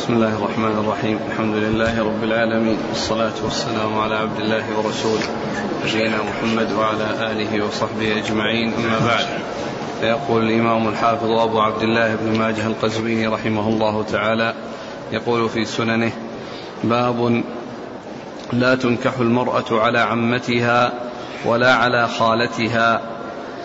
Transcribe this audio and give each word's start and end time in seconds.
بسم 0.00 0.12
الله 0.12 0.36
الرحمن 0.36 0.78
الرحيم. 0.78 1.18
الحمد 1.30 1.56
لله 1.56 2.04
رب 2.04 2.24
العالمين. 2.24 2.78
والصلاة 2.88 3.36
والسلام 3.44 3.98
على 3.98 4.14
عبد 4.14 4.40
الله 4.40 4.64
ورسوله 4.78 5.26
نبينا 5.84 6.16
محمد 6.22 6.72
وعلى 6.72 7.32
آله 7.32 7.64
وصحبه 7.64 8.16
أجمعين. 8.16 8.72
أما 8.72 8.98
بعد 9.06 9.26
فيقول 10.00 10.42
الإمام 10.44 10.88
الحافظ 10.88 11.30
أبو 11.30 11.60
عبد 11.60 11.82
الله 11.82 12.16
بن 12.16 12.38
ماجه 12.38 12.66
القزويني 12.66 13.26
رحمه 13.26 13.68
الله 13.68 14.04
تعالى 14.12 14.54
يقول 15.12 15.48
في 15.48 15.64
سننه 15.64 16.12
باب 16.84 17.42
لا 18.52 18.74
تنكح 18.74 19.18
المرأة 19.20 19.70
على 19.70 20.00
عمتها 20.00 20.92
ولا 21.44 21.74
على 21.74 22.08
خالتها. 22.08 23.00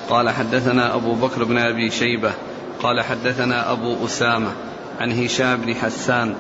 قال 0.10 0.30
حدثنا 0.30 0.96
أبو 0.96 1.14
بكر 1.14 1.44
بن 1.44 1.58
أبي 1.58 1.92
شيبة 1.92 2.32
قال 2.84 3.02
حدثنا 3.02 3.72
أبو 3.72 4.06
أسامة 4.06 4.52
عن 5.00 5.12
هشام 5.12 5.62
بن 5.62 5.76
حسان 5.76 6.36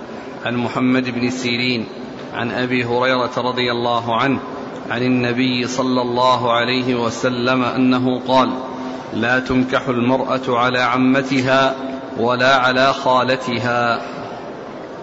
عن 0.45 0.55
محمد 0.55 1.03
بن 1.03 1.29
سيرين 1.29 1.87
عن 2.33 2.51
أبي 2.51 2.85
هريرة 2.85 3.31
رضي 3.37 3.71
الله 3.71 4.21
عنه 4.21 4.39
عن 4.89 5.01
النبي 5.01 5.67
صلى 5.67 6.01
الله 6.01 6.53
عليه 6.53 6.95
وسلم 6.95 7.63
أنه 7.63 8.19
قال 8.27 8.49
لا 9.13 9.39
تنكح 9.39 9.87
المرأة 9.87 10.41
على 10.47 10.81
عمتها 10.81 11.75
ولا 12.17 12.55
على 12.55 12.93
خالتها. 12.93 14.01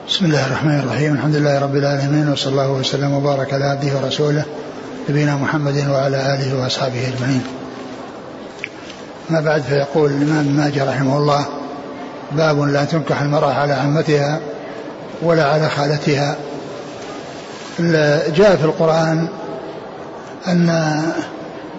بسم 0.08 0.24
الله 0.24 0.46
الرحمن 0.46 0.78
الرحيم 0.78 1.12
الحمد 1.14 1.36
لله 1.36 1.60
رب 1.60 1.76
العالمين 1.76 2.28
وصلى 2.28 2.52
الله 2.52 2.72
وسلم 2.72 3.12
وبارك 3.12 3.54
على 3.54 3.64
عبده 3.64 3.96
ورسوله 3.96 4.44
نبينا 5.08 5.36
محمد 5.36 5.86
وعلى 5.88 6.16
آله 6.16 6.62
وأصحابه 6.62 7.08
أجمعين. 7.08 7.42
ما 9.30 9.40
بعد 9.40 9.62
فيقول 9.62 10.10
الإمام 10.10 10.46
ماجه 10.46 10.90
رحمه 10.90 11.18
الله 11.18 11.61
باب 12.36 12.60
لا 12.60 12.84
تنكح 12.84 13.20
المرأة 13.20 13.52
على 13.52 13.72
عمتها 13.72 14.40
ولا 15.22 15.44
على 15.44 15.68
خالتها. 15.68 16.36
جاء 18.36 18.56
في 18.56 18.64
القرآن 18.64 19.28
أن 20.48 21.00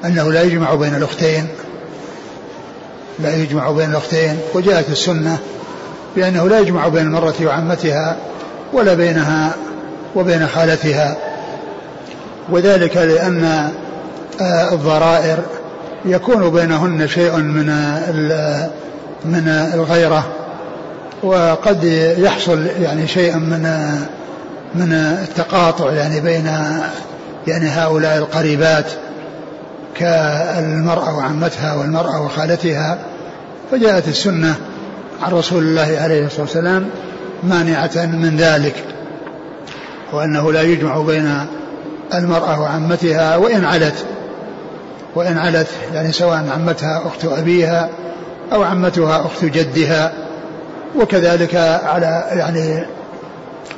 أنه 0.05 0.31
لا 0.31 0.41
يجمع 0.41 0.73
بين 0.75 0.95
الأختين. 0.95 1.47
لا 3.19 3.35
يجمع 3.35 3.71
بين 3.71 3.89
الأختين. 3.89 4.39
وجاءت 4.53 4.89
السنة 4.89 5.37
بأنه 6.15 6.47
لا 6.47 6.59
يجمع 6.59 6.87
بين 6.87 7.07
المرأة 7.07 7.33
وعمتها 7.45 8.15
ولا 8.73 8.93
بينها 8.93 9.53
وبين 10.15 10.47
خالتها. 10.47 11.17
وذلك 12.49 12.97
لأن 12.97 13.71
الضرائر 14.71 15.37
يكون 16.05 16.49
بينهن 16.49 17.07
شيء 17.07 17.37
من 17.37 17.65
من 19.25 19.47
الغيرة. 19.47 20.25
وقد 21.23 21.83
يحصل 22.17 22.67
يعني 22.81 23.07
شيء 23.07 23.37
من 23.37 23.63
من 24.75 24.93
التقاطع 24.93 25.91
يعني 25.91 26.21
بين 26.21 26.45
يعني 27.47 27.69
هؤلاء 27.69 28.17
القريبات 28.17 28.85
كالمرأة 29.95 31.17
وعمتها 31.17 31.73
والمرأة 31.73 32.21
وخالتها 32.21 32.97
فجاءت 33.71 34.07
السنة 34.07 34.55
عن 35.21 35.31
رسول 35.31 35.63
الله 35.63 35.97
عليه 36.01 36.25
الصلاة 36.25 36.41
والسلام 36.41 36.89
مانعة 37.43 38.05
من 38.05 38.37
ذلك 38.37 38.75
وأنه 40.13 40.51
لا 40.51 40.61
يجمع 40.61 40.97
بين 40.97 41.37
المرأة 42.13 42.61
وعمتها 42.61 43.35
وإن 43.35 43.65
علت 43.65 44.05
وإن 45.15 45.37
علت 45.37 45.67
يعني 45.93 46.11
سواء 46.11 46.45
عمتها 46.55 47.01
أخت 47.07 47.25
أبيها 47.25 47.89
أو 48.53 48.63
عمتها 48.63 49.25
أخت 49.25 49.45
جدها. 49.45 50.13
وكذلك 50.99 51.55
على 51.85 52.23
يعني 52.31 52.85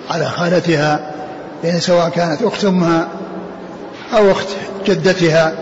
على 0.09 0.25
خالتها 0.25 1.11
يعني 1.63 1.79
سواء 1.79 2.09
كانت 2.09 2.41
أخت 2.41 2.65
أمها 2.65 3.07
أو 4.13 4.31
أخت 4.31 4.47
جدتها 4.87 5.53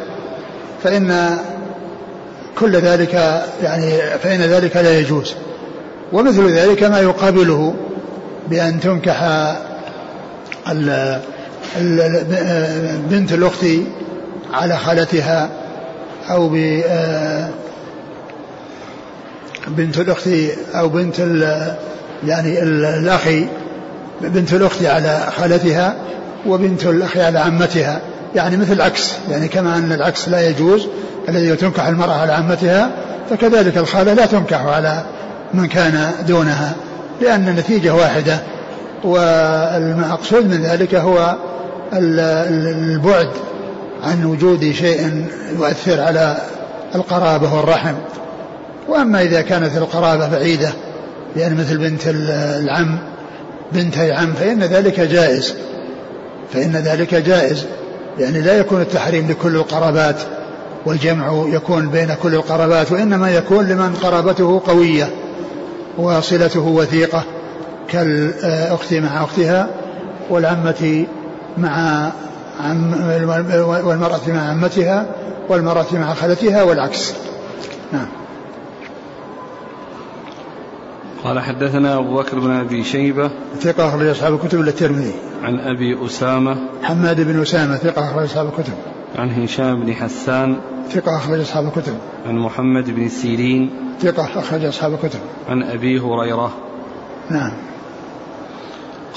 فإن 0.84 1.38
كل 2.60 2.76
ذلك 2.76 3.44
يعني 3.64 4.02
فإن 4.24 4.42
ذلك 4.42 4.78
لا 4.78 5.00
يجوز. 5.00 5.34
ومثل 6.14 6.52
ذلك 6.52 6.84
ما 6.84 7.00
يقابله 7.00 7.74
بأن 8.50 8.80
تنكح 8.80 9.24
بنت 13.10 13.32
الأخت 13.34 13.66
على 14.54 14.78
خالتها 14.78 15.50
أو 16.30 16.50
بنت 19.68 19.98
الأخت 19.98 20.30
أو 20.76 20.90
بنت 20.90 21.20
يعني 22.28 22.64
الأخ 22.64 23.22
بنت 24.22 24.54
الأخت 24.54 24.84
على 24.84 25.28
خالتها 25.38 25.96
وبنت 26.48 26.86
الأخ 26.86 27.18
على 27.18 27.40
عمتها. 27.40 28.02
يعني 28.36 28.58
مثل 28.58 28.74
العكس 28.74 29.12
يعني 29.32 29.48
كما 29.48 29.78
أن 29.78 29.92
العكس 29.92 30.30
لا 30.30 30.50
يجوز 30.50 30.88
الذي 31.30 31.56
تنكح 31.56 31.88
المرأة 31.88 32.14
على 32.14 32.32
عمتها 32.32 32.92
فكذلك 33.30 33.78
الخالة 33.78 34.14
لا 34.14 34.26
تنكح 34.26 34.66
على 34.66 35.04
من 35.54 35.68
كان 35.68 36.12
دونها 36.28 36.74
لأن 37.22 37.48
النتيجة 37.50 37.94
واحدة. 37.96 38.40
والمقصود 39.04 40.46
من 40.50 40.62
ذلك 40.62 40.96
هو 40.96 41.36
البعد 41.94 43.30
عن 44.04 44.26
وجود 44.26 44.72
شيء 44.72 45.26
يؤثر 45.60 46.02
على 46.02 46.38
القرابة 46.96 47.54
والرحم. 47.56 47.94
وأما 48.88 49.22
إذا 49.22 49.42
كانت 49.42 49.78
القرابة 49.78 50.28
بعيدة 50.28 50.70
يعني 51.36 51.56
مثل 51.56 51.78
بنت 51.78 52.02
العم 52.08 53.00
بنتي 53.72 54.12
عم 54.12 54.34
فإن 54.34 54.64
ذلك 54.64 55.00
جائز. 55.00 55.54
فإن 56.54 56.72
ذلك 56.72 57.16
جائز. 57.16 57.66
يعني 58.20 58.42
لا 58.42 58.58
يكون 58.58 58.82
التحريم 58.82 59.32
لكل 59.32 59.56
القرابات 59.56 60.16
والجمع 60.86 61.46
يكون 61.48 61.90
بين 61.90 62.14
كل 62.14 62.36
القرابات 62.36 62.92
وإنما 62.92 63.32
يكون 63.32 63.68
لمن 63.68 63.94
قرابته 63.94 64.62
قوية 64.68 65.10
وصلته 65.98 66.62
وثيقة 66.62 67.24
كالأخت 67.90 68.94
مع 68.94 69.24
أختها 69.24 69.70
والعمة 70.30 71.06
مع 71.58 72.12
عم 72.64 72.94
والمرأة 73.60 74.22
مع 74.28 74.50
عمتها 74.50 75.06
والمرأة 75.50 75.86
مع 75.94 76.14
خالتها 76.14 76.64
والعكس. 76.64 77.14
نعم. 77.94 78.23
قال 81.24 81.40
حدثنا 81.40 81.98
أبو 81.98 82.16
بكر 82.16 82.40
بن 82.40 82.52
أبي 82.52 82.84
شيبة 82.84 83.32
ثقة 83.60 83.88
أخرج 83.88 84.08
أصحاب 84.08 84.34
الكتب 84.34 84.60
إلا 84.60 84.70
الترمذي. 84.70 85.14
عن 85.44 85.60
أبي 85.60 86.06
أسامة 86.06 86.58
حماد 86.84 87.22
بن 87.22 87.42
أسامة 87.42 87.76
ثقة 87.76 88.10
أخرج 88.10 88.24
أصحاب 88.24 88.48
الكتب. 88.48 88.74
عن 89.16 89.32
هشام 89.32 89.84
بن 89.84 89.94
حسان 89.94 90.56
ثقة 90.90 91.18
أخرج 91.18 91.40
أصحاب 91.40 91.66
الكتب. 91.66 91.94
عن 92.28 92.38
محمد 92.38 92.90
بن 92.90 93.10
سيرين 93.10 93.70
ثقة 94.00 94.40
أخرج 94.40 94.66
أصحاب 94.66 94.94
الكتب. 94.94 95.20
عن 95.50 95.64
أبي 95.64 96.00
هريرة 96.00 96.54
نعم. 97.30 97.52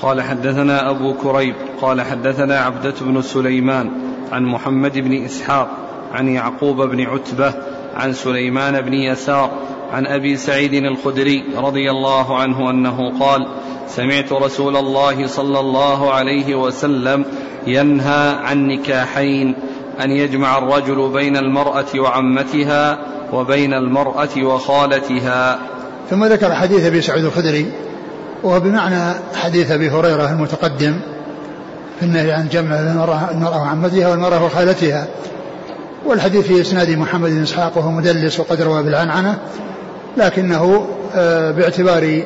قال 0.02 0.22
حدثنا 0.22 0.90
أبو 0.90 1.14
كريب 1.14 1.54
قال 1.80 2.00
حدثنا 2.00 2.58
عبدة 2.60 2.94
بن 3.00 3.22
سليمان 3.22 3.90
عن 4.32 4.44
محمد 4.44 4.98
بن 4.98 5.24
إسحاق 5.24 5.68
عن 6.12 6.28
يعقوب 6.28 6.82
بن 6.82 7.00
عتبة 7.00 7.54
عن 7.94 8.12
سليمان 8.12 8.80
بن 8.80 8.92
يسار 8.92 9.50
عن 9.92 10.06
أبي 10.06 10.36
سعيد 10.36 10.74
الخدري 10.74 11.44
رضي 11.56 11.90
الله 11.90 12.36
عنه 12.36 12.70
أنه 12.70 13.18
قال 13.20 13.46
سمعت 13.88 14.32
رسول 14.32 14.76
الله 14.76 15.26
صلى 15.26 15.60
الله 15.60 16.12
عليه 16.12 16.54
وسلم 16.54 17.24
ينهى 17.66 18.36
عن 18.42 18.66
نكاحين 18.66 19.54
أن 20.00 20.10
يجمع 20.10 20.58
الرجل 20.58 21.08
بين 21.12 21.36
المرأة 21.36 21.86
وعمتها 21.98 22.98
وبين 23.32 23.74
المرأة 23.74 24.28
وخالتها. 24.42 25.58
ثم 26.10 26.24
ذكر 26.24 26.54
حديث 26.54 26.86
أبي 26.86 27.00
سعيد 27.00 27.24
الخدري 27.24 27.72
وهو 28.42 28.60
بمعنى 28.60 29.14
حديث 29.34 29.70
أبي 29.70 29.90
هريرة 29.90 30.32
المتقدم 30.32 31.00
في 32.00 32.06
النهي 32.06 32.32
عن 32.32 32.48
جمع 32.48 32.80
المرأة 32.80 33.60
وعمتها 33.62 34.08
والمرأة 34.08 34.44
وخالتها. 34.44 35.06
والحديث 36.06 36.46
في 36.46 36.60
إسناد 36.60 36.90
محمد 36.90 37.30
بن 37.30 37.42
إسحاق 37.42 37.78
وهو 37.78 37.90
مدلس 37.90 38.40
وقد 38.40 38.62
روى 38.62 38.82
بالعنعنة. 38.82 39.38
لكنه 40.16 40.86
آه، 41.14 41.50
باعتبار 41.50 42.22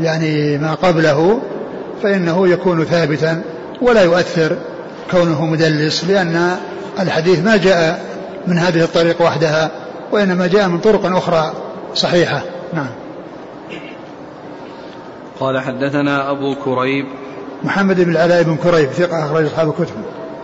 يعني 0.00 0.58
ما 0.58 0.74
قبله 0.74 1.40
فإنه 2.02 2.48
يكون 2.48 2.84
ثابتا 2.84 3.42
ولا 3.82 4.02
يؤثر 4.02 4.56
كونه 5.10 5.46
مدلس 5.46 6.04
لأن 6.04 6.56
الحديث 7.00 7.44
ما 7.44 7.56
جاء 7.56 8.04
من 8.46 8.58
هذه 8.58 8.84
الطريق 8.84 9.22
وحدها 9.22 9.70
وإنما 10.12 10.46
جاء 10.46 10.68
من 10.68 10.78
طرق 10.78 11.16
أخرى 11.16 11.52
صحيحة. 11.94 12.42
نعم. 12.72 12.90
قال 15.40 15.60
حدثنا 15.60 16.30
أبو 16.30 16.54
كريب. 16.64 17.06
محمد 17.64 18.00
بن 18.00 18.10
العلاء 18.10 18.42
بن 18.42 18.56
كريب 18.56 18.88
ثقة 18.88 19.26
أخرج 19.26 19.44
أصحاب 19.44 19.68
الكتب. 19.68 19.94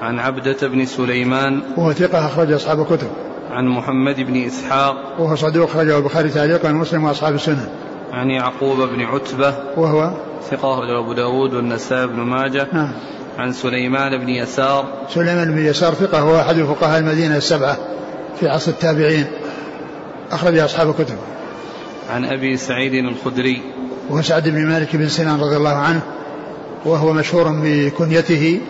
عن 0.02 0.18
عبدة 0.18 0.68
بن 0.68 0.86
سليمان. 0.86 1.62
وهو 1.76 1.92
ثقة 1.92 2.26
أخرج 2.26 2.52
أصحاب 2.52 2.80
الكتب. 2.80 3.08
عن 3.50 3.66
محمد 3.66 4.20
بن 4.20 4.36
إسحاق. 4.44 5.20
وهو 5.20 5.36
صدوق 5.36 5.70
أخرجه 5.70 5.98
البخاري 5.98 6.28
تعليقا 6.28 6.70
ومسلم 6.70 7.04
وأصحاب 7.04 7.34
السنن 7.34 7.68
عن 8.12 8.30
يعقوب 8.30 8.78
بن 8.78 9.00
عتبة. 9.00 9.54
وهو 9.76 10.10
ثقة 10.50 10.98
أبو 10.98 11.12
داود 11.12 11.54
والنسائي 11.54 12.06
بن 12.06 12.20
ماجه. 12.20 12.66
نعم. 12.72 12.92
عن 13.38 13.52
سليمان 13.52 14.18
بن 14.18 14.28
يسار. 14.28 15.06
سليمان 15.08 15.54
بن 15.54 15.66
يسار 15.66 15.94
ثقة 15.94 16.18
هو 16.18 16.40
أحد 16.40 16.62
فقهاء 16.62 16.98
المدينة 16.98 17.36
السبعة 17.36 17.76
في 18.40 18.48
عصر 18.48 18.70
التابعين. 18.70 19.26
أخرج 20.32 20.58
أصحاب 20.58 20.90
الكتب. 20.90 21.16
عن 22.10 22.24
أبي 22.24 22.56
سعيد 22.56 22.94
الخدري. 22.94 23.62
وهو 24.10 24.22
سعد 24.22 24.48
بن 24.48 24.66
مالك 24.66 24.96
بن 24.96 25.08
سنان 25.08 25.40
رضي 25.40 25.56
الله 25.56 25.74
عنه. 25.74 26.00
وهو 26.84 27.12
مشهور 27.12 27.60
بكنيته. 27.62 28.60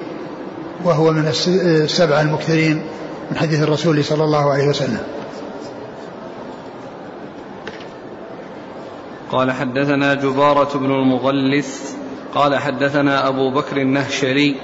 وهو 0.85 1.13
من 1.13 1.29
السبعة 1.47 2.21
المكثرين. 2.21 2.83
من 3.31 3.37
حديث 3.37 3.63
الرسول 3.63 4.05
صلى 4.05 4.25
الله 4.25 4.53
عليه 4.53 4.69
وسلم. 4.69 5.03
قال 9.33 9.53
حدثنا 9.53 10.15
جبارة 10.15 10.79
بن 10.79 10.91
المغلس 10.91 11.97
قال 12.35 12.59
حدثنا 12.59 13.29
أبو 13.29 13.51
بكر 13.51 13.77
النهشري 13.77 14.57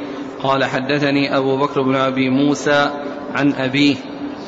قال 0.43 0.65
حدثني 0.65 1.37
أبو 1.37 1.57
بكر 1.57 1.83
بن 1.83 1.97
أبي 1.97 2.31
موسى 2.31 2.91
عن 3.35 3.53
أبيه 3.53 3.97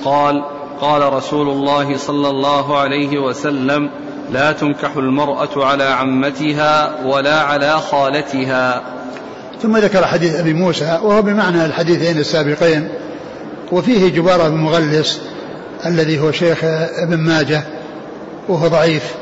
قال 0.04 0.44
قال 0.80 1.12
رسول 1.12 1.48
الله 1.48 1.96
صلى 1.96 2.28
الله 2.28 2.78
عليه 2.78 3.18
وسلم 3.18 3.90
لا 4.32 4.52
تنكح 4.52 4.96
المرأة 4.96 5.64
على 5.64 5.84
عمتها 5.84 7.04
ولا 7.06 7.40
على 7.40 7.76
خالتها. 7.76 8.82
ثم 9.62 9.76
ذكر 9.76 10.06
حديث 10.06 10.34
أبي 10.34 10.52
موسى 10.52 11.00
وهو 11.02 11.22
بمعنى 11.22 11.64
الحديثين 11.64 12.18
السابقين. 12.18 12.88
وفيه 13.72 14.08
جبارة 14.08 14.48
بن 14.48 14.56
مغلس 14.56 15.20
الذي 15.86 16.20
هو 16.20 16.32
شيخ 16.32 16.58
ابن 17.02 17.16
ماجه 17.16 17.62
وهو 18.48 18.68
ضعيف. 18.68 19.14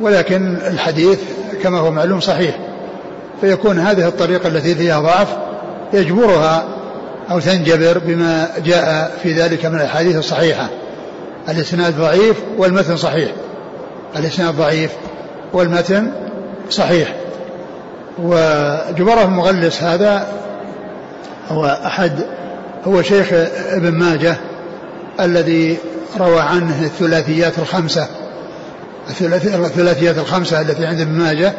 ولكن 0.00 0.56
الحديث 0.56 1.18
كما 1.62 1.78
هو 1.78 1.90
معلوم 1.90 2.20
صحيح 2.20 2.58
فيكون 3.40 3.78
هذه 3.78 4.08
الطريقة 4.08 4.48
التي 4.48 4.74
فيها 4.74 5.00
ضعف 5.00 5.28
يجبرها 5.92 6.64
أو 7.30 7.40
تنجبر 7.40 7.98
بما 7.98 8.48
جاء 8.64 9.18
في 9.22 9.32
ذلك 9.32 9.66
من 9.66 9.74
الأحاديث 9.74 10.16
الصحيحة. 10.16 10.68
الإسناد 11.48 11.96
ضعيف 11.98 12.36
والمتن 12.58 12.96
صحيح. 12.96 13.30
الإسناد 14.16 14.54
ضعيف 14.54 14.90
والمتن 15.52 16.10
صحيح. 16.70 17.14
وجبره 18.18 19.22
المغلس 19.24 19.82
هذا 19.82 20.26
هو 21.48 21.78
أحد 21.86 22.12
هو 22.86 23.02
شيخ 23.02 23.26
ابن 23.68 23.90
ماجه 23.90 24.36
الذي 25.20 25.76
روى 26.20 26.40
عنه 26.40 26.84
الثلاثيات 26.84 27.58
الخمسة. 27.58 28.08
الثلاثيات 29.20 30.18
الخمسة 30.18 30.60
التي 30.60 30.86
عند 30.86 31.00
ابن 31.00 31.12
ماجه 31.12 31.52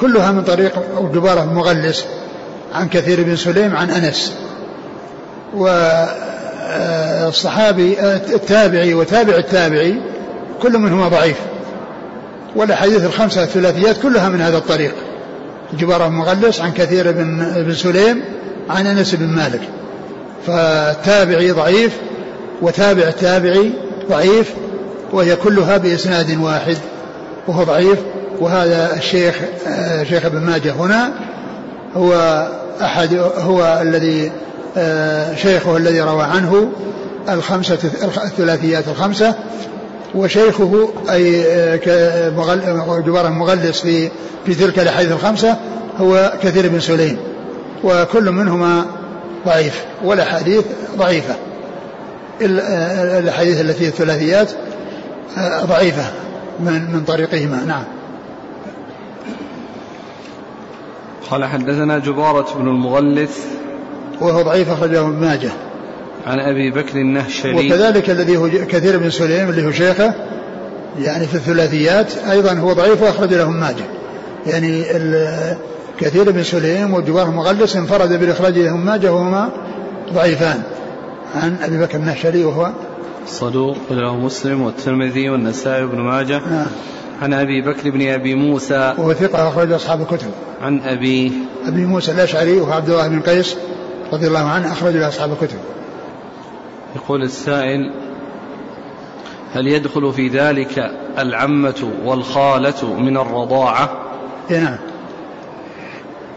كلها 0.00 0.32
من 0.32 0.42
طريق 0.42 0.72
جبارة 1.14 1.42
المغلس 1.42 2.04
عن 2.74 2.88
كثير 2.88 3.22
بن 3.22 3.36
سليم 3.36 3.76
عن 3.76 3.90
أنس. 3.90 4.32
والصحابي 7.24 7.96
التابعي 8.34 8.94
وتابع 8.94 9.34
التابعي 9.34 10.00
كل 10.62 10.78
منهما 10.78 11.08
ضعيف. 11.08 11.36
والأحاديث 12.56 13.04
الخمسة 13.04 13.42
الثلاثيات 13.42 13.96
كلها 14.02 14.28
من 14.28 14.40
هذا 14.40 14.58
الطريق. 14.58 14.94
جبارة 15.72 16.08
مغلس 16.08 16.60
عن 16.60 16.72
كثير 16.72 17.12
بن, 17.12 17.52
بن 17.56 17.74
سليم 17.74 18.22
عن 18.70 18.86
أنس 18.86 19.14
بن 19.14 19.26
مالك. 19.26 19.68
فالتابعي 20.46 21.50
ضعيف 21.50 21.92
وتابع 22.62 23.02
التابعي 23.02 23.72
ضعيف 24.10 24.52
وهي 25.12 25.36
كلها 25.36 25.76
بإسناد 25.76 26.38
واحد 26.40 26.76
وهو 27.48 27.64
ضعيف 27.64 27.98
وهذا 28.40 28.96
الشيخ 28.96 29.34
شيخ 30.08 30.24
ابن 30.24 30.38
ماجه 30.38 30.72
هنا 30.72 31.12
هو 31.96 32.46
أحد 32.82 33.14
هو 33.38 33.78
الذي 33.82 34.32
شيخه 35.36 35.76
الذي 35.76 36.00
روى 36.00 36.22
عنه 36.22 36.72
الخمسة 37.28 37.78
الثلاثيات 38.24 38.88
الخمسة 38.88 39.34
وشيخه 40.14 40.88
أي 41.10 41.42
جبار 43.06 43.26
المغلس 43.26 43.80
في 43.80 44.10
في 44.46 44.54
تلك 44.54 44.78
الأحاديث 44.78 45.12
الخمسة 45.12 45.56
هو 45.98 46.32
كثير 46.42 46.68
بن 46.68 46.80
سليم 46.80 47.18
وكل 47.84 48.30
منهما 48.30 48.86
ضعيف 49.46 49.84
والأحاديث 50.04 50.64
ضعيفة. 50.96 51.34
الأحاديث 52.40 53.60
التي 53.60 53.88
الثلاثيات 53.88 54.50
ضعيفة 55.64 56.04
من 56.60 56.90
من 56.92 57.04
طريقهما. 57.06 57.64
نعم. 57.66 57.84
قال 61.30 61.44
حدثنا 61.44 61.98
جبارة 61.98 62.46
بن 62.58 62.68
المغلث 62.68 63.38
وهو 64.20 64.42
ضعيف 64.42 64.70
أخرجه 64.70 65.00
ابن 65.00 65.12
ماجه. 65.12 65.50
عن 66.26 66.38
أبي 66.40 66.70
بكر 66.70 66.96
النهشري. 66.96 67.54
وكذلك 67.54 68.10
الذي 68.10 68.36
هو 68.36 68.48
كثير 68.48 68.98
بن 68.98 69.10
سليم 69.10 69.50
اللي 69.50 69.66
هو 69.66 69.70
شيخه 69.70 70.14
يعني 70.98 71.26
في 71.26 71.34
الثلاثيات 71.34 72.12
أيضا 72.30 72.52
هو 72.52 72.72
ضعيف 72.72 73.02
وأخرج 73.02 73.34
له 73.34 73.42
ابن 73.42 73.52
ماجه. 73.52 73.84
يعني 74.46 74.84
كثير 75.98 76.30
بن 76.30 76.42
سليم 76.42 76.94
وجوار 76.94 77.30
مغلس 77.30 77.76
انفرد 77.76 78.12
بالإخراج 78.12 78.58
له 78.58 78.76
ماجه 78.76 79.12
وهما 79.12 79.50
ضعيفان. 80.12 80.62
عن 81.34 81.56
أبي 81.62 81.78
بكر 81.78 81.98
النهشري 81.98 82.44
وهو 82.44 82.70
صدوق 83.26 83.76
له 83.90 84.16
مسلم 84.16 84.62
والترمذي 84.62 85.30
والنسائي 85.30 85.86
بن 85.86 86.00
ماجه. 86.00 86.40
نعم. 86.50 86.66
عن 87.22 87.32
أبي 87.32 87.62
بكر 87.62 87.90
بن 87.90 88.08
أبي 88.08 88.34
موسى. 88.34 88.94
وهو 88.98 89.12
ثقة 89.12 89.48
أخرج 89.48 89.72
أصحاب 89.72 90.00
الكتب. 90.00 90.30
عن 90.62 90.80
أبي 90.80 91.32
أبي 91.66 91.86
موسى 91.86 92.12
الأشعري 92.12 92.60
وهو 92.60 92.72
عبد 92.72 92.90
الله 92.90 93.08
بن 93.08 93.20
قيس 93.20 93.56
رضي 94.12 94.26
الله 94.26 94.48
عنه 94.48 94.72
أخرج 94.72 94.96
له 94.96 95.08
أصحاب 95.08 95.32
الكتب. 95.32 95.58
يقول 96.96 97.22
السائل 97.22 97.92
هل 99.54 99.66
يدخل 99.66 100.12
في 100.12 100.28
ذلك 100.28 100.90
العمة 101.18 101.90
والخالة 102.04 102.94
من 102.98 103.16
الرضاعة؟ 103.16 103.90
اي 104.50 104.60
نعم. 104.60 104.78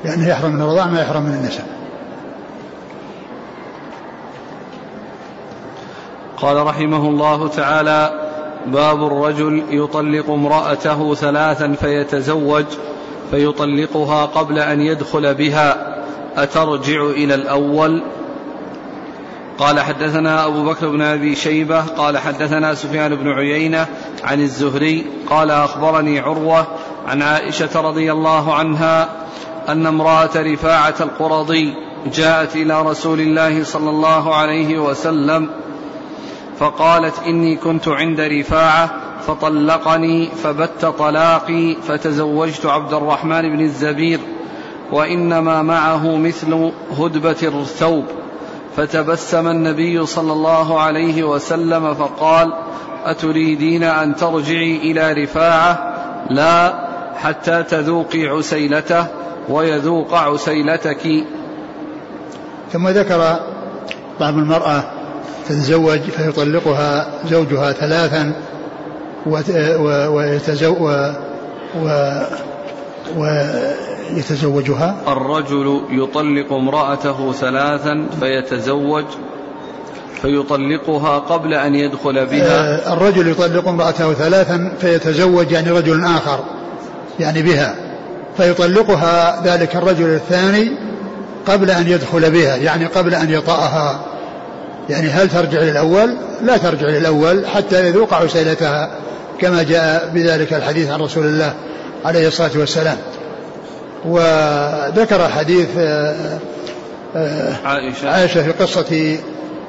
لأنه 0.04 0.28
يحرم 0.28 0.52
من 0.52 0.62
الرضاعة 0.62 0.88
ما 0.88 1.02
يحرم 1.02 1.24
من 1.24 1.34
النسب 1.34 1.64
قال 6.38 6.68
رحمه 6.68 7.10
الله 7.10 7.48
تعالى 7.48 8.30
باب 8.68 9.04
الرجل 9.04 9.64
يطلق 9.70 10.30
امرأته 10.30 11.16
ثلاثا 11.16 11.74
فيتزوج 11.74 12.66
فيطلقها 13.32 14.26
قبل 14.26 14.60
أن 14.60 14.82
يدخل 14.82 15.36
بها. 15.36 15.96
أترجع 16.38 17.04
إلى 17.04 17.36
الأول؟ 17.36 18.04
قال 19.58 19.80
حدثنا 19.80 20.46
أبو 20.46 20.64
بكر 20.64 20.90
بن 20.90 21.02
أبي 21.02 21.36
شيبة 21.36 21.82
قال 21.82 22.18
حدثنا 22.18 22.74
سفيان 22.74 23.16
بن 23.16 23.30
عيينة 23.30 23.88
عن 24.24 24.42
الزهري 24.42 25.06
قال 25.30 25.52
أخبرني 25.52 26.20
عروة 26.20 26.68
عن 27.08 27.22
عائشة 27.22 27.82
رضي 27.82 28.12
الله 28.12 28.54
عنها 28.54 29.10
أن 29.70 29.86
امرأة 29.86 30.30
رفاعة 30.36 30.96
القرظي 31.00 31.74
جاءت 32.14 32.56
إلى 32.56 32.82
رسول 32.82 33.20
الله 33.22 33.64
صلى 33.64 33.90
الله 33.90 34.36
عليه 34.36 34.80
وسلم 34.80 35.50
فقالت 36.60 37.20
إني 37.28 37.56
كنت 37.56 37.88
عند 37.88 38.20
رفاعة 38.20 38.92
فطلقني 39.28 40.30
فبت 40.44 40.86
طلاقي 40.86 41.76
فتزوجت 41.88 42.66
عبد 42.66 42.94
الرحمن 42.94 43.42
بن 43.42 43.62
الزبير 43.62 44.20
وإنما 44.92 45.62
معه 45.62 46.18
مثل 46.18 46.72
هدبة 47.00 47.62
الثوب 47.62 48.06
فتبسم 48.78 49.48
النبي 49.48 50.06
صلى 50.06 50.34
الله 50.34 50.80
عليه 50.80 51.24
وسلم 51.24 51.94
فقال 51.94 52.54
أتريدين 53.06 53.84
أن 53.84 54.16
ترجعي 54.16 54.78
إلى 54.78 55.24
رفاعة؟ 55.24 55.94
لا 56.30 56.90
حتى 57.16 57.64
تذوقي 57.64 58.28
عسيلته 58.28 59.19
ويذوق 59.50 60.14
عسيلتك. 60.14 61.26
ثم 62.74 62.88
ذكر 62.88 63.40
بعض 64.20 64.34
المرأة 64.34 64.84
تتزوج 65.50 66.00
فيطلقها 66.00 67.08
زوجها 67.30 67.72
ثلاثا 67.72 68.34
ويتزوج 70.10 71.16
ويتزوجها. 73.18 74.96
الرجل 75.08 75.82
يطلق 75.92 76.54
امرأته 76.54 77.32
ثلاثا 77.32 78.08
فيتزوج 78.20 79.06
فيطلقها 80.22 81.20
قبل 81.20 81.54
أن 81.54 81.76
يدخل 81.76 82.26
بها. 82.26 82.90
آه، 82.90 82.94
الرجل 82.94 83.28
يطلق 83.28 83.68
امرأته 83.68 84.14
ثلاثا 84.14 84.72
فيتزوج 84.80 85.52
يعني 85.52 85.72
رجل 85.72 86.06
آخر 86.06 86.40
يعني 87.20 87.42
بها. 87.42 87.89
فيطلقها 88.40 89.42
ذلك 89.44 89.76
الرجل 89.76 90.06
الثاني 90.06 90.72
قبل 91.48 91.72
أن 91.72 91.88
يدخل 91.88 92.32
بها 92.32 92.56
يعني 92.56 92.86
قبل 92.86 93.16
أن 93.16 93.30
يطأها. 93.30 94.00
يعني 94.90 95.10
هل 95.10 95.30
ترجع 95.30 95.60
للأول؟ 95.60 96.16
لا 96.42 96.58
ترجع 96.58 96.88
للأول 96.88 97.48
حتى 97.48 97.88
يذوق 97.88 98.14
عسيلتها 98.14 98.90
كما 99.42 99.64
جاء 99.64 100.10
بذلك 100.14 100.54
الحديث 100.54 100.90
عن 100.90 101.00
رسول 101.00 101.26
الله 101.26 101.54
عليه 102.06 102.28
الصلاة 102.28 102.52
والسلام. 102.56 102.98
وذكر 104.06 105.30
حديث 105.30 105.68
آه، 105.78 106.40
آه، 107.16 107.54
عائشة, 107.66 108.10
عائشة 108.10 108.44
في 108.44 108.52
قصة 108.52 109.18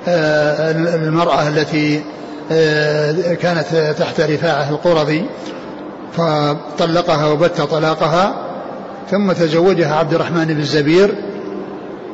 آه، 0.09 0.71
المرأة 0.95 1.49
التي 1.49 2.03
كانت 3.43 3.95
تحت 3.99 4.21
رفاعة 4.21 4.71
القرظي 4.71 5.25
فطلقها 6.17 7.27
وبت 7.27 7.61
طلاقها. 7.61 8.50
ثم 9.11 9.33
تزوجها 9.33 9.95
عبد 9.95 10.15
الرحمن 10.15 10.45
بن 10.45 10.61
الزبير 10.61 11.15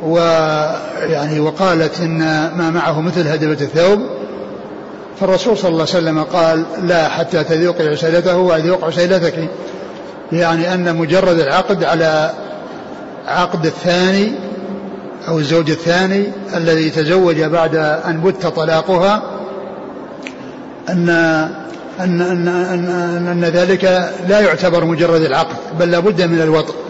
ويعني 0.04 1.40
وقالت 1.40 2.00
إن 2.00 2.18
ما 2.56 2.70
معه 2.70 3.00
مثل 3.00 3.28
هدبة 3.28 3.52
الثوب. 3.52 4.00
فالرسول 5.20 5.58
صلى 5.58 5.68
الله 5.68 5.86
عليه 5.94 5.98
وسلم 5.98 6.22
قال 6.22 6.64
لا 6.82 7.08
حتى 7.08 7.44
تذوقي 7.44 7.88
عسيلته 7.88 8.36
ويذوق 8.36 8.84
عسيلتك. 8.84 9.48
يعني 10.32 10.74
أن 10.74 10.96
مجرد 10.96 11.38
العقد 11.38 11.84
على 11.84 12.32
عقد 13.26 13.66
الثاني 13.66 14.32
أو 15.28 15.38
الزوج 15.38 15.70
الثاني 15.70 16.26
الذي 16.56 16.90
تزوج 16.90 17.42
بعد 17.42 17.76
أن 17.76 18.20
بت 18.20 18.46
طلاقها 18.46 19.22
أن 20.88 21.08
أن 22.00 22.20
أن 22.20 22.48
أن, 22.48 22.88
أن 23.28 23.44
ذلك 23.44 23.84
لا 24.28 24.40
يعتبر 24.40 24.84
مجرد 24.84 25.22
العقد 25.22 25.56
بل 25.80 25.90
لابد 25.90 26.22
من 26.22 26.40
الوطء. 26.40 26.85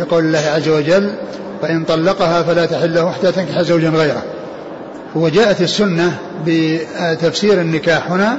لقول 0.00 0.24
الله 0.24 0.38
عز 0.38 0.68
وجل 0.68 1.14
فإن 1.62 1.84
طلقها 1.84 2.42
فلا 2.42 2.66
تحل 2.66 2.94
له 2.94 3.10
حتى 3.10 3.32
تنكح 3.32 3.60
زوجا 3.60 3.88
غيره. 3.88 4.22
وجاءت 5.14 5.60
السنة 5.60 6.18
بتفسير 6.46 7.60
النكاح 7.60 8.10
هنا 8.10 8.36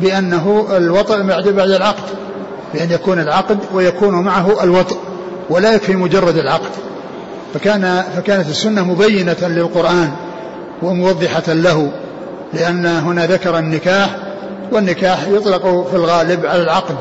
بأنه 0.00 0.66
الوطء 0.76 1.22
بعد 1.22 1.48
بعد 1.48 1.70
العقد 1.70 2.04
بأن 2.74 2.90
يكون 2.90 3.18
العقد 3.20 3.58
ويكون 3.74 4.14
معه 4.14 4.64
الوطء 4.64 4.96
ولا 5.50 5.74
يكفي 5.74 5.96
مجرد 5.96 6.36
العقد. 6.36 6.70
فكان 7.54 8.04
فكانت 8.16 8.48
السنة 8.48 8.84
مبينة 8.84 9.36
للقرآن 9.42 10.10
وموضحة 10.82 11.52
له 11.52 11.92
لأن 12.54 12.86
هنا 12.86 13.26
ذكر 13.26 13.58
النكاح 13.58 14.16
والنكاح 14.72 15.28
يطلق 15.28 15.88
في 15.90 15.96
الغالب 15.96 16.46
على 16.46 16.62
العقد. 16.62 16.96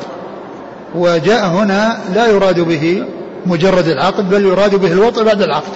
وجاء 0.96 1.46
هنا 1.46 1.98
لا 2.15 2.27
يراد 2.27 2.60
به 2.60 3.03
مجرد 3.46 3.88
العقد 3.88 4.29
بل 4.29 4.46
يراد 4.46 4.75
به 4.75 4.91
الوطء 4.91 5.24
بعد 5.24 5.41
العقد. 5.41 5.74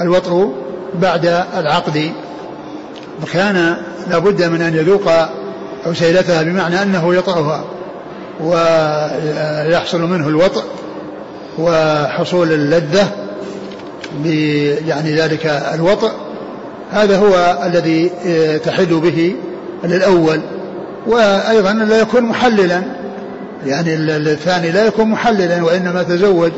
الوطء 0.00 0.52
بعد 0.94 1.44
العقد. 1.56 2.12
وكان 3.22 3.76
لابد 4.10 4.42
من 4.42 4.62
أن 4.62 4.74
يذوق 4.74 5.10
عسيلتها 5.86 6.42
بمعنى 6.42 6.82
أنه 6.82 7.14
يطأها 7.14 7.64
ويحصل 8.40 10.00
منه 10.00 10.28
الوطء 10.28 10.62
وحصول 11.58 12.52
اللذة 12.52 13.08
يعني 14.86 15.14
ذلك 15.14 15.46
الوطء. 15.74 16.10
هذا 16.92 17.18
هو 17.18 17.58
الذي 17.64 18.10
تحل 18.64 19.00
به 19.00 19.36
للأول. 19.84 20.40
وأيضا 21.06 21.72
لا 21.72 22.00
يكون 22.00 22.22
محللا. 22.22 22.82
يعني 23.66 23.94
الثاني 23.94 24.70
لا 24.70 24.86
يكون 24.86 25.08
محللا 25.08 25.64
وإنما 25.64 26.02
تزوج. 26.02 26.52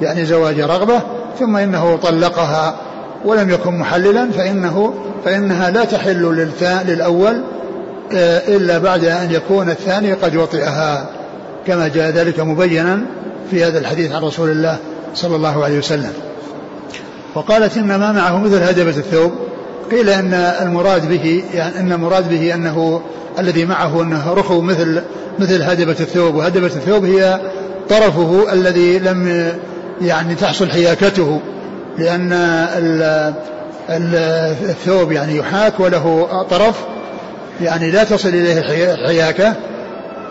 يعني 0.00 0.24
زواج 0.24 0.60
رغبة 0.60 1.00
ثم 1.38 1.56
إنه 1.56 1.96
طلقها 1.96 2.76
ولم 3.24 3.50
يكن 3.50 3.78
محللا 3.78 4.30
فإنه 4.30 4.94
فإنها 5.24 5.70
لا 5.70 5.84
تحل 5.84 6.48
للأول 6.86 7.42
إلا 8.48 8.78
بعد 8.78 9.04
أن 9.04 9.30
يكون 9.30 9.70
الثاني 9.70 10.12
قد 10.12 10.36
وطئها. 10.36 11.06
كما 11.66 11.88
جاء 11.88 12.10
ذلك 12.10 12.40
مبينا 12.40 13.00
في 13.50 13.64
هذا 13.64 13.78
الحديث 13.78 14.12
عن 14.12 14.22
رسول 14.22 14.50
الله 14.50 14.76
صلى 15.14 15.36
الله 15.36 15.64
عليه 15.64 15.78
وسلم. 15.78 16.12
وقالت 17.34 17.76
إن 17.76 17.86
ما 17.86 18.12
معه 18.12 18.38
مثل 18.38 18.62
هدبة 18.62 18.90
الثوب. 18.90 19.32
قيل 19.90 20.08
أن 20.08 20.34
المراد 20.34 21.08
به 21.08 21.44
يعني 21.54 21.78
أن 21.78 21.92
المراد 21.92 22.30
به 22.30 22.54
أنه 22.54 23.00
الذي 23.38 23.64
معه 23.64 24.02
أنه 24.02 24.32
رخو 24.34 24.60
مثل 24.60 25.02
مثل 25.38 25.62
هدبة 25.62 25.96
الثوب. 26.00 26.34
وهدبة 26.34 26.66
الثوب 26.66 27.04
هي 27.04 27.40
طرفه 27.88 28.52
الذي 28.52 28.98
لم 28.98 29.52
يعني 30.00 30.34
تحصل 30.34 30.70
حياكته 30.70 31.40
لأن 31.98 32.32
الثوب 34.68 35.12
يعني 35.12 35.36
يحاك 35.36 35.80
وله 35.80 36.26
طرف 36.50 36.84
يعني 37.60 37.90
لا 37.90 38.04
تصل 38.04 38.28
إليه 38.28 38.58
الحياكة 38.94 39.54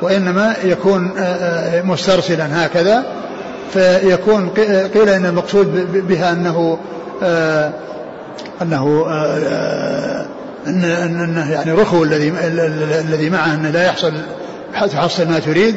وإنما 0.02 0.56
يكون 0.64 1.12
آه، 1.18 1.22
آه، 1.22 1.82
مسترسلا 1.82 2.66
هكذا. 2.66 3.04
فيكون 3.74 4.50
قيل 4.94 5.10
إن 5.10 5.26
المقصود 5.26 5.92
بها 6.08 6.32
أنه 6.32 6.78
آه، 7.24 7.72
أنه 8.62 9.06
ان 10.68 10.84
أنه 11.24 11.52
يعني 11.52 11.72
رخو 11.72 12.04
الذي 12.04 12.34
الذي 13.00 13.30
معه 13.30 13.54
انه 13.54 13.70
لا 13.70 13.86
يحصل 13.86 14.14
تحصل 14.92 15.28
ما 15.28 15.40
تريد. 15.40 15.76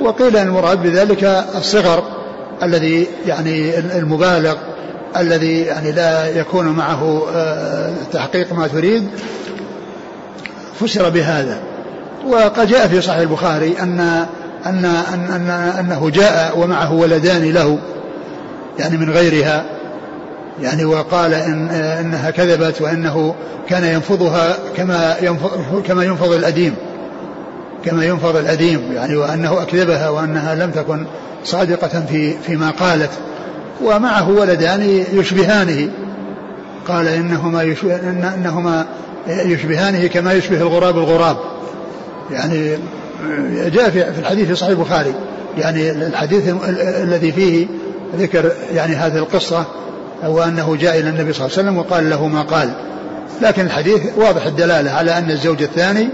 وقيل 0.00 0.36
المراد 0.36 0.82
بذلك 0.82 1.44
الصغر. 1.54 2.15
الذي 2.62 3.06
يعني 3.26 3.78
المبالغ 3.78 4.54
الذي 5.16 5.60
يعني 5.60 5.92
لا 5.92 6.38
يكون 6.40 6.66
معه 6.66 7.22
تحقيق 8.12 8.52
ما 8.52 8.66
تريد 8.66 9.08
فسر 10.80 11.08
بهذا. 11.08 11.58
وقد 12.28 12.66
جاء 12.66 12.88
في 12.88 13.00
صحيح 13.00 13.18
البخاري 13.20 13.76
أن 13.82 14.00
أن 14.66 14.84
أن, 14.84 15.30
أن 15.30 15.50
أنه 15.50 16.10
جاء 16.10 16.58
ومعه 16.58 16.92
ولدان 16.92 17.52
له 17.52 17.78
يعني 18.78 18.96
من 18.96 19.10
غيرها 19.10 19.64
يعني 20.62 20.84
وقال 20.84 21.34
إن 21.34 21.68
إنها 21.70 22.30
كذبت 22.30 22.82
وإنه 22.82 23.34
كان 23.68 23.84
ينفضها 23.84 24.56
كما 24.76 25.16
ينفض 25.22 25.82
كما 25.86 26.04
ينفض 26.04 26.32
الأديم. 26.32 26.74
كما 27.86 28.04
ينفض 28.04 28.36
الاديم 28.36 28.92
يعني 28.92 29.16
وأنه 29.16 29.62
أكذبها 29.62 30.08
وأنها 30.08 30.54
لم 30.54 30.70
تكن 30.70 31.06
صادقة 31.44 32.04
في 32.08 32.34
فيما 32.46 32.70
قالت. 32.70 33.10
ومعه 33.84 34.30
ولدان 34.30 35.04
يشبهانه. 35.12 35.90
قال 36.88 37.08
إنهما 37.08 37.62
يشبه 37.62 37.96
إنهما 38.34 38.86
يشبهانه 39.28 40.06
كما 40.06 40.32
يشبه 40.32 40.60
الغراب 40.60 40.98
الغراب. 40.98 41.36
يعني 42.30 42.78
جاء 43.66 43.90
في 43.90 44.18
الحديث 44.18 44.48
في 44.48 44.54
صحيح 44.54 44.70
البخاري. 44.70 45.14
يعني 45.58 45.90
الحديث 45.90 46.54
الذي 47.02 47.32
فيه 47.32 47.66
ذكر 48.18 48.52
يعني 48.74 48.96
هذه 48.96 49.16
القصة 49.18 49.64
وأنه 50.26 50.76
جاء 50.76 51.00
إلى 51.00 51.08
النبي 51.08 51.32
صلى 51.32 51.46
الله 51.46 51.58
عليه 51.58 51.68
وسلم 51.68 51.78
وقال 51.78 52.10
له 52.10 52.26
ما 52.28 52.42
قال. 52.42 52.70
لكن 53.42 53.66
الحديث 53.66 54.00
واضح 54.16 54.46
الدلالة 54.46 54.90
على 54.90 55.18
أن 55.18 55.30
الزوج 55.30 55.62
الثاني 55.62 56.08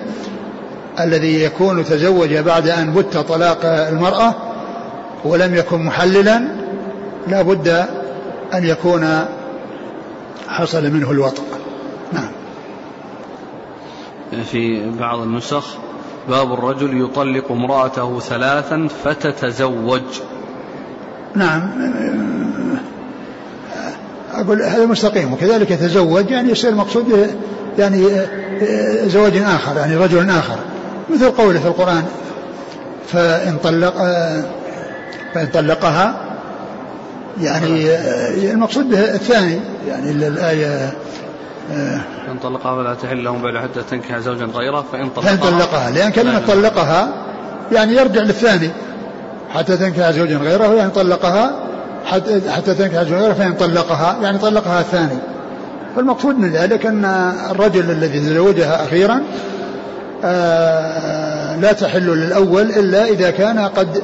الذي 1.00 1.42
يكون 1.42 1.84
تزوج 1.84 2.34
بعد 2.34 2.68
أن 2.68 2.94
بت 2.94 3.16
طلاق 3.16 3.64
المرأة 3.64 4.34
ولم 5.24 5.54
يكن 5.54 5.82
محللا 5.82 6.42
لا 7.28 7.42
بد 7.42 7.68
أن 8.54 8.64
يكون 8.64 9.24
حصل 10.48 10.90
منه 10.90 11.10
الوطء. 11.10 11.42
نعم. 12.12 12.30
في 14.44 14.90
بعض 14.90 15.20
النسخ 15.20 15.64
باب 16.28 16.52
الرجل 16.52 17.00
يطلق 17.04 17.52
امرأته 17.52 18.20
ثلاثا 18.20 18.88
فتتزوج. 19.04 20.02
نعم. 21.34 21.70
أقول 24.34 24.62
هذا 24.62 24.86
مستقيم 24.86 25.32
وكذلك 25.32 25.70
يتزوج 25.70 26.30
يعني 26.30 26.50
يصير 26.50 26.74
مقصود 26.74 27.36
يعني 27.78 28.06
زواج 29.06 29.36
آخر 29.36 29.76
يعني 29.76 29.96
رجل 29.96 30.30
آخر. 30.30 30.58
مثل 31.14 31.30
قوله 31.30 31.60
في 31.60 31.66
القرآن 31.66 32.04
فإن 33.08 33.58
طلق 33.62 33.94
فإن 35.34 35.46
طلقها 35.46 36.14
يعني 37.40 37.96
المقصود 38.52 38.90
به 38.90 38.98
الثاني 38.98 39.60
يعني 39.88 40.10
الآية 40.10 40.92
فإن 42.26 42.38
طلقها 42.42 42.82
فلا 42.82 42.94
تحل 42.94 43.24
لهم 43.24 43.42
بعد 43.42 43.56
حتى 43.56 43.82
تنكح 43.90 44.18
زوجا 44.18 44.44
غيره 44.44 44.84
فإن 44.92 45.08
طلقها 45.08 45.36
فإن 45.36 45.38
طلقها 45.38 45.90
لأن 45.90 46.10
كلمة 46.10 46.42
طلقها 46.48 47.08
يعني 47.72 47.96
يرجع 47.96 48.20
للثاني 48.20 48.70
حتى 49.54 49.76
تنكح 49.76 50.10
زوجا 50.10 50.36
غيره 50.36 50.74
يعني 50.74 50.90
طلقها 50.90 51.52
حتى, 52.04 52.50
حتى 52.50 52.74
تنكح 52.74 53.02
زوجا 53.02 53.16
غيره 53.16 53.32
فإن 53.32 53.54
طلقها 53.54 54.16
يعني 54.22 54.38
طلقها 54.38 54.80
الثاني. 54.80 55.18
فالمقصود 55.96 56.38
من 56.38 56.50
ذلك 56.50 56.86
أن 56.86 57.04
الرجل 57.50 57.90
الذي 57.90 58.20
تزوجها 58.20 58.84
أخيرا 58.84 59.14
آه، 59.14 59.20
لا 61.60 61.72
تحل 61.72 62.06
للأول 62.06 62.62
إلا 62.62 63.04
إذا 63.04 63.30
كان 63.30 63.58
قد 63.58 64.02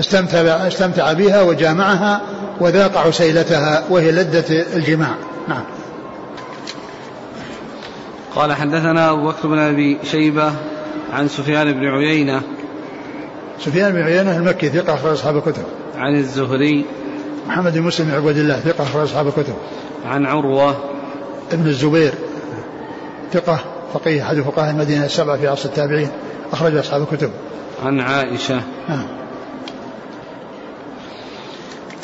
استمتع, 0.00 0.38
استمتع 0.40 1.12
بها 1.12 1.42
وجامعها 1.42 2.20
وذاق 2.60 2.98
عسيلتها 2.98 3.84
وهي 3.90 4.12
لذة 4.12 4.64
الجماع. 4.76 5.14
نعم. 5.48 5.64
قال 8.34 8.52
حدثنا 8.52 9.10
أبو 9.10 9.28
بكر 9.28 9.48
بن 9.48 9.58
أبي 9.58 9.98
شيبة 10.10 10.52
عن 11.12 11.28
سفيان 11.28 11.72
بن 11.72 11.86
عيينة. 11.86 12.42
سفيان 13.60 13.92
بن 13.92 14.02
عيينة 14.02 14.36
المكي 14.36 14.68
ثقة 14.68 14.94
أخرج 14.94 15.12
أصحاب 15.12 15.36
الكتب. 15.36 15.64
عن 15.96 16.16
الزهري. 16.16 16.84
محمد 17.48 17.72
بن 17.74 17.82
مسلم 17.82 18.06
بن 18.06 18.14
عبد 18.14 18.36
الله 18.36 18.60
ثقة 18.60 18.84
أخرج 18.84 19.02
أصحاب 19.02 19.26
الكتب. 19.26 19.54
عن 20.06 20.26
عروة. 20.26 20.76
ابن 21.52 21.66
الزبير 21.66 22.12
ثقة 23.32 23.58
فقيه 23.94 24.22
أحد 24.22 24.40
فقهاء 24.40 24.70
المدينة 24.70 25.04
السبعة 25.04 25.36
في 25.36 25.48
عصر 25.48 25.68
التابعين 25.68 26.08
أخرج 26.52 26.76
أصحاب 26.76 27.02
الكتب. 27.02 27.30
عن 27.84 28.00
عائشة. 28.00 28.60
نعم. 28.88 29.06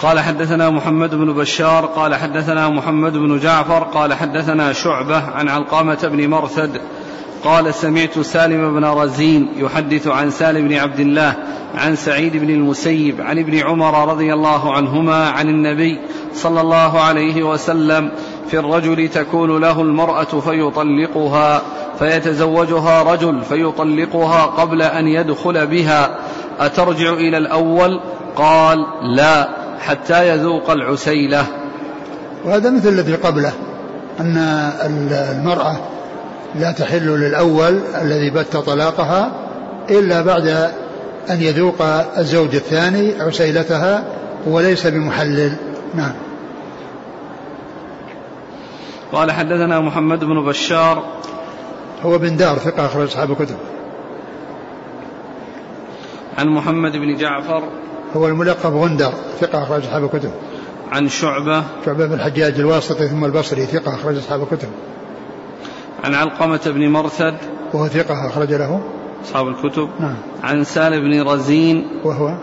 قال 0.02 0.20
حدثنا 0.20 0.70
محمد 0.70 1.14
بن 1.14 1.32
بشار 1.32 1.86
قال 1.86 2.14
حدثنا 2.14 2.68
محمد 2.68 3.12
بن 3.12 3.38
جعفر 3.38 3.82
قال 3.82 4.14
حدثنا 4.14 4.72
شعبة 4.72 5.16
عن 5.16 5.48
علقامة 5.48 6.08
بن 6.12 6.28
مرثد 6.28 6.80
قال 7.44 7.74
سمعت 7.74 8.18
سالم 8.18 8.74
بن 8.74 8.84
رزين 8.84 9.52
يحدث 9.56 10.06
عن 10.06 10.30
سالم 10.30 10.68
بن 10.68 10.74
عبد 10.74 11.00
الله 11.00 11.36
عن 11.74 11.96
سعيد 11.96 12.36
بن 12.36 12.50
المسيب 12.50 13.20
عن 13.20 13.38
ابن 13.38 13.58
عمر 13.58 14.10
رضي 14.10 14.32
الله 14.32 14.72
عنهما 14.72 15.28
عن 15.28 15.48
النبي 15.48 16.00
صلى 16.34 16.60
الله 16.60 17.00
عليه 17.00 17.42
وسلم 17.42 18.10
في 18.50 18.58
الرجل 18.58 19.08
تكون 19.08 19.60
له 19.60 19.82
المرأة 19.82 20.24
فيطلقها 20.24 21.62
فيتزوجها 21.98 23.02
رجل 23.02 23.42
فيطلقها 23.42 24.42
قبل 24.46 24.82
أن 24.82 25.06
يدخل 25.06 25.66
بها. 25.66 26.18
أترجع 26.60 27.12
إلى 27.12 27.38
الأول؟ 27.38 28.00
قال 28.36 28.78
لا 29.16 29.48
حتى 29.80 30.28
يذوق 30.28 30.70
العسيلة. 30.70 31.46
وهذا 32.44 32.70
مثل 32.70 32.88
الذي 32.88 33.14
قبله 33.14 33.52
أن 34.20 34.36
المرأة 35.12 35.76
لا 36.54 36.72
تحل 36.72 37.06
للأول 37.06 37.80
الذي 38.02 38.30
بت 38.30 38.56
طلاقها 38.56 39.32
إلا 39.90 40.22
بعد 40.22 40.46
أن 41.30 41.42
يذوق 41.42 41.82
الزوج 42.18 42.54
الثاني 42.54 43.14
عسيلتها 43.20 44.04
وليس 44.46 44.86
بمحلل. 44.86 45.52
نعم. 45.94 46.12
قال 49.12 49.32
حدثنا 49.32 49.80
محمد 49.80 50.24
بن 50.24 50.44
بشار. 50.44 51.04
هو 52.02 52.18
بن 52.18 52.36
دار 52.36 52.58
ثقة 52.58 52.86
أخرج 52.86 53.06
أصحاب 53.06 53.30
الكتب. 53.30 53.56
عن 56.38 56.48
محمد 56.48 56.92
بن 56.92 57.16
جعفر. 57.16 57.62
هو 58.16 58.28
الملقب 58.28 58.74
غندر 58.74 59.12
ثقة 59.40 59.62
أخرج 59.62 59.82
أصحاب 59.82 60.04
الكتب. 60.04 60.30
عن 60.92 61.08
شعبة. 61.08 61.64
شعبة 61.86 62.06
بن 62.06 62.14
الحجاج 62.14 62.54
الواسطي 62.54 63.08
ثم 63.08 63.24
البصري 63.24 63.66
ثقة 63.66 63.94
أخرج 63.94 64.16
أصحاب 64.16 64.42
الكتب. 64.42 64.68
عن 66.04 66.14
علقمة 66.14 66.60
بن 66.66 66.88
مرثد. 66.88 67.34
وهو 67.72 67.88
ثقة 67.88 68.26
أخرج 68.26 68.52
له. 68.52 68.80
أصحاب 69.24 69.48
الكتب. 69.48 69.88
نعم. 70.00 70.16
عن 70.42 70.64
سالم 70.64 71.00
بن 71.00 71.28
رزين. 71.28 71.88
وهو؟ 72.04 72.34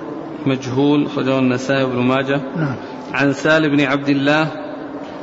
مجهول 0.46 1.06
أخرجه 1.06 1.40
النسائي 1.40 1.86
بن 1.86 2.00
ماجه. 2.00 2.42
نعم. 2.56 2.76
عن 3.14 3.34
سالم 3.34 3.76
بن 3.76 3.84
عبد 3.84 4.10
الله. 4.10 4.67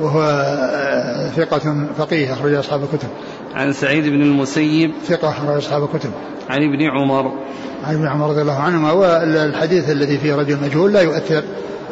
وهو 0.01 0.21
آه، 0.21 1.29
ثقة 1.29 1.87
فقيه 1.97 2.33
أخرج 2.33 2.53
أصحاب 2.53 2.83
الكتب. 2.83 3.07
عن 3.53 3.73
سعيد 3.73 4.03
بن 4.03 4.21
المسيب. 4.21 4.91
ثقة 5.07 5.29
أخرج 5.29 5.57
أصحاب 5.57 5.83
الكتب. 5.83 6.11
عن 6.49 6.57
ابن 6.57 6.89
عمر. 6.89 7.31
عن 7.83 7.95
ابن 7.95 8.07
عمر 8.07 8.29
رضي 8.29 8.41
الله 8.41 8.59
عنهما. 8.59 8.91
والحديث 8.91 9.89
الذي 9.89 10.17
فيه 10.17 10.35
رجل 10.35 10.57
مجهول 10.63 10.93
لا 10.93 11.01
يؤثر 11.01 11.43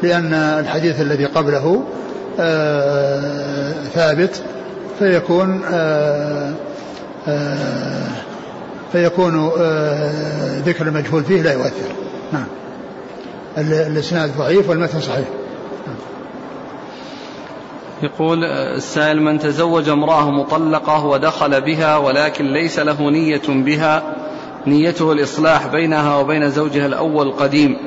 لأن 0.04 0.34
الحديث 0.34 1.02
الذي 1.02 1.26
قبله 1.26 1.84
آه 2.40 3.74
ثابت 3.94 4.42
فيكون 5.00 5.62
آه 5.72 6.54
آه 7.28 8.08
فيكون 8.92 9.48
ذكر 10.66 10.88
المجهول 10.88 11.24
فيه 11.24 11.42
لا 11.42 11.54
يؤثر. 11.54 11.92
نعم. 12.34 12.46
الإسناد 13.58 14.38
ضعيف 14.38 14.70
والمتن 14.70 15.00
صحيح. 15.00 15.28
يقول 18.04 18.44
السائل 18.46 19.22
من 19.22 19.40
تزوج 19.40 19.90
امرأة 19.90 20.32
مطلقة 20.32 21.06
ودخل 21.06 21.62
بها 21.62 21.98
ولكن 21.98 22.54
ليس 22.54 22.80
له 22.80 23.10
نية 23.10 23.42
بها 23.48 24.04
نيته 24.68 25.12
الإصلاح 25.12 25.68
بينها 25.68 26.18
وبين 26.18 26.50
زوجها 26.50 26.86
الأول 26.86 27.28
القديم 27.28 27.78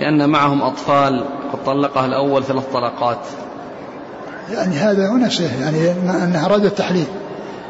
لأن 0.00 0.28
معهم 0.28 0.62
أطفال 0.62 1.24
قد 1.52 1.64
طلقها 1.66 2.06
الأول 2.06 2.44
ثلاث 2.44 2.64
طلقات. 2.72 3.18
يعني 4.52 4.76
هذا 4.76 5.08
هو 5.08 5.16
نفسه 5.16 5.62
يعني 5.62 5.90
أنه 6.24 6.46
أراد 6.46 6.64
التحليل 6.64 7.06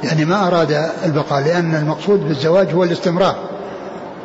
يعني 0.05 0.25
ما 0.25 0.47
أراد 0.47 0.91
البقاء 1.05 1.45
لأن 1.45 1.75
المقصود 1.75 2.29
بالزواج 2.29 2.75
هو 2.75 2.85
الاستمرار 2.85 3.37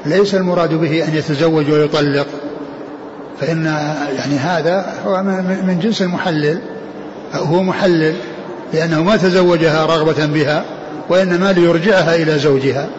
ليس 0.06 0.36
المراد 0.36 0.74
به 0.74 1.08
أن 1.08 1.16
يتزوج 1.16 1.72
ويطلق 1.72 2.28
فإن 3.42 3.66
يعني 4.18 4.36
هذا 4.36 4.94
هو 5.06 5.24
من 5.64 5.80
جنس 5.84 6.02
المحلل. 6.02 6.62
هو 7.34 7.64
محلل 7.64 8.16
لأنه 8.74 9.04
ما 9.04 9.18
تزوجها 9.18 9.86
رغبة 9.86 10.26
بها 10.26 10.66
وإنما 11.10 11.54
ليرجعها 11.54 12.16
إلى 12.16 12.40
زوجها. 12.40 12.90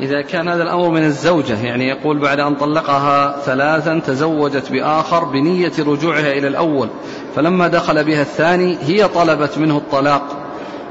إذا 0.00 0.22
كان 0.22 0.48
هذا 0.48 0.62
الأمر 0.62 0.88
من 0.88 1.04
الزوجة 1.04 1.62
يعني 1.62 1.88
يقول 1.88 2.18
بعد 2.18 2.40
أن 2.40 2.54
طلقها 2.54 3.36
ثلاثا 3.44 4.00
تزوجت 4.06 4.72
بآخر 4.72 5.24
بنية 5.24 5.72
رجوعها 5.78 6.32
إلى 6.32 6.48
الأول 6.48 6.88
فلما 7.36 7.68
دخل 7.68 8.04
بها 8.04 8.22
الثاني 8.22 8.78
هي 8.86 9.08
طلبت 9.08 9.58
منه 9.58 9.76
الطلاق 9.76 10.22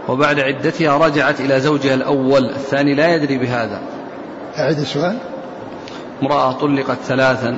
وبعد 0.07 0.39
عدتها 0.39 0.97
رجعت 0.97 1.41
إلى 1.41 1.59
زوجها 1.59 1.93
الأول 1.93 2.45
الثاني 2.45 2.95
لا 2.95 3.15
يدري 3.15 3.37
بهذا. 3.37 3.81
أعد 4.57 4.79
السؤال. 4.79 5.17
امرأة 6.23 6.51
طلقت 6.51 6.97
ثلاثا. 7.03 7.57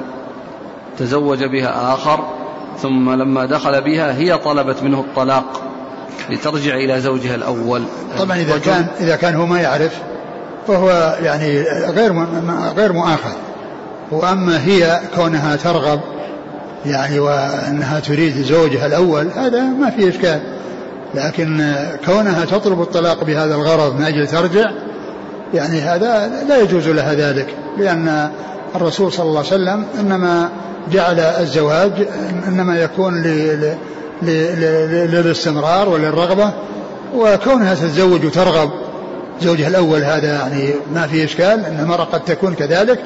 تزوج 0.97 1.43
بها 1.43 1.93
آخر 1.93 2.19
ثم 2.81 3.11
لما 3.11 3.45
دخل 3.45 3.81
بها 3.81 4.17
هي 4.17 4.37
طلبت 4.37 4.83
منه 4.83 4.99
الطلاق 4.99 5.61
لترجع 6.29 6.75
إلى 6.75 7.01
زوجها 7.01 7.35
الأول. 7.35 7.83
طبعا 8.19 8.37
إذا 8.37 8.57
كان 8.57 8.87
إذا 8.99 9.15
كان 9.15 9.35
هو 9.35 9.45
ما 9.45 9.61
يعرف 9.61 9.99
فهو 10.67 11.17
يعني 11.23 11.61
غير 11.89 12.25
غير 12.77 12.93
مؤاخذ. 12.93 13.33
وأما 14.11 14.65
هي 14.65 14.99
كونها 15.15 15.55
ترغب 15.55 15.99
يعني 16.85 17.19
وأنها 17.19 17.99
تريد 17.99 18.33
زوجها 18.33 18.85
الأول 18.85 19.27
هذا 19.35 19.63
ما 19.63 19.89
في 19.89 20.09
إشكال. 20.09 20.41
لكن 21.15 21.75
كونها 22.05 22.45
تطلب 22.45 22.81
الطلاق 22.81 23.23
بهذا 23.23 23.55
الغرض 23.55 23.95
من 23.95 24.05
أجل 24.05 24.27
ترجع 24.27 24.71
يعني 25.53 25.81
هذا 25.81 26.31
لا 26.49 26.61
يجوز 26.61 26.87
لها 26.87 27.13
ذلك 27.13 27.55
لأن 27.77 28.29
الرسول 28.75 29.11
صلى 29.11 29.25
الله 29.25 29.39
عليه 29.39 29.47
وسلم 29.47 29.85
إنما 29.99 30.49
جعل 30.91 31.19
الزواج 31.19 31.91
إنما 32.47 32.79
يكون 32.79 33.23
للاستمرار 34.21 35.89
وللرغبة 35.89 36.53
وكونها 37.15 37.75
تتزوج 37.75 38.25
وترغب 38.25 38.71
زوجها 39.41 39.67
الأول 39.67 40.03
هذا 40.03 40.33
يعني 40.33 40.73
ما 40.93 41.07
في 41.07 41.23
إشكال 41.23 41.65
أن 41.65 41.79
المرأة 41.79 42.03
قد 42.03 42.23
تكون 42.23 42.53
كذلك 42.53 42.99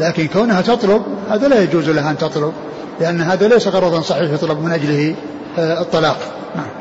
لكن 0.00 0.26
كونها 0.26 0.60
تطلب 0.60 1.02
هذا 1.30 1.48
لا 1.48 1.62
يجوز 1.62 1.88
لها 1.88 2.10
أن 2.10 2.18
تطلب 2.18 2.52
لأن 3.00 3.20
هذا 3.20 3.48
ليس 3.48 3.68
غرضا 3.68 4.00
صحيح 4.00 4.32
يطلب 4.32 4.62
من 4.64 4.72
أجله 4.72 5.14
آه، 5.58 5.80
الطلاق. 5.80 6.18
نعم. 6.56 6.79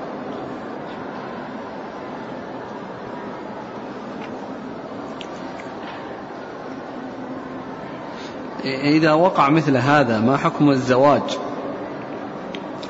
إذا 8.83 9.11
وقع 9.11 9.49
مثل 9.49 9.77
هذا 9.77 10.19
ما 10.19 10.37
حكم 10.37 10.69
الزواج؟ 10.69 11.21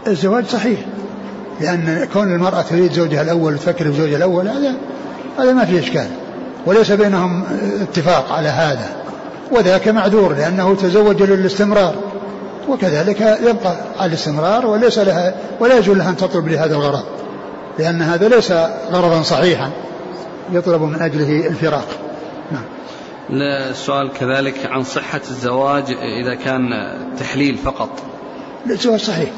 الزواج 0.07 0.45
صحيح 0.45 0.79
لأن 1.61 2.07
كون 2.13 2.33
المرأة 2.33 2.61
تريد 2.61 2.91
زوجها 2.91 3.21
الأول 3.21 3.53
وتفكر 3.53 3.91
في 3.91 3.97
زوجها 3.97 4.17
الأول 4.17 4.47
هذا 4.47 4.75
هذا 5.39 5.53
ما 5.53 5.65
في 5.65 5.79
إشكال. 5.79 6.07
وليس 6.65 6.91
بينهم 6.91 7.43
اتفاق 7.81 8.31
على 8.31 8.49
هذا. 8.49 8.89
وذاك 9.51 9.87
معذور 9.87 10.33
لأنه 10.33 10.75
تزوج 10.75 11.23
للاستمرار. 11.23 11.95
وكذلك 12.69 13.21
يبقى 13.21 13.75
على 13.99 14.09
الاستمرار 14.09 14.65
وليس 14.65 14.97
لها 14.97 15.33
ولا 15.59 15.77
يجوز 15.77 15.97
لها 15.97 16.09
أن 16.09 16.17
تطلب 16.17 16.47
لهذا 16.47 16.75
الغرض. 16.75 17.03
لأن 17.79 18.01
هذا 18.01 18.27
ليس 18.27 18.51
غرضا 18.91 19.21
صحيحا 19.21 19.69
يطلب 20.51 20.81
من 20.81 21.01
أجله 21.01 21.47
الفراق. 21.47 21.87
السؤال 23.31 24.13
كذلك 24.13 24.65
عن 24.65 24.83
صحة 24.83 25.21
الزواج 25.29 25.83
إذا 26.21 26.35
كان 26.35 26.93
تحليل 27.19 27.57
فقط. 27.57 27.89
الزواج 28.69 28.99
صحيح. 28.99 29.29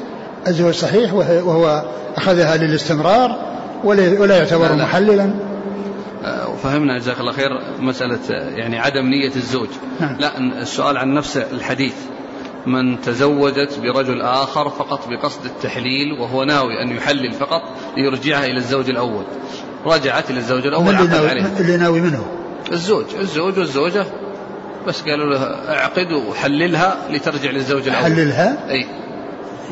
الزواج 0.48 0.74
صحيح 0.74 1.14
وهو 1.14 1.86
أخذها 2.16 2.58
للاستمرار 2.58 3.40
ولا 3.84 4.38
يعتبر 4.38 4.76
محللا. 4.76 5.34
فهمنا 6.64 6.98
جزاك 6.98 7.20
الله 7.20 7.32
خير 7.32 7.50
مسألة 7.80 8.20
يعني 8.30 8.80
عدم 8.80 9.06
نية 9.06 9.36
الزوج. 9.36 9.70
نعم. 10.00 10.18
لا 10.20 10.38
السؤال 10.62 10.98
عن 10.98 11.14
نفس 11.14 11.38
الحديث. 11.38 11.96
من 12.66 13.02
تزوجت 13.02 13.80
برجل 13.80 14.22
آخر 14.22 14.70
فقط 14.70 15.08
بقصد 15.10 15.46
التحليل 15.46 16.20
وهو 16.20 16.44
ناوي 16.44 16.84
أن 16.84 16.96
يحلل 16.96 17.32
فقط 17.32 17.62
ليرجعها 17.98 18.46
إلى 18.46 18.58
الزوج 18.58 18.90
الأول. 18.90 19.24
رجعت 19.86 20.30
إلى 20.30 20.40
الزوج 20.40 20.68
الأول 20.68 20.96
عقد 20.96 21.14
عليه. 21.14 21.60
اللي 21.60 21.78
ناوي 21.78 22.02
منه؟ 22.02 22.26
الزوج 22.72 23.06
الزوج 23.20 23.60
والزوجة 23.60 24.06
بس 24.88 25.02
قالوا 25.02 25.34
له 25.34 25.44
أعقد 25.70 26.12
وحللها 26.30 26.96
لترجع 27.10 27.52
للزوج 27.52 27.88
الأول. 27.88 28.04
حللها؟ 28.04 28.58
أي. 28.70 28.86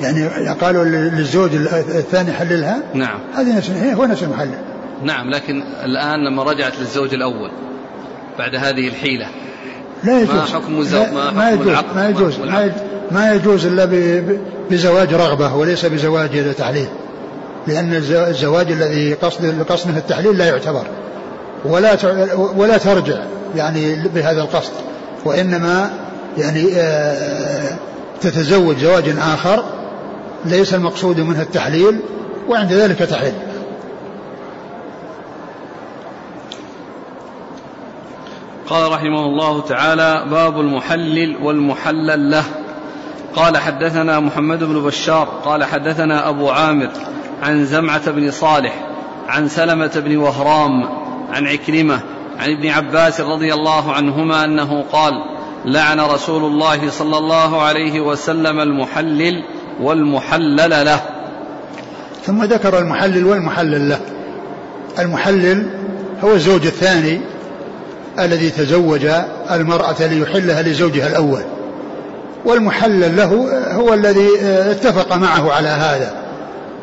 يعني 0.02 0.50
قالوا 0.50 0.84
للزوج 0.86 1.50
الثاني 1.56 2.32
حللها؟ 2.34 2.80
نعم. 2.94 3.20
هذه 3.36 3.58
نفس 3.58 3.70
هي 3.70 3.94
هو 3.96 4.06
نفس 4.06 4.24
المحلل 4.24 4.58
نعم 5.04 5.30
لكن 5.30 5.64
الآن 5.84 6.26
لما 6.28 6.44
رجعت 6.44 6.74
للزوج 6.80 7.14
الأول 7.14 7.52
بعد 8.40 8.56
هذه 8.56 8.88
الحيلة 8.88 9.28
لا 10.04 10.20
يجوز. 10.22 10.36
ما 10.36 10.42
حكم 10.46 10.80
الزوج 10.80 11.08
ما 11.14 11.42
حكم 11.42 11.54
يجوز 11.54 11.68
العقد؟ 11.68 11.96
ما 11.96 12.10
يجوز 12.10 12.40
ما 12.40 12.64
يجوز, 12.64 12.82
ما 13.12 13.34
يجوز 13.34 13.66
إلا 13.66 13.86
ب- 13.86 14.40
بزواج 14.72 15.14
رغبة 15.14 15.56
وليس 15.56 15.86
بزواج 15.86 16.54
تحليل. 16.58 16.88
لأن 17.68 17.94
الز- 17.94 18.12
الزواج 18.12 18.72
الذي 18.72 19.14
قصد 19.14 19.66
قصده 19.70 19.98
التحليل 19.98 20.38
لا 20.38 20.46
يعتبر. 20.46 20.86
ولا 21.66 21.98
ولا 22.56 22.78
ترجع 22.78 23.24
يعني 23.56 23.96
بهذا 23.96 24.42
القصد 24.42 24.74
وإنما 25.26 25.92
يعني 26.38 26.76
آه، 26.76 27.78
تتزوج 28.22 28.78
زواج 28.78 29.10
آخر 29.20 29.64
ليس 30.46 30.74
المقصود 30.74 31.20
منه 31.20 31.42
التحليل 31.42 32.00
وعند 32.50 32.74
ذلك 32.74 33.00
تحل. 33.00 33.34
قال 38.70 38.92
رحمه 38.92 39.26
الله 39.26 39.62
تعالى 39.62 40.26
باب 40.32 40.60
المحلل 40.60 41.38
والمحلل 41.44 42.32
له. 42.32 42.44
قال 43.36 43.58
حدثنا 43.58 44.20
محمد 44.20 44.64
بن 44.64 44.82
بشار 44.82 45.26
قال 45.46 45.64
حدثنا 45.64 46.30
أبو 46.30 46.50
عامر 46.50 46.90
عن 47.44 47.66
زمعة 47.66 48.12
بن 48.12 48.32
صالح 48.32 48.88
عن 49.28 49.48
سلمة 49.48 49.92
بن 49.96 50.18
وهرام 50.18 50.99
عن 51.32 51.48
عكرمة 51.48 52.00
عن 52.40 52.52
ابن 52.52 52.70
عباس 52.70 53.22
رضي 53.22 53.54
الله 53.54 53.92
عنهما 53.92 54.46
أنه 54.46 54.84
قال 54.92 55.14
لعن 55.66 56.00
رسول 56.00 56.44
الله 56.44 56.90
صلى 56.90 57.18
الله 57.18 57.62
عليه 57.62 58.02
وسلم 58.02 58.60
المحلل 58.60 59.44
والمحلل 59.82 60.86
له. 60.86 61.02
ثم 62.26 62.44
ذكر 62.44 62.80
المحلل 62.80 63.26
والمحلل 63.26 63.90
له. 63.90 64.00
المحلل 65.00 65.70
هو 66.24 66.34
الزوج 66.34 66.66
الثاني 66.66 67.22
الذي 68.20 68.50
تزوج 68.50 69.06
المرأة 69.52 70.08
ليحلها 70.08 70.62
لزوجها 70.62 71.08
الأول. 71.08 71.42
والمحلل 72.46 73.18
له 73.18 73.48
هو 73.74 73.94
الذي 73.94 74.28
اتفق 74.42 75.16
معه 75.16 75.52
على 75.52 75.68
هذا 75.68 76.14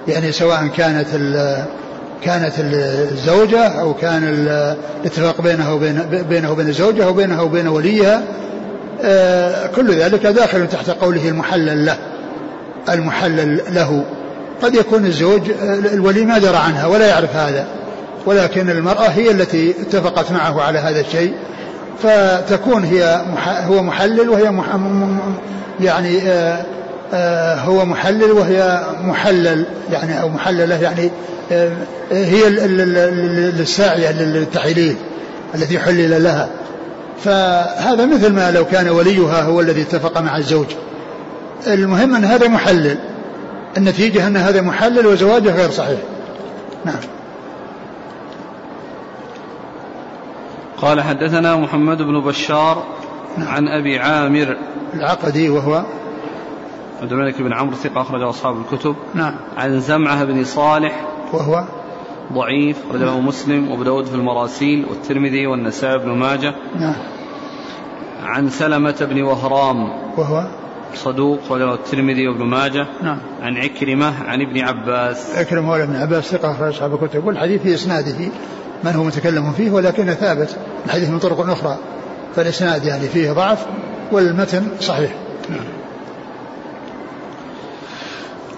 يعني 0.09 0.32
سواء 0.32 0.66
كانت 0.66 1.06
كانت 2.22 2.52
الزوجة 2.59 3.66
أو 3.66 3.94
كان 3.94 4.24
الاتفاق 4.24 5.40
بينه 5.40 5.74
وبين 5.74 6.00
بينه 6.29 6.52
وبين 6.52 6.68
الزوجة 6.68 7.05
أو 7.05 7.12
بينه 7.12 7.42
وبين 7.42 7.68
وليها 7.68 8.22
آه، 9.02 9.66
كل 9.66 9.94
ذلك 9.94 10.26
داخل 10.26 10.68
تحت 10.68 10.90
قوله 10.90 11.29
المحلل 11.29 11.87
له 11.87 11.96
المحلل 12.88 13.61
له. 13.74 14.05
قد 14.62 14.74
يكون 14.74 15.07
الزوج 15.07 15.50
آه، 15.50 15.74
الولي 15.74 16.24
ما 16.24 16.38
درى 16.38 16.57
عنها 16.57 16.87
ولا 16.87 17.07
يعرف 17.07 17.37
هذا 17.37 17.66
ولكن 18.26 18.70
المرأة 18.70 19.09
هي 19.09 19.31
التي 19.31 19.70
اتفقت 19.70 20.33
معه 20.33 20.62
على 20.62 20.79
هذا 20.79 21.00
الشيء 21.00 21.33
فتكون 22.02 22.85
هي 22.85 23.20
هو 23.46 23.83
محلل 23.83 24.29
وهي 24.29 24.62
يعني 25.81 26.22
آه 26.22 26.64
هو 27.64 27.85
محلل 27.85 28.33
وهي 28.33 28.85
محلل 29.03 29.66
يعني 29.92 30.21
أو 30.23 30.29
محللة 30.29 30.75
يعني 30.83 31.11
آه 31.53 31.71
هي 32.11 32.49
ال- 32.49 32.61
ال- 32.61 32.81
ال- 32.81 33.61
الساعيه 33.61 34.11
للتحليل 34.12 34.97
التي 35.55 35.79
حلل 35.79 36.23
لها. 36.25 36.49
فهذا 37.25 38.07
مثل 38.07 38.33
ما 38.33 38.51
لو 38.51 38.64
كان 38.64 38.88
وليها 38.88 39.42
هو 39.42 39.61
الذي 39.61 39.83
اتفق 39.83 40.21
مع 40.21 40.37
الزوج. 40.37 40.66
المهم 41.66 42.14
أن 42.14 42.25
هذا 42.25 42.49
محلل. 42.49 42.99
النتيجة 43.77 44.27
أن 44.27 44.37
هذا 44.37 44.61
محلل 44.61 45.07
وزواجه 45.07 45.51
غير 45.57 45.71
صحيح. 45.71 45.99
نعم. 46.85 47.01
قال 50.83 51.01
حدثنا 51.03 51.57
محمد 51.57 51.99
بن 51.99 52.21
بشار 52.21 52.85
عن 53.38 53.69
أبي 53.69 53.99
عامر 53.99 54.57
العقدي 54.95 55.49
وهو 55.51 55.83
عبد 57.02 57.12
الملك 57.12 57.42
بن 57.42 57.52
عمرو 57.52 57.76
ثقة 57.76 58.00
أخرجه 58.00 58.28
أصحاب 58.28 58.56
الكتب. 58.61 58.96
نعم. 59.14 59.35
عن 59.56 59.80
زمعة 59.80 60.24
بن 60.24 60.44
صالح. 60.44 61.06
وهو 61.32 61.64
ضعيف 62.32 62.76
أخرجه 62.90 63.20
مسلم 63.20 63.70
وأبو 63.70 63.82
داود 63.82 64.04
في 64.04 64.14
المراسيل 64.14 64.87
والترمذي 64.90 65.46
والنسائي 65.46 65.98
بن 65.98 66.11
ماجه. 66.11 66.54
نعم. 66.80 66.94
عن 68.22 68.48
سلمة 68.48 68.96
بن 69.11 69.22
وهرام. 69.22 69.88
وهو 70.16 70.46
صدوق 70.94 71.40
أخرجه 71.46 71.74
الترمذي 71.74 72.28
وابن 72.28 72.44
ماجه. 72.44 72.87
نعم. 73.02 73.18
عن 73.42 73.56
عكرمة 73.56 74.24
عن 74.24 74.42
ابن 74.42 74.61
عباس. 74.61 75.37
أكرم 75.37 75.64
مولى 75.64 75.87
بن 75.87 75.96
عباس 75.96 76.24
ثقة 76.24 76.52
أخرج 76.52 76.74
أصحاب 76.74 76.94
الكتب. 76.94 77.26
والحديث 77.26 77.62
في 77.62 77.74
إسناده 77.74 78.18
من 78.85 78.92
هو 78.92 79.04
متكلم 79.04 79.52
فيه 79.52 79.70
ولكنه 79.70 80.14
ثابت. 80.14 80.56
الحديث 80.87 81.11
من 81.11 81.18
طرق 81.18 81.50
أخرى 81.50 81.78
فالإسناد 82.37 82.85
يعني 82.85 83.09
فيه 83.09 83.32
ضعف 83.32 83.66
والمتن 84.12 84.68
صحيح. 84.80 85.11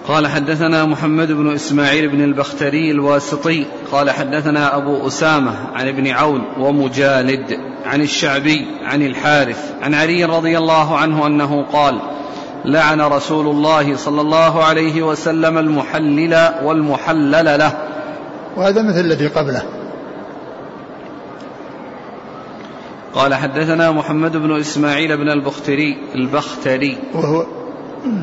قال 0.09 0.27
حدثنا 0.27 0.85
محمد 0.85 1.31
بن 1.31 1.53
إسماعيل 1.53 2.09
بن 2.09 2.23
البختري 2.23 2.91
الواسطي 2.91 3.65
قال 3.91 4.11
حدثنا 4.11 4.77
أبو 4.77 5.07
أسامة 5.07 5.51
عن 5.73 5.87
ابن 5.87 6.07
عون 6.07 6.41
ومجالد 6.59 7.59
عن 7.85 8.01
الشعبي 8.01 8.65
عن 8.83 9.01
الحارث 9.01 9.73
عن 9.81 9.93
علي 9.93 10.25
رضي 10.25 10.57
الله 10.57 10.97
عنه 10.97 11.27
أنه 11.27 11.65
قال 11.73 11.99
لعن 12.65 13.01
رسول 13.01 13.47
الله 13.47 13.95
صلى 13.95 14.21
الله 14.21 14.63
عليه 14.63 15.03
وسلم 15.03 15.57
المحلل 15.57 16.49
والمحلل 16.63 17.59
له. 17.59 17.73
وهذا 18.57 18.81
مثل 18.81 18.99
الذي 18.99 19.27
قبله. 19.27 19.63
قال 23.13 23.33
حدثنا 23.33 23.91
محمد 23.91 24.37
بن 24.37 24.59
إسماعيل 24.59 25.17
بن 25.17 25.29
البختري 25.29 25.97
البختري. 26.15 26.97
وهو 27.13 27.58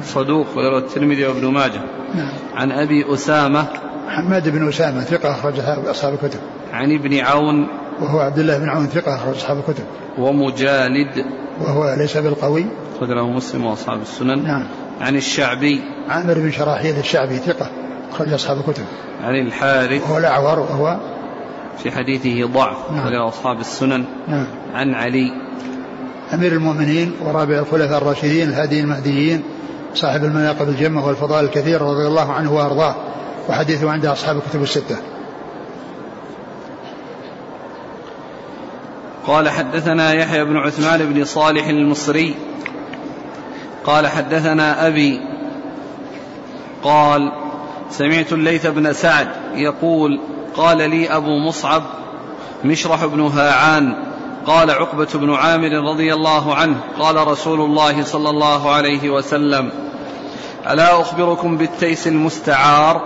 صدوق 0.04 0.46
وله 0.56 0.78
الترمذي 0.78 1.26
وابن 1.26 1.46
ماجه. 1.46 1.80
نعم. 2.14 2.32
عن 2.54 2.72
أبي 2.72 3.14
أسامة. 3.14 3.66
حماد 4.08 4.48
بن 4.48 4.68
أسامة 4.68 5.00
ثقة 5.00 5.30
أخرجها 5.30 5.90
أصحاب 5.90 6.14
الكتب. 6.14 6.40
عن 6.72 6.92
ابن 6.92 7.20
عون. 7.20 7.66
وهو 8.00 8.20
عبد 8.20 8.38
الله 8.38 8.58
بن 8.58 8.68
عون 8.68 8.86
ثقة 8.86 9.14
أخرج 9.14 9.34
أصحاب 9.34 9.58
الكتب. 9.58 9.84
ومجالد. 10.18 11.24
وهو 11.60 11.94
ليس 11.98 12.16
بالقوي. 12.16 12.66
أخرج 12.96 13.10
له 13.10 13.30
مسلم 13.30 13.66
وأصحاب 13.66 14.02
السنن. 14.02 14.44
نعم. 14.44 14.66
عن 15.00 15.16
الشعبي. 15.16 15.80
عامر 16.08 16.34
بن 16.34 16.50
شراحيل 16.50 16.98
الشعبي 16.98 17.36
ثقة 17.36 17.70
أخرج 18.12 18.32
أصحاب 18.32 18.56
الكتب. 18.56 18.84
عن 19.24 19.34
الحارث. 19.46 20.02
وهو 20.02 20.18
الأعور 20.18 20.58
وهو 20.58 20.96
في 21.78 21.90
حديثه 21.90 22.46
ضعف. 22.46 22.90
نعم. 22.90 23.00
أخرج 23.00 23.14
أصحاب 23.14 23.60
السنن. 23.60 24.04
نعم. 24.28 24.46
عن 24.74 24.94
علي. 24.94 25.32
أمير 26.34 26.52
المؤمنين 26.52 27.12
ورابع 27.22 27.58
الخلفاء 27.58 27.98
الراشدين 27.98 28.48
الهادي 28.48 28.80
المهديين. 28.80 29.42
صاحب 29.96 30.24
المناقب 30.24 30.68
الجمة 30.68 31.06
والفضائل 31.06 31.44
الكثيرة 31.44 31.84
رضي 31.84 32.06
الله 32.06 32.32
عنه 32.32 32.52
وأرضاه 32.52 32.94
وحديثه 33.48 33.90
عند 33.90 34.06
أصحاب 34.06 34.36
الكتب 34.36 34.62
الستة. 34.62 34.96
قال 39.26 39.48
حدثنا 39.48 40.12
يحيى 40.12 40.44
بن 40.44 40.56
عثمان 40.56 41.12
بن 41.12 41.24
صالح 41.24 41.66
المصري. 41.66 42.34
قال 43.84 44.06
حدثنا 44.06 44.86
أبي. 44.86 45.20
قال 46.84 47.32
سمعت 47.90 48.32
الليث 48.32 48.66
بن 48.66 48.92
سعد 48.92 49.28
يقول 49.54 50.20
قال 50.56 50.90
لي 50.90 51.08
أبو 51.08 51.38
مصعب 51.38 51.82
مشرح 52.64 53.04
بن 53.04 53.20
هاعان 53.20 53.94
قال 54.46 54.70
عقبة 54.70 55.08
بن 55.14 55.34
عامر 55.34 55.90
رضي 55.90 56.14
الله 56.14 56.54
عنه 56.54 56.76
قال 56.98 57.28
رسول 57.28 57.60
الله 57.60 58.04
صلى 58.04 58.30
الله 58.30 58.70
عليه 58.70 59.10
وسلم 59.10 59.85
ألا 60.70 61.00
أخبركم 61.00 61.56
بالتيس 61.56 62.06
المستعار؟ 62.06 63.00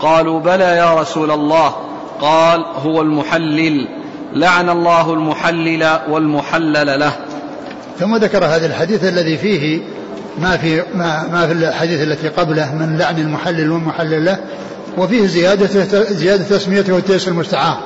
قالوا 0.00 0.40
بلى 0.40 0.64
يا 0.64 0.94
رسول 1.00 1.30
الله. 1.30 1.74
قال 2.20 2.64
هو 2.84 3.02
المحلل. 3.02 3.88
لعن 4.32 4.70
الله 4.70 5.12
المحلل 5.12 5.98
والمحلل 6.08 7.00
له. 7.00 7.12
ثم 7.98 8.16
ذكر 8.16 8.44
هذا 8.44 8.66
الحديث 8.66 9.04
الذي 9.04 9.38
فيه 9.38 9.80
ما 10.38 10.56
في 10.56 10.82
ما, 10.94 11.28
ما 11.32 11.46
في 11.46 11.52
الحديث 11.52 12.02
التي 12.02 12.28
قبله 12.28 12.74
من 12.74 12.98
لعن 12.98 13.18
المحلل 13.18 13.70
والمحلل 13.70 14.24
له 14.24 14.38
وفيه 14.98 15.26
زيادة 15.26 15.84
زيادة 16.10 16.44
تسميته 16.44 16.96
التيس 16.96 17.28
المستعار. 17.28 17.78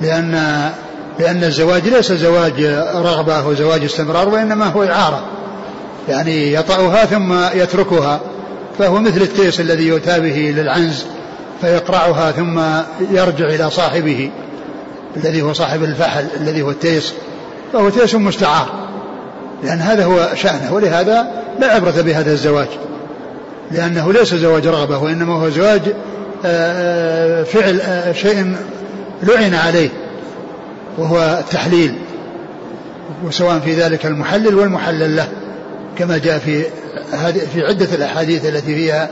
لأن 0.00 0.32
لأن 1.18 1.44
الزواج 1.44 1.88
ليس 1.88 2.12
زواج 2.12 2.64
رغبة 2.94 3.46
وزواج 3.46 3.84
استمرار 3.84 4.28
وإنما 4.28 4.66
هو 4.66 4.82
إعارة. 4.82 5.24
يعني 6.08 6.52
يطأها 6.52 7.04
ثم 7.04 7.34
يتركها 7.54 8.20
فهو 8.78 8.98
مثل 8.98 9.22
التيس 9.22 9.60
الذي 9.60 9.86
يؤتى 9.86 10.20
به 10.20 10.54
للعنز 10.56 11.04
فيقرعها 11.60 12.32
ثم 12.32 12.60
يرجع 13.10 13.46
إلى 13.46 13.70
صاحبه 13.70 14.30
الذي 15.16 15.42
هو 15.42 15.52
صاحب 15.52 15.84
الفحل 15.84 16.26
الذي 16.40 16.62
هو 16.62 16.70
التيس 16.70 17.12
فهو 17.72 17.88
تيس 17.88 18.14
مستعار 18.14 18.68
لأن 19.64 19.78
هذا 19.78 20.04
هو 20.04 20.28
شأنه 20.34 20.72
ولهذا 20.72 21.26
لا 21.60 21.66
عبرة 21.66 22.00
بهذا 22.00 22.32
الزواج 22.32 22.68
لأنه 23.70 24.12
ليس 24.12 24.34
زواج 24.34 24.66
رغبة 24.66 24.98
وإنما 24.98 25.34
هو 25.34 25.50
زواج 25.50 25.82
آه، 26.46 27.42
فعل 27.42 27.80
آه، 27.80 28.12
شيء 28.12 28.56
لعن 29.22 29.54
عليه 29.54 29.88
وهو 30.98 31.38
التحليل 31.40 31.94
وسواء 33.26 33.58
في 33.58 33.74
ذلك 33.74 34.06
المحلل 34.06 34.54
والمحلل 34.54 35.16
له. 35.16 35.28
كما 35.98 36.18
جاء 36.18 36.38
في 36.38 36.64
في 37.52 37.62
عدة 37.62 37.94
الأحاديث 37.94 38.46
التي 38.46 38.74
فيها 38.74 39.10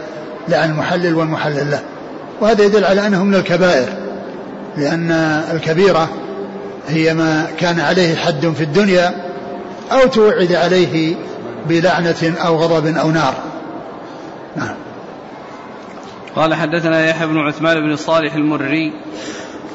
لعن 0.48 0.70
المحلل 0.70 1.14
والمحلل 1.14 1.70
له. 1.70 1.82
وهذا 2.40 2.64
يدل 2.64 2.84
على 2.84 3.06
أنه 3.06 3.24
من 3.24 3.34
الكبائر 3.34 3.88
لأن 4.76 5.10
الكبيرة 5.52 6.08
هي 6.88 7.14
ما 7.14 7.46
كان 7.58 7.80
عليه 7.80 8.16
حد 8.16 8.46
في 8.56 8.64
الدنيا 8.64 9.14
أو 9.92 10.08
توعد 10.08 10.52
عليه 10.52 11.14
بلعنة 11.68 12.34
أو 12.46 12.56
غضب 12.56 12.96
أو 12.96 13.10
نار. 13.10 13.34
نعم. 14.56 14.74
قال 16.36 16.54
حدثنا 16.54 17.06
يحيى 17.06 17.26
بن 17.26 17.38
عثمان 17.38 17.80
بن 17.80 17.96
صالح 17.96 18.34
المري 18.34 18.92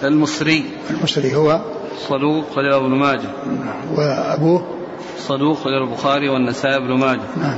المصري. 0.04 0.66
المصري 0.90 1.36
هو 1.36 1.62
صدوق 2.10 2.46
خليل 2.56 2.74
ابن 2.74 2.90
ماجه 2.90 3.30
وأبوه 3.96 4.77
صدوق 5.28 5.58
خليل 5.58 5.84
البخاري 5.84 6.30
والنسائي 6.30 6.80
بن 6.80 6.94
ماجه. 6.94 7.20
نعم. 7.38 7.58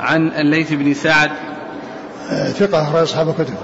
عن 0.00 0.28
الليث 0.28 0.72
بن 0.72 0.94
سعد. 0.94 1.30
آه، 2.30 2.48
ثقة 2.48 2.82
أخرج 2.82 3.02
أصحاب 3.02 3.28
الكتب. 3.28 3.54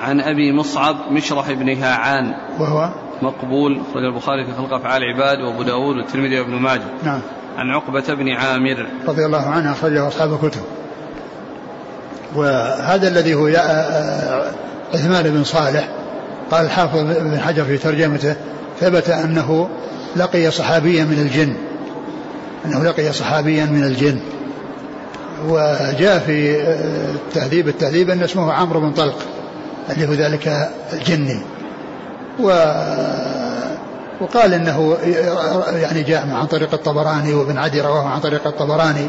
عن 0.00 0.20
أبي 0.20 0.52
مصعب 0.52 0.96
مشرح 1.10 1.52
بن 1.52 1.82
هاعان. 1.82 2.34
وهو؟ 2.58 2.88
مقبول 3.22 3.80
خرج 3.94 4.04
البخاري 4.04 4.46
في 4.46 4.52
خلق 4.52 4.72
أفعال 4.74 5.02
العباد 5.02 5.40
وأبو 5.40 5.62
داود 5.62 5.96
والترمذي 5.96 6.40
وابن 6.40 6.54
ماجه. 6.54 6.82
نعم. 7.02 7.20
عن 7.58 7.70
عقبة 7.70 8.14
بن 8.14 8.28
عامر. 8.28 8.86
رضي 9.08 9.26
الله 9.26 9.46
عنه 9.46 9.72
أخرجه 9.72 10.08
أصحاب 10.08 10.32
الكتب. 10.32 10.62
وهذا 12.34 13.08
الذي 13.08 13.34
هو 13.34 13.46
عثمان 14.94 15.22
بن 15.22 15.44
صالح 15.44 15.88
قال 16.50 16.64
الحافظ 16.64 16.98
بن 16.98 17.40
حجر 17.40 17.64
في 17.64 17.78
ترجمته 17.78 18.36
ثبت 18.80 19.10
أنه 19.10 19.68
لقي 20.16 20.50
صحابيا 20.50 21.04
من 21.04 21.18
الجن. 21.18 21.54
أنه 22.66 22.84
لقي 22.84 23.12
صحابيا 23.12 23.64
من 23.64 23.84
الجن. 23.84 24.18
وجاء 25.48 26.18
في 26.18 26.62
تهذيب 27.34 27.68
التهذيب 27.68 28.10
أن 28.10 28.22
اسمه 28.22 28.52
عمرو 28.52 28.80
بن 28.80 28.92
طلق 28.92 29.18
اللي 29.90 30.08
هو 30.08 30.12
ذلك 30.12 30.70
الجني 30.92 31.40
و 32.40 32.46
وقال 34.20 34.54
إنه 34.54 34.96
يعني 35.72 36.02
جاء 36.02 36.28
عن 36.30 36.46
طريق 36.46 36.74
الطبراني 36.74 37.34
وابن 37.34 37.58
عدي 37.58 37.80
رواه 37.80 38.08
عن 38.08 38.20
طريق 38.20 38.46
الطبراني 38.46 39.06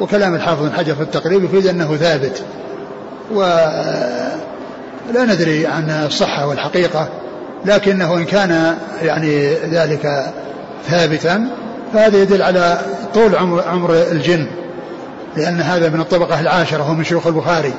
وكلام 0.00 0.34
الحافظ 0.34 0.62
بن 0.62 0.72
حجر 0.72 0.94
في 0.94 1.02
التقريب 1.02 1.44
يفيد 1.44 1.66
أنه 1.66 1.96
ثابت. 1.96 2.42
ولا 3.32 4.34
ندري 5.14 5.66
عن 5.66 5.90
الصحة 5.90 6.46
والحقيقة. 6.46 7.08
لكنه 7.64 8.16
إن 8.16 8.24
كان 8.24 8.76
يعني 9.02 9.54
ذلك 9.54 10.32
ثابتا 10.88 11.48
فهذا 11.92 12.22
يدل 12.22 12.42
على 12.42 12.80
طول 13.14 13.36
عمر, 13.36 13.62
عمر 13.68 13.94
الجن 13.94 14.46
لأن 15.36 15.60
هذا 15.60 15.88
من 15.88 16.00
الطبقة 16.00 16.40
العاشرة 16.40 16.82
هو 16.82 16.94
من 16.94 17.04
شيوخ 17.04 17.26
البخاري 17.26 17.72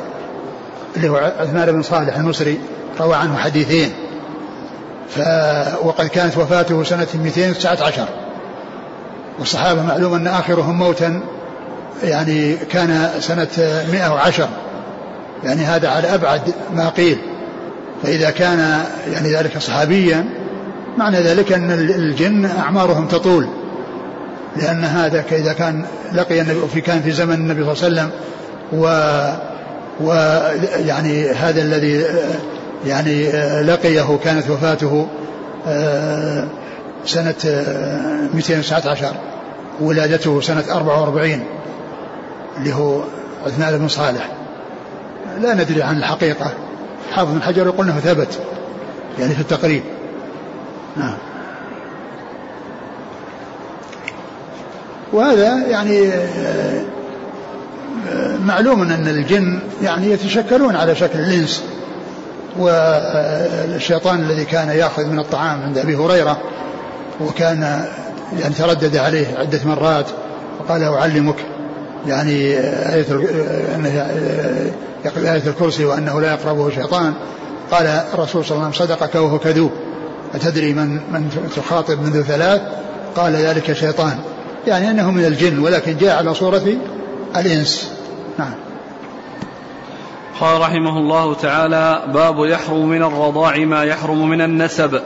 اللي 0.97 1.09
هو 1.09 1.33
عثمان 1.39 1.71
بن 1.71 1.81
صالح 1.81 2.17
المصري 2.17 2.59
روى 2.99 3.15
عنه 3.15 3.37
حديثين. 3.37 3.93
ف 5.09 5.19
وقد 5.83 6.07
كانت 6.07 6.37
وفاته 6.37 6.83
سنة 6.83 7.07
219 7.23 8.05
والصحابة 9.39 9.83
معلوم 9.83 10.13
أن 10.13 10.27
آخرهم 10.27 10.77
موتا 10.79 11.21
يعني 12.03 12.55
كان 12.55 13.09
سنة 13.19 13.47
110 13.91 14.49
يعني 15.43 15.61
هذا 15.61 15.89
على 15.89 16.13
أبعد 16.15 16.41
ما 16.75 16.89
قيل. 16.89 17.17
فإذا 18.03 18.29
كان 18.29 18.83
يعني 19.13 19.35
ذلك 19.35 19.57
صحابيا 19.57 20.25
معنى 20.97 21.17
ذلك 21.17 21.51
أن 21.51 21.71
الجن 21.71 22.45
أعمارهم 22.45 23.07
تطول. 23.07 23.47
لأن 24.55 24.83
هذا 24.83 25.23
إذا 25.31 25.53
كان 25.53 25.85
لقي 26.13 26.41
النبي 26.41 26.59
في 26.73 26.81
كان 26.81 27.01
في 27.01 27.11
زمن 27.11 27.33
النبي 27.33 27.75
صلى 27.75 27.87
الله 27.87 28.01
عليه 28.01 28.11
وسلم 28.11 28.11
و 28.73 28.87
ويعني 30.01 31.29
هذا 31.29 31.61
الذي 31.61 32.05
يعني 32.85 33.31
لقيه 33.61 34.19
كانت 34.23 34.49
وفاته 34.49 35.07
سنة 37.05 37.35
219 38.33 39.13
ولادته 39.81 40.41
سنة 40.41 40.63
44 40.71 41.43
اللي 42.57 42.73
هو 42.73 43.01
عثمان 43.45 43.77
بن 43.77 43.87
صالح. 43.87 44.29
لا 45.41 45.53
ندري 45.53 45.83
عن 45.83 45.97
الحقيقة. 45.97 46.51
حافظ 47.11 47.31
بن 47.31 47.41
حجر 47.41 47.65
يقول 47.65 47.89
إنه 47.89 47.99
ثبت 47.99 48.39
يعني 49.19 49.35
في 49.35 49.41
التقريب. 49.41 49.83
نعم. 50.97 51.17
وهذا 55.13 55.67
يعني 55.67 56.11
معلوم 58.45 58.81
أن 58.81 59.07
الجن 59.07 59.59
يعني 59.83 60.11
يتشكلون 60.11 60.75
على 60.75 60.95
شكل 60.95 61.19
الإنس 61.19 61.63
والشيطان 62.57 64.19
الذي 64.19 64.45
كان 64.45 64.69
يأخذ 64.69 65.05
من 65.05 65.19
الطعام 65.19 65.61
عند 65.61 65.77
أبي 65.77 65.95
هريرة 65.95 66.37
وكان 67.21 67.85
يعني 68.39 68.53
تردد 68.53 68.97
عليه 68.97 69.27
عدة 69.37 69.59
مرات 69.65 70.05
وقال 70.59 70.83
أعلمك 70.83 71.35
يعني 72.07 72.57
آية 72.93 73.05
أنه 73.75 73.89
يقرأ 73.89 74.71
آية 75.07 75.47
الكرسي 75.47 75.85
وأنه 75.85 76.21
لا 76.21 76.33
يقربه 76.33 76.69
شيطان. 76.69 77.13
قال 77.71 77.85
الرسول 78.13 78.45
صلى 78.45 78.51
الله 78.51 78.65
عليه 78.65 78.75
وسلم 78.75 78.87
صدقك 78.87 79.15
وهو 79.15 79.39
كذوب. 79.39 79.71
أتدري 80.35 80.73
من 80.73 80.89
من 80.95 81.49
تخاطب 81.55 82.01
منذ 82.01 82.21
ثلاث؟ 82.21 82.61
قال 83.15 83.33
ذلك 83.33 83.73
شيطان. 83.73 84.19
يعني 84.67 84.91
أنه 84.91 85.11
من 85.11 85.25
الجن 85.25 85.59
ولكن 85.59 85.97
جاء 85.97 86.17
على 86.17 86.33
صورة 86.33 86.63
الإنس. 87.35 87.91
نعم. 88.39 88.53
قال 90.39 90.61
رحمه 90.61 90.97
الله 90.97 91.33
تعالى 91.33 92.03
باب 92.13 92.45
يحرم 92.45 92.89
من 92.89 93.03
الرضاع 93.03 93.57
ما 93.57 93.83
يحرم 93.83 94.29
من 94.29 94.41
النسب. 94.41 95.01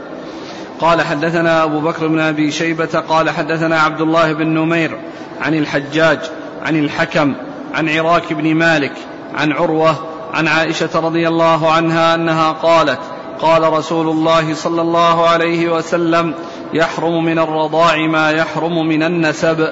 قال 0.81 1.01
حدثنا 1.01 1.63
أبو 1.63 1.79
بكر 1.79 2.07
بن 2.07 2.19
أبي 2.19 2.51
شيبة 2.51 2.99
قال 2.99 3.29
حدثنا 3.29 3.79
عبد 3.79 4.01
الله 4.01 4.33
بن 4.33 4.47
نمير 4.47 4.99
عن 5.41 5.53
الحجاج 5.53 6.19
عن 6.61 6.79
الحكم 6.79 7.35
عن 7.73 7.89
عراك 7.89 8.33
بن 8.33 8.55
مالك 8.55 8.93
عن 9.35 9.51
عروة 9.51 9.95
عن 10.33 10.47
عائشة 10.47 10.89
رضي 10.95 11.27
الله 11.27 11.71
عنها 11.71 12.15
أنها 12.15 12.51
قالت 12.51 12.99
قال 13.41 13.73
رسول 13.73 14.09
الله 14.09 14.55
صلى 14.55 14.81
الله 14.81 15.27
عليه 15.27 15.73
وسلم 15.73 16.33
يحرم 16.73 17.25
من 17.25 17.39
الرضاع 17.39 17.97
ما 18.07 18.31
يحرم 18.31 18.87
من 18.87 19.03
النسب. 19.03 19.67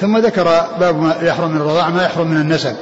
ثم 0.00 0.18
ذكر 0.18 0.44
باب 0.80 0.96
ما 0.96 1.16
يحرم 1.22 1.50
من 1.50 1.56
الرضاع 1.56 1.90
ما 1.90 2.04
يحرم 2.04 2.26
من 2.26 2.36
النسب. 2.36 2.74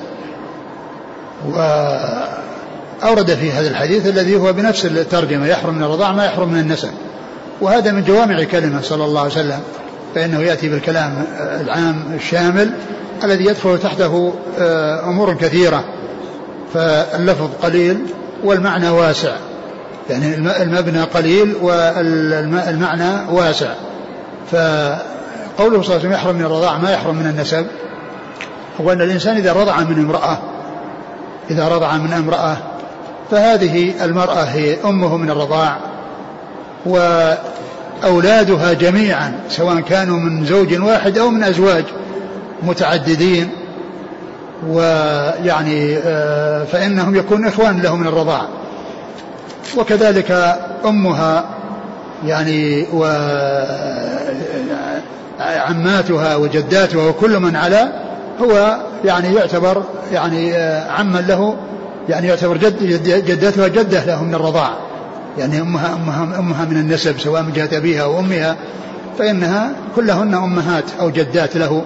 وأورد 1.48 3.34
في 3.34 3.52
هذا 3.52 3.68
الحديث 3.68 4.06
الذي 4.06 4.36
هو 4.36 4.52
بنفس 4.52 4.86
الترجمة 4.86 5.46
يحرم 5.46 5.74
من 5.74 5.82
الرضاع 5.82 6.12
ما 6.12 6.24
يحرم 6.24 6.48
من 6.48 6.60
النسب. 6.60 6.90
وهذا 7.60 7.92
من 7.92 8.04
جوامع 8.04 8.44
كلمة 8.44 8.80
صلى 8.80 9.04
الله 9.04 9.20
عليه 9.20 9.30
وسلم 9.30 9.60
فإنه 10.14 10.40
يأتي 10.40 10.68
بالكلام 10.68 11.24
العام 11.60 12.02
الشامل 12.14 12.72
الذي 13.24 13.44
يدخل 13.44 13.78
تحته 13.78 14.34
آه، 14.58 15.04
أمور 15.04 15.34
كثيرة. 15.34 15.84
فاللفظ 16.76 17.48
قليل 17.62 18.06
والمعنى 18.44 18.88
واسع. 18.88 19.36
يعني 20.10 20.34
المبنى 20.62 21.02
قليل 21.02 21.54
والمعنى 21.62 23.30
واسع. 23.30 23.74
فقوله 24.52 25.02
صلى 25.58 25.66
الله 25.68 25.84
عليه 25.88 25.98
وسلم 25.98 26.12
يحرم 26.12 26.36
من 26.36 26.44
الرضاع 26.44 26.78
ما 26.78 26.92
يحرم 26.92 27.16
من 27.16 27.26
النسب. 27.26 27.66
هو 28.80 28.92
أن 28.92 29.00
الإنسان 29.00 29.36
إذا 29.36 29.52
رضع 29.52 29.80
من 29.80 29.98
امرأة 29.98 30.38
إذا 31.50 31.68
رضع 31.68 31.96
من 31.96 32.12
امرأة 32.12 32.56
فهذه 33.30 34.04
المرأة 34.04 34.42
هي 34.42 34.76
أمه 34.84 35.16
من 35.16 35.30
الرضاع 35.30 35.78
وأولادها 38.02 38.72
جميعا 38.72 39.40
سواء 39.48 39.80
كانوا 39.80 40.18
من 40.18 40.46
زوج 40.46 40.80
واحد 40.80 41.18
أو 41.18 41.30
من 41.30 41.42
أزواج 41.42 41.84
متعددين. 42.62 43.50
ويعني 44.68 45.96
آه، 45.96 46.64
فإنهم 46.64 47.16
يكون 47.16 47.46
إخوان 47.46 47.80
له 47.80 47.96
من 47.96 48.06
الرضاعة 48.06 48.48
وكذلك 49.76 50.58
أمها 50.84 51.44
يعني 52.26 52.86
وعماتها 55.38 56.36
وجداتها 56.36 57.08
وكل 57.08 57.40
من 57.40 57.56
على 57.56 57.92
هو 58.42 58.76
يعني 59.04 59.34
يعتبر 59.34 59.82
يعني 60.12 60.54
آه، 60.54 60.90
عما 60.90 61.18
له 61.18 61.56
يعني 62.08 62.26
يعتبر 62.26 62.56
جد 62.56 63.02
جدتها 63.26 63.68
جدة 63.68 64.04
له 64.04 64.24
من 64.24 64.34
الرضاع. 64.34 64.70
يعني 65.38 65.60
أمها, 65.60 65.94
أمها, 65.94 66.38
أمها 66.38 66.64
من 66.64 66.76
النسب 66.76 67.20
سواء 67.20 67.42
من 67.42 67.52
جهة 67.52 67.68
أبيها 67.72 68.02
أو 68.02 68.18
أمها 68.20 68.56
فإنها 69.18 69.72
كلهن 69.96 70.34
أمهات 70.34 70.84
أو 71.00 71.10
جدات 71.10 71.56
له 71.56 71.82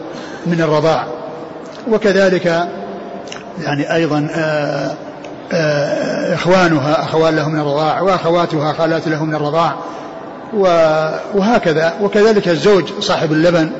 من 0.46 0.60
الرضاع. 0.60 1.19
وكذلك 1.88 2.68
يعني 3.62 3.94
أيضا 3.94 4.28
آآ 4.34 4.94
آآ 5.52 6.34
إخوانها 6.34 7.02
أخوان 7.02 7.36
له 7.36 7.48
من 7.48 7.60
الرضاع 7.60 8.00
وأخواتها 8.00 8.72
خالات 8.72 9.08
له 9.08 9.24
من 9.24 9.34
الرضاع 9.34 9.74
وهكذا. 11.34 11.94
وكذلك 12.02 12.48
الزوج 12.48 12.84
صاحب 13.00 13.32
اللبن 13.32 13.70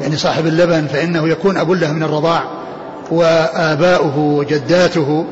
يعني 0.00 0.16
صاحب 0.16 0.46
اللبن 0.46 0.86
فإنه 0.86 1.28
يكون 1.28 1.56
أب 1.56 1.70
له 1.70 1.92
من 1.92 2.02
الرضاع 2.02 2.42
وآباؤه 3.10 4.18
وجداته 4.18 5.24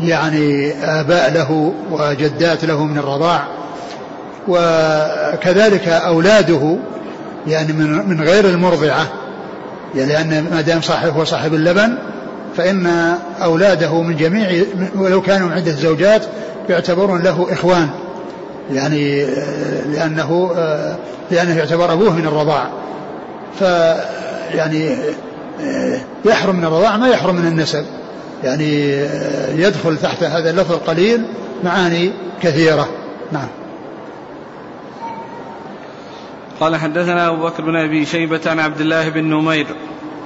يعني 0.00 0.72
آباء 0.84 1.32
له 1.32 1.72
وجدات 1.90 2.64
له 2.64 2.84
من 2.84 2.98
الرضاع 2.98 3.44
وكذلك 4.48 5.88
أولاده 5.88 6.76
يعني 7.46 7.72
من 8.02 8.20
غير 8.20 8.44
المرضعة 8.44 9.06
لأن 9.94 10.46
ما 10.50 10.60
دام 10.60 10.80
صاحب 10.80 11.08
هو 11.08 11.24
صاحب 11.24 11.54
اللبن 11.54 11.98
فإن 12.56 12.86
أولاده 13.42 14.02
من 14.02 14.16
جميع 14.16 14.64
ولو 14.96 15.22
كانوا 15.22 15.50
عدة 15.52 15.72
زوجات 15.72 16.22
يعتبرون 16.68 17.22
له 17.22 17.46
إخوان. 17.50 17.88
يعني 18.72 19.26
لأنه 19.92 20.54
لأنه 21.30 21.58
يعتبر 21.58 21.92
أبوه 21.92 22.12
من 22.12 22.26
الرضاع. 22.26 22.68
ف 23.60 23.62
يعني 24.54 24.96
يحرم 26.24 26.56
من 26.56 26.64
الرضاع 26.64 26.96
ما 26.96 27.08
يحرم 27.08 27.36
من 27.36 27.46
النسب. 27.46 27.84
يعني 28.44 29.00
يدخل 29.54 29.96
تحت 29.96 30.22
هذا 30.22 30.50
اللفظ 30.50 30.72
القليل 30.72 31.22
معاني 31.64 32.10
كثيرة. 32.42 32.88
نعم. 33.32 33.48
قال 36.60 36.76
حدثنا 36.76 37.28
أبو 37.28 37.46
بكر 37.46 37.62
بن 37.62 37.76
أبي 37.76 38.04
شيبة 38.04 38.40
عن 38.46 38.60
عبد 38.60 38.80
الله 38.80 39.08
بن 39.08 39.24
نمير. 39.24 39.66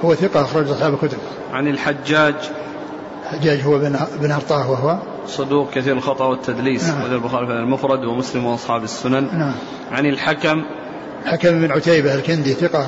هو 0.05 0.15
ثقة 0.15 0.41
أخرج 0.41 0.69
أصحاب 0.69 0.93
الكتب. 0.93 1.17
عن 1.53 1.67
الحجاج. 1.67 2.35
الحجاج 3.23 3.61
هو 3.61 3.79
بن 3.79 3.99
بن 4.21 4.31
أرطاه 4.31 4.71
وهو. 4.71 4.97
صدوق 5.27 5.71
كثير 5.71 5.93
الخطأ 5.97 6.25
والتدليس. 6.25 6.89
نعم. 6.89 7.03
وذا 7.03 7.15
البخاري 7.15 7.47
في 7.47 7.53
المفرد 7.53 8.05
ومسلم 8.05 8.45
وأصحاب 8.45 8.83
السنن. 8.83 9.27
نعم. 9.37 9.53
عن 9.91 10.05
الحكم. 10.05 10.63
حكم 11.25 11.49
بن 11.49 11.71
عتيبة 11.71 12.15
الكندي 12.15 12.53
ثقة 12.53 12.81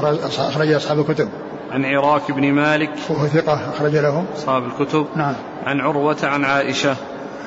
أخرج 0.50 0.72
أصحاب 0.72 1.00
الكتب. 1.00 1.30
عن 1.72 1.86
عراك 1.86 2.32
بن 2.32 2.52
مالك. 2.52 2.90
وهو 3.10 3.28
ثقة 3.28 3.70
أخرج 3.70 3.96
له. 3.96 4.26
أصحاب 4.38 4.64
الكتب. 4.66 5.06
نعم. 5.16 5.34
عن 5.66 5.82
عروة 5.82 6.18
عن 6.24 6.46
عائشة. 6.46 6.96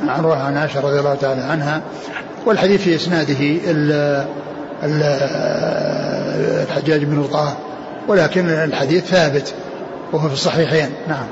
عن 0.02 0.08
عروة 0.08 0.42
عن 0.42 0.56
عائشة 0.56 0.80
رضي 0.80 0.98
الله 0.98 1.14
تعالى 1.14 1.42
عنها. 1.42 1.82
والحديث 2.46 2.82
في 2.82 2.94
إسناده 2.94 3.40
الحجاج 6.62 7.04
بن 7.04 7.22
رطاه 7.22 7.52
ولكن 8.08 8.48
الحديث 8.48 9.04
ثابت 9.04 9.54
وهو 10.12 10.28
في 10.28 10.34
الصحيحين. 10.34 10.90
نعم. 11.08 11.26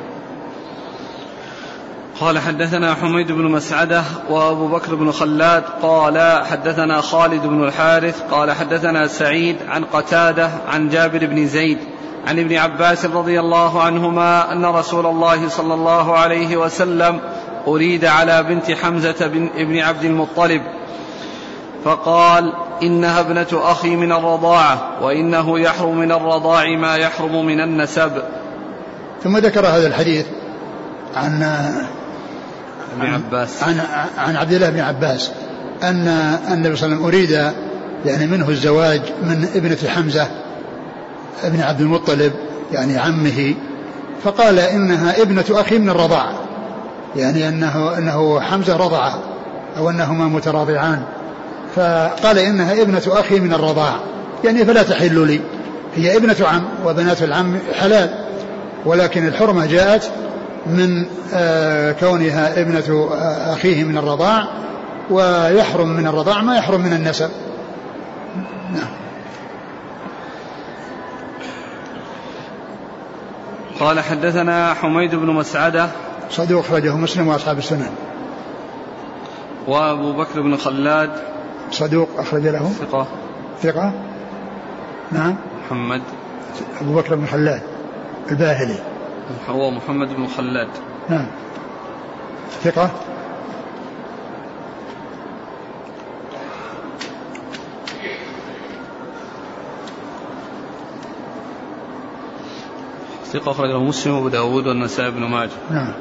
قال 2.20 2.38
حدثنا 2.38 2.94
حميد 2.94 3.32
بن 3.32 3.44
مسعدة 3.44 4.02
وأبو 4.30 4.68
بكر 4.68 4.94
بن 4.94 5.12
خلاد 5.12 5.62
قال 5.82 6.44
حدثنا 6.46 7.00
خالد 7.00 7.46
بن 7.46 7.64
الحارث 7.64 8.22
قال 8.30 8.52
حدثنا 8.52 9.06
سعيد 9.06 9.56
عن 9.68 9.84
قتادة 9.84 10.50
عن 10.68 10.88
جابر 10.88 11.26
بن 11.26 11.46
زيد 11.46 11.78
عن 12.26 12.38
ابن 12.38 12.56
عباس 12.56 13.04
رضي 13.04 13.40
الله 13.40 13.82
عنهما 13.82 14.52
أن 14.52 14.66
رسول 14.66 15.06
الله 15.06 15.48
صلى 15.48 15.74
الله 15.74 16.18
عليه 16.18 16.56
وسلم 16.56 17.20
أريد 17.66 18.04
على 18.04 18.42
بنت 18.42 18.70
حمزة 18.70 19.26
بن 19.26 19.50
ابن 19.56 19.78
عبد 19.78 20.04
المطلب 20.04 20.62
فقال 21.84 22.52
إنها 22.82 23.20
ابنة 23.20 23.46
أخي 23.52 23.96
من 23.96 24.12
الرضاعة 24.12 25.02
وإنه 25.02 25.60
يحرم 25.60 25.98
من 25.98 26.12
الرضاع 26.12 26.76
ما 26.76 26.96
يحرم 26.96 27.46
من 27.46 27.60
النسب. 27.60 28.12
ثم 29.24 29.36
ذكر 29.36 29.66
هذا 29.66 29.86
الحديث 29.86 30.26
عن 31.16 31.42
ابن 32.92 33.14
عباس. 33.14 33.62
عن 33.62 33.80
عن 34.18 34.36
عبد 34.36 34.52
الله 34.52 34.70
بن 34.70 34.80
عباس 34.80 35.30
أن 35.82 36.08
النبي 36.52 36.76
صلى 36.76 36.86
الله 36.86 36.96
عليه 36.96 37.04
وسلم 37.04 37.04
أريد 37.04 37.52
يعني 38.04 38.26
منه 38.26 38.48
الزواج 38.48 39.02
من 39.22 39.48
ابنة 39.54 39.78
حمزة 39.88 40.28
ابن 41.44 41.60
عبد 41.60 41.80
المطلب 41.80 42.32
يعني 42.72 42.98
عمه 42.98 43.54
فقال 44.24 44.58
إنها 44.58 45.22
ابنة 45.22 45.44
أخي 45.50 45.78
من 45.78 45.88
الرضاعة 45.88 46.32
يعني 47.16 47.48
أنه 47.48 47.98
أنه 47.98 48.40
حمزة 48.40 48.76
رضعه 48.76 49.18
أو 49.76 49.90
أنهما 49.90 50.24
متراضعان. 50.24 51.02
فقال 51.76 52.38
إنها 52.38 52.82
ابنة 52.82 53.02
أخي 53.06 53.40
من 53.40 53.52
الرضاعة 53.52 54.00
يعني 54.44 54.64
فلا 54.64 54.82
تحل 54.82 55.26
لي. 55.26 55.40
هي 55.96 56.16
ابنة 56.16 56.36
عم 56.40 56.64
وبنات 56.84 57.22
العم 57.22 57.58
حلال. 57.80 58.24
ولكن 58.84 59.26
الحرمة 59.26 59.66
جاءت 59.66 60.10
من 60.66 61.06
آه، 61.34 61.92
كونها 61.92 62.60
ابنة 62.60 63.08
آه، 63.12 63.52
أخيه 63.52 63.84
من 63.84 63.98
الرضاع. 63.98 64.48
ويحرم 65.10 65.88
من 65.88 66.06
الرضاع 66.06 66.42
ما 66.42 66.56
يحرم 66.56 66.80
من 66.80 66.92
النسب. 66.92 67.30
نعم. 68.72 68.88
قال 73.80 74.00
حدثنا 74.00 74.74
حميد 74.74 75.14
بن 75.14 75.26
مسعدة. 75.26 75.88
صدوق 76.30 76.64
أخرجه 76.64 76.96
مسلم 76.96 77.28
وأصحاب 77.28 77.58
السنن. 77.58 77.90
وأبو 79.66 80.12
بكر 80.12 80.40
بن 80.40 80.56
خلاد. 80.56 81.35
صدوق 81.70 82.08
أخرج 82.18 82.46
له؟ 82.46 82.68
ثقة. 82.68 83.06
ثقة؟ 83.62 83.92
نعم. 85.12 85.36
محمد. 85.66 86.02
أبو 86.80 86.94
بكر 86.94 87.14
بن 87.14 87.26
خلاد 87.26 87.62
الباهلي. 88.30 88.78
هو 89.48 89.70
محمد 89.70 90.16
بن 90.16 90.26
خلاد. 90.26 90.68
نعم. 91.08 91.26
ثقة؟ 92.62 92.90
ثقة 103.32 103.50
أخرجه 103.50 103.78
مسلم 103.78 104.14
وأبو 104.14 104.28
داود 104.28 104.66
والنسائي 104.66 105.10
بن 105.10 105.24
ماجه. 105.24 105.50
نعم. 105.70 105.92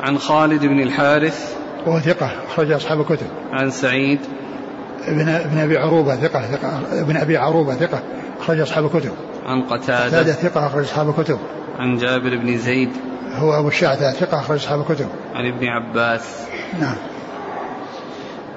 عن 0.00 0.18
خالد 0.18 0.66
بن 0.66 0.80
الحارث 0.80 1.59
وهو 1.86 2.00
ثقة 2.00 2.30
أخرج 2.48 2.72
أصحاب 2.72 3.00
الكتب. 3.00 3.26
عن 3.52 3.70
سعيد. 3.70 4.18
ابن 5.06 5.28
ابن 5.28 5.58
أبي 5.58 5.78
عروبة 5.78 6.16
ثقة 6.16 6.42
ثقة 6.42 6.80
ابن 6.92 7.16
أبي 7.16 7.36
عروبة 7.36 7.74
ثقة 7.74 8.02
أخرج 8.40 8.60
أصحاب 8.60 8.84
الكتب. 8.84 9.12
عن 9.46 9.62
قتادة. 9.62 10.06
قتادة 10.06 10.32
ثقة 10.32 10.66
أخرج 10.66 10.84
أصحاب 10.84 11.08
الكتب. 11.08 11.38
عن 11.78 11.96
جابر 11.96 12.36
بن 12.36 12.58
زيد. 12.58 12.90
هو 13.34 13.58
أبو 13.58 13.68
الشعثة 13.68 14.12
ثقة 14.12 14.40
أخرج 14.40 14.58
أصحاب 14.58 14.80
الكتب. 14.80 15.08
عن 15.34 15.46
ابن 15.46 15.66
عباس. 15.66 16.46
نعم. 16.80 16.96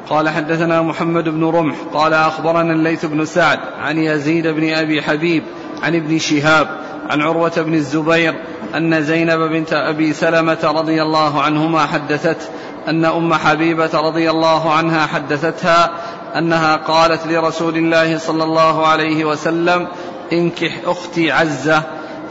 قال 0.10 0.30
حدثنا 0.30 0.82
محمد 0.82 1.30
بن 1.30 1.44
رمح. 1.44 1.76
قال 1.94 2.14
أخبرنا 2.14 2.74
الليث 2.74 3.06
بن 3.06 3.26
سعد 3.26 3.60
عن 3.80 3.98
يزيد 3.98 4.48
بن 4.48 4.74
أبي 4.74 5.02
حبيب 5.02 5.44
عن 5.84 5.96
ابن 5.96 6.20
شهاب 6.20 6.68
عن 7.10 7.22
عروة 7.22 7.62
بن 7.62 7.74
الزبير 7.74 8.34
أن 8.76 9.04
زينب 9.04 9.40
بنت 9.40 9.74
أبي 9.74 10.14
سلمة 10.14 10.60
رضي 10.64 11.02
الله 11.02 11.42
عنهما 11.42 11.86
حدثت 11.86 12.50
أن 12.88 13.06
أم 13.06 13.34
حبيبة 13.34 13.90
رضي 13.94 14.30
الله 14.30 14.74
عنها 14.74 15.06
حدثتها 15.06 15.92
أنها 16.38 16.76
قالت 16.76 17.28
لرسول 17.28 17.78
الله 17.78 18.18
صلى 18.18 18.44
الله 18.44 18.88
عليه 18.88 19.26
وسلم 19.26 19.88
انكح 20.34 20.72
أختي 20.86 21.32
عزة. 21.32 21.84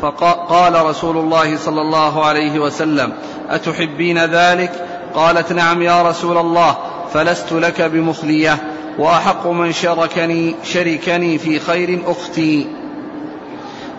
فقال 0.03 0.87
رسول 0.87 1.17
الله 1.17 1.57
صلى 1.57 1.81
الله 1.81 2.25
عليه 2.25 2.59
وسلم 2.59 3.13
أتحبين 3.51 4.19
ذلك؟ 4.25 4.87
قالت 5.15 5.53
نعم 5.53 5.83
يا 5.83 6.03
رسول 6.03 6.39
الله 6.39 6.77
فلست 7.15 7.53
لك 7.53 7.83
بمخلية 7.83 8.59
وأحق 8.99 9.47
من 9.47 9.73
شركني 9.73 10.55
شركني 10.65 11.39
في 11.39 11.59
خير 11.59 12.01
أختي. 12.07 12.67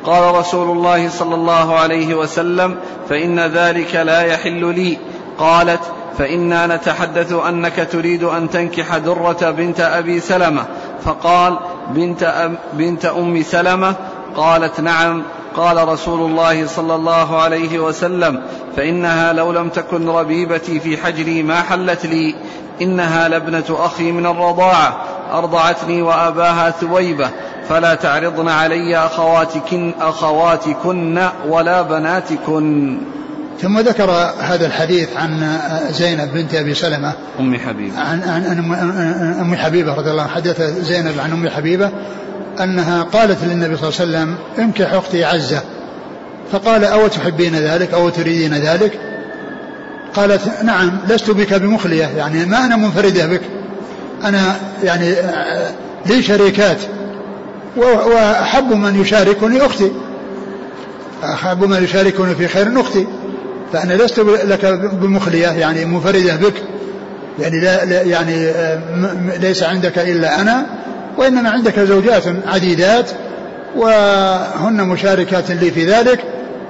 قال 0.05 0.36
رسول 0.36 0.77
الله 0.77 1.09
صلى 1.09 1.36
الله 1.36 1.75
عليه 1.75 2.15
وسلم 2.15 2.75
فإن 3.09 3.39
ذلك 3.39 3.95
لا 3.95 4.21
يحل 4.21 4.75
لي. 4.75 4.97
قالت 5.38 5.82
فإنا 6.18 6.76
نتحدث 6.76 7.34
أنك 7.34 7.88
تريد 7.91 8.24
أن 8.24 8.49
تنكح 8.49 8.97
درة 8.97 9.51
بنت 9.51 9.80
أبي 9.80 10.20
سلمة. 10.20 10.66
فقال 11.05 11.57
بنت, 11.89 12.24
أم 12.24 12.55
بنت 12.74 13.05
أم 13.05 13.43
سلمة؟ 13.43 13.95
قالت 14.36 14.82
نعم. 14.82 15.24
قال 15.57 15.88
رسول 15.88 16.30
الله 16.30 16.68
صلى 16.68 16.95
الله 16.95 17.41
عليه 17.41 17.80
وسلم 17.80 18.41
فإنها 18.76 19.34
لو 19.34 19.51
لم 19.51 19.70
تكن 19.70 20.09
ربيبتي 20.09 20.80
في 20.80 20.97
حجري 20.97 21.43
ما 21.43 21.61
حلت 21.61 22.05
لي. 22.05 22.36
إنها 22.82 23.28
لابنة 23.28 23.64
أخي 23.70 24.11
من 24.11 24.26
الرضاعة. 24.26 24.97
أرضعتني 25.34 26.01
وأباها 26.01 26.70
ثويبة. 26.70 27.30
فلا 27.70 27.95
تعرضن 27.95 28.49
علي 28.49 28.97
أخواتكن, 28.97 29.93
أخواتكن 30.01 31.28
ولا 31.47 31.82
بناتكن. 31.82 32.97
ثم 33.61 33.79
ذكر 33.79 34.11
هذا 34.39 34.65
الحديث 34.65 35.09
عن 35.17 35.57
زينب 35.91 36.33
بنت 36.33 36.55
أبي 36.55 36.73
سلمة. 36.73 37.13
أم 37.39 37.57
حبيبة. 37.57 37.99
عن 37.99 38.21
عن 38.21 38.73
ام 39.41 39.55
حبيبة 39.55 39.93
رضي 39.93 40.11
الله 40.11 40.21
عنها. 40.21 40.35
حدث 40.35 40.61
زينب 40.61 41.19
عن 41.19 41.31
أم 41.31 41.49
حبيبة 41.49 41.91
أنها 42.63 43.03
قالت 43.03 43.43
للنبي 43.43 43.77
صلى 43.77 43.89
الله 43.89 43.99
عليه 43.99 44.09
وسلم 44.09 44.35
انكح 44.59 44.93
أختي 44.93 45.23
عزة. 45.23 45.61
فقال 46.51 46.83
أو 46.85 47.07
تحبين 47.07 47.55
ذلك؟ 47.55 47.93
أو 47.93 48.09
تريدين 48.09 48.53
ذلك? 48.53 48.99
قالت 50.13 50.41
نعم 50.63 50.99
لست 51.07 51.31
بك 51.31 51.53
بمخلية. 51.53 52.05
يعني 52.17 52.45
ما 52.45 52.65
أنا 52.65 52.75
منفردة 52.75 53.25
بك. 53.27 53.41
أنا 54.23 54.55
يعني 54.83 55.15
لي 56.05 56.23
شريكات. 56.23 56.77
وأحب 57.77 58.73
من 58.73 59.01
يشاركني 59.01 59.65
أختي. 59.65 59.91
أحب 61.23 61.63
من 61.63 61.83
يشاركني 61.83 62.35
في 62.35 62.47
خير 62.47 62.81
أختي. 62.81 63.07
فأنا 63.74 63.93
لست 63.93 64.20
لك 64.20 64.66
بمخلية 64.93 65.47
يعني 65.47 65.86
منفردة 65.86 66.36
بك. 66.36 66.53
يعني 67.39 67.59
لا, 67.59 68.01
يعني 68.01 68.51
ليس 69.39 69.64
عندك 69.64 69.99
إلا 69.99 70.41
أنا 70.41 70.66
وإنما 71.18 71.49
عندك 71.49 71.80
زوجات 71.80 72.24
عديدات 72.47 73.11
وهن 73.76 74.88
مشاركات 74.88 75.51
لي 75.51 75.72
في 75.72 75.86
ذلك 75.86 76.20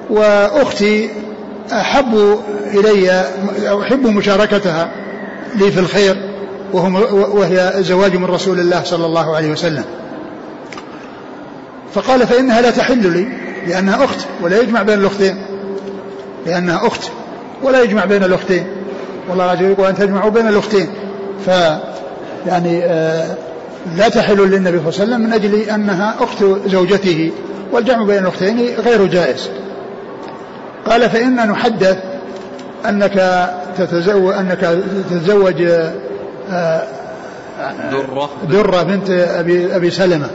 وأختي 0.10 1.10
أحب 1.72 2.40
إلي 2.74 3.26
أحب 3.82 4.08
مشاركتها 4.08 4.92
لي 5.56 5.72
في 5.72 5.80
الخير 5.80 6.16
وهي 6.74 7.74
زواج 7.80 8.16
من 8.16 8.26
رسول 8.26 8.60
الله 8.60 8.84
صلى 8.84 9.06
الله 9.06 9.36
عليه 9.36 9.52
وسلم. 9.52 9.84
فقال 11.94 12.28
فإنها 12.28 12.62
لا 12.62 12.72
تحل 12.72 13.14
لي 13.14 13.28
لأنها 13.68 14.06
أخت 14.06 14.20
ولا 14.42 14.62
يجمع 14.62 14.82
بين 14.82 15.00
الأختين. 15.00 15.36
لأنها 16.46 16.88
أخت 16.88 17.12
ولا 17.64 17.84
يجمع 17.84 18.06
بين 18.06 18.24
الأختين. 18.24 18.68
والله 19.30 19.44
عز 19.44 19.58
وجل 19.58 19.72
يقول 19.72 19.88
أن 19.88 19.96
تجمعوا 19.96 20.32
بين 20.32 20.48
الأختين. 20.48 20.88
ف 21.46 21.48
يعني 22.48 22.84
آه 22.86 23.36
لا 23.96 24.10
تحل 24.10 24.38
للنبي 24.38 24.78
صلى 24.78 24.90
الله 24.90 25.00
عليه 25.00 25.04
وسلم 25.04 25.22
من 25.22 25.34
أجل 25.34 25.56
أنها 25.70 26.16
أخت 26.20 26.44
زوجته 26.66 27.32
والجمع 27.72 28.04
بين 28.04 28.18
الأختين 28.18 28.76
غير 28.86 29.06
جائز. 29.06 29.50
قال 30.86 31.10
فإن 31.10 31.36
نحدث 31.36 31.98
أنك 32.90 33.50
تتزوج 33.78 34.34
أنك 34.34 34.80
تتزوج 35.10 35.62
آه 36.52 36.84
درة. 37.92 38.30
درة 38.50 38.84
بنت 38.84 39.10
أبي 39.10 39.76
أبي 39.76 39.92
سلمة. 39.92 40.28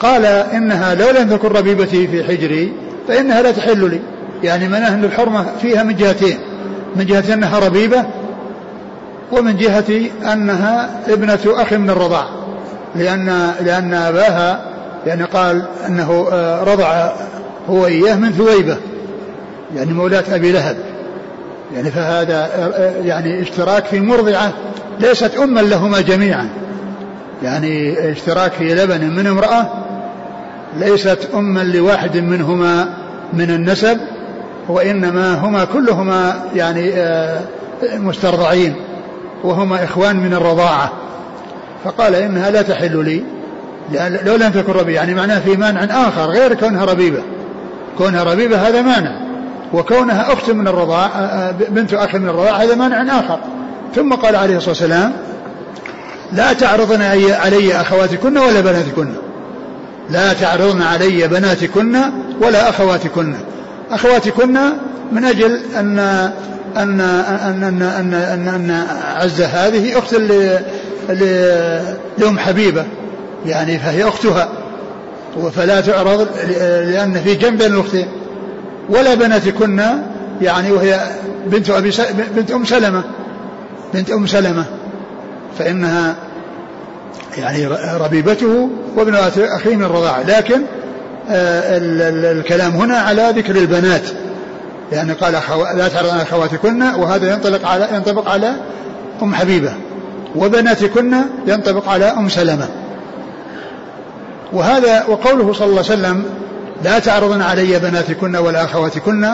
قال 0.00 0.26
إنها 0.26 0.94
لو 0.94 1.10
لم 1.10 1.28
تكن 1.36 1.48
ربيبتي 1.48 2.08
في 2.08 2.24
حجري 2.24 2.72
فإنها 3.08 3.42
لا 3.42 3.50
تحل 3.50 3.90
لي. 3.90 4.00
يعني 4.42 4.68
مناهن 4.68 5.04
الحرمة 5.04 5.46
فيها 5.62 5.82
من 5.82 5.96
جهتين 5.96 6.38
من 6.96 7.06
جهة 7.06 7.34
أنها 7.34 7.58
ربيبة 7.58 8.04
ومن 9.32 9.56
جهة 9.56 10.10
أنها 10.32 11.00
ابنة 11.08 11.38
أخ 11.46 11.72
من 11.72 11.90
الرضاع. 11.90 12.28
لأن 12.96 13.50
لأن 13.60 13.94
أباها 13.94 14.60
يعني 15.06 15.24
قال 15.24 15.64
أنه 15.86 16.28
آه، 16.32 16.64
رضع 16.64 17.12
هو 17.68 17.86
إياه 17.86 18.16
من 18.16 18.32
ثويبة 18.32 18.76
يعني 19.76 19.92
مولاة 19.92 20.24
أبي 20.32 20.52
لهب. 20.52 20.76
يعني 21.74 21.90
فهذا 21.90 22.50
آه، 22.56 22.92
يعني 23.04 23.42
اشتراك 23.42 23.84
في 23.84 24.00
مرضعة 24.00 24.52
ليست 25.00 25.36
أما 25.36 25.60
لهما 25.60 26.00
جميعا. 26.00 26.48
يعني 27.42 27.94
اشتراك 28.12 28.52
في 28.52 28.74
لبن 28.74 29.10
من 29.10 29.26
امرأة 29.26 29.68
ليست 30.76 31.28
أما 31.34 31.60
لواحد 31.60 32.16
منهما 32.16 32.88
من 33.32 33.50
النسب. 33.50 33.98
وإنما 34.68 35.34
هما 35.34 35.64
كلهما 35.64 36.44
يعني 36.54 36.92
آه، 36.94 37.40
مسترضعين 37.82 38.74
وهما 39.44 39.84
إخوان 39.84 40.16
من 40.16 40.34
الرضاعة. 40.34 40.92
فقال 41.84 42.14
إنها 42.14 42.50
لا 42.50 42.62
تحل 42.62 43.04
لي 43.04 43.24
لو 44.24 44.36
لم 44.36 44.50
تكن 44.50 44.72
ربيبة 44.72 44.92
يعني 44.92 45.14
معناه 45.14 45.40
في 45.40 45.56
مانع 45.56 46.08
آخر 46.08 46.30
غير 46.30 46.54
كونها 46.54 46.84
ربيبة. 46.84 47.22
كونها 47.98 48.24
ربيبة 48.24 48.68
هذا 48.68 48.82
مانع 48.82 49.26
وكونها 49.72 50.32
أخت 50.32 50.50
من 50.50 50.68
الرضاعة 50.68 51.06
آه، 51.06 51.48
آه، 51.48 51.54
بنت 51.68 51.94
أخ 51.94 52.14
من 52.14 52.28
الرضاعة 52.28 52.56
هذا 52.56 52.74
مانع 52.74 53.18
آخر. 53.20 53.38
ثم 53.94 54.14
قال 54.14 54.36
عليه 54.36 54.56
الصلاة 54.56 54.70
والسلام 54.70 55.12
لا 56.32 56.52
تعرضن 56.52 57.02
علي 57.32 57.80
أخواتكن 57.80 58.38
ولا 58.38 58.60
بناتكن 58.60 59.08
لا 60.10 60.32
تعرضن 60.32 60.82
علي 60.82 61.28
بناتكن 61.28 61.96
ولا 62.40 62.70
أخواتكن. 62.70 63.34
أخواتكن 63.90 64.58
من 65.12 65.24
أجل 65.24 65.60
أن 65.76 65.98
أن 66.76 67.00
أن 67.00 67.62
أن 67.64 67.82
أن 67.82 68.14
أن, 68.14 68.48
أن 68.48 68.86
عزة 69.16 69.46
هذه 69.46 69.98
أخت 69.98 70.14
لأم 72.18 72.38
حبيبة. 72.38 72.84
يعني 73.46 73.78
فهي 73.78 74.08
أختها. 74.08 74.48
فلا 75.56 75.80
تعرض 75.80 76.28
لأن 76.60 77.20
في 77.24 77.34
جنب 77.34 77.58
بين 77.58 77.72
الأختين. 77.72 78.08
ولا 78.88 79.14
بناتكن 79.14 79.82
يعني 80.42 80.70
وهي 80.70 81.00
بنت 81.46 81.70
أبي 81.70 81.90
بنت 82.36 82.50
أم 82.50 82.64
سلمة. 82.64 83.04
بنت 83.94 84.10
أم 84.10 84.26
سلمة. 84.26 84.64
فإنها 85.58 86.16
يعني 87.38 87.66
ربيبته 88.00 88.70
وابنة 88.96 89.18
أخيه 89.38 89.76
من 89.76 89.84
الرضاعة 89.84 90.22
لكن 90.22 90.62
الكلام 91.30 92.72
هنا 92.72 92.98
على 92.98 93.32
ذكر 93.36 93.56
البنات. 93.56 94.02
لأن 94.92 95.10
قال 95.10 95.32
لا 95.76 95.88
تعرض 95.88 96.08
عن 96.08 96.20
أخواتكن 96.20 96.82
وهذا 96.82 97.32
ينطلق 97.32 97.68
على 97.68 97.88
ينطبق 97.92 98.28
على 98.28 98.52
أم 99.22 99.34
حبيبة 99.34 99.72
وبناتكن 100.36 101.14
ينطبق 101.46 101.88
على 101.88 102.04
أم 102.04 102.28
سلمة. 102.28 102.68
وهذا 104.52 105.04
وقوله 105.08 105.52
صلى 105.52 105.66
الله 105.66 105.84
عليه 105.90 106.00
وسلم 106.00 106.24
لا 106.84 106.98
تعرضن 106.98 107.42
علي 107.42 107.78
بناتكن 107.78 108.36
ولا 108.36 108.64
أخواتكن 108.64 109.28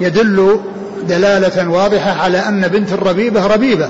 يدل 0.00 0.60
دلالة 1.08 1.68
واضحة 1.68 2.22
على 2.22 2.38
أن 2.38 2.68
بنت 2.68 2.92
الربيبة 2.92 3.46
ربيبة 3.46 3.88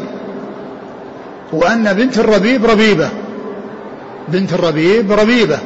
وأن 1.52 1.92
بنت 1.92 2.18
الربيب 2.18 2.66
ربيبة. 2.66 3.08
بنت 4.28 4.52
الربيب 4.52 5.12
ربيبة. 5.12 5.58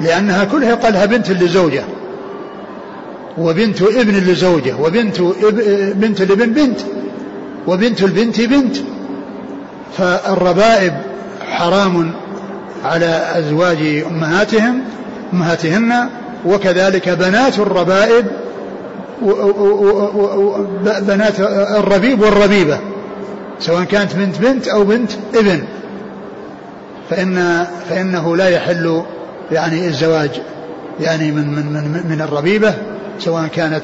لأنها 0.00 0.44
كلها 0.44 0.74
قالها 0.74 1.06
بنت 1.06 1.30
لزوجة 1.30 1.84
وبنت 3.38 3.82
ابن 3.82 4.14
لزوجة 4.14 4.74
وبنت 4.80 5.20
بنت 5.94 6.20
الابن 6.20 6.52
بنت 6.52 6.80
وبنت 7.66 8.02
البنت 8.02 8.40
بنت. 8.40 8.76
فالربائب 9.98 10.92
حرام 11.50 12.12
على 12.84 13.22
أزواج 13.34 14.04
أمهاتهم 14.10 14.80
أمهاتهن 15.32 16.08
وكذلك 16.46 17.08
بنات 17.08 17.58
الربائب 17.58 18.26
بنات 21.00 21.40
الربيب 21.78 22.20
والربيبة 22.20 22.80
سواء 23.60 23.84
كانت 23.84 24.16
بنت 24.16 24.38
بنت 24.38 24.68
أو 24.68 24.84
بنت 24.84 25.10
ابن. 25.34 25.62
فإن 27.10 27.66
فإنه 27.88 28.36
لا 28.36 28.48
يحل 28.48 29.02
يعني 29.52 29.86
الزواج 29.86 30.30
يعني 31.00 31.32
من 31.32 31.50
من 31.54 31.66
من, 31.66 32.06
من 32.08 32.20
الربيبة 32.20 32.74
سواء 33.18 33.46
كانت 33.46 33.82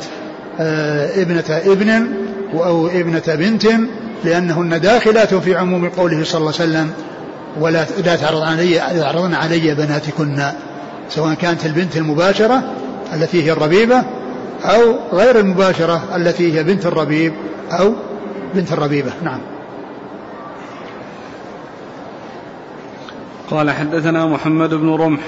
آه، 0.61 1.23
ابنة 1.23 1.45
ابن 1.49 2.07
أو 2.55 2.87
ابنة 2.87 3.23
بنت 3.27 3.67
لأنهن 4.25 4.81
داخلات 4.81 5.35
في 5.35 5.57
عموم 5.57 5.89
قوله 5.89 6.25
صلى 6.25 6.41
الله 6.41 6.53
عليه 6.61 6.71
وسلم 6.71 6.93
ولا 7.61 7.87
لا 8.05 8.17
تعرض 8.17 8.43
علي 8.43 8.79
تعرضن 8.79 9.35
علي 9.35 9.75
بناتكن. 9.75 10.43
سواء 11.11 11.35
كانت 11.35 11.67
البنت 11.67 11.97
المباشرة 11.97 12.62
التي 13.14 13.43
هي 13.43 13.53
الربيبة 13.53 14.05
أو 14.64 14.99
غير 15.12 15.41
المباشرة 15.41 16.17
التي 16.17 16.59
هي 16.59 16.64
بنت 16.64 16.87
الربيب 16.87 17.33
أو 17.71 17.93
بنت 18.55 18.73
الربيبة. 18.73 19.11
نعم. 19.23 19.41
قال 23.51 23.71
حدثنا 23.71 24.27
محمد 24.27 24.75
بن 24.75 24.91
رمح 24.91 25.21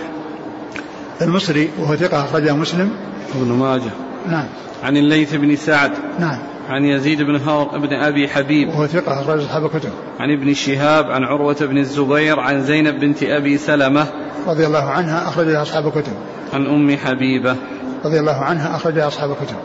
المصري 1.22 1.70
وهو 1.78 1.96
ثقة 1.96 2.24
أخرجه 2.24 2.54
مسلم. 2.54 2.90
ابن 3.34 3.52
ماجه. 3.52 3.90
نعم. 4.28 4.46
عن 4.84 4.96
الليث 4.96 5.34
بن 5.34 5.56
سعد. 5.56 5.92
نعم. 6.18 6.38
عن 6.68 6.84
يزيد 6.84 7.22
بن 7.22 7.36
هار 7.36 7.78
بن 7.78 7.92
أبي 7.92 8.28
حبيب. 8.28 8.68
وهو 8.68 8.86
ثقة 8.86 9.22
أخرج 9.22 9.40
أصحاب 9.40 9.64
الكتب. 9.64 9.90
عن 10.20 10.30
ابن 10.30 10.54
شهاب 10.54 11.10
عن 11.10 11.24
عروة 11.24 11.56
بن 11.60 11.78
الزبير 11.78 12.40
عن 12.40 12.62
زينب 12.62 13.00
بنت 13.00 13.22
أبي 13.22 13.58
سلمة. 13.58 14.06
رضي 14.46 14.66
الله 14.66 14.84
عنها 14.84 15.28
أخرج 15.28 15.48
أصحاب 15.48 15.86
الكتب. 15.86 16.12
عن 16.52 16.66
أم 16.66 16.96
حبيبة. 16.96 17.56
رضي 18.04 18.20
الله 18.20 18.36
عنها 18.36 18.76
أخرج 18.76 18.98
أصحاب 18.98 19.30
الكتب. 19.30 19.56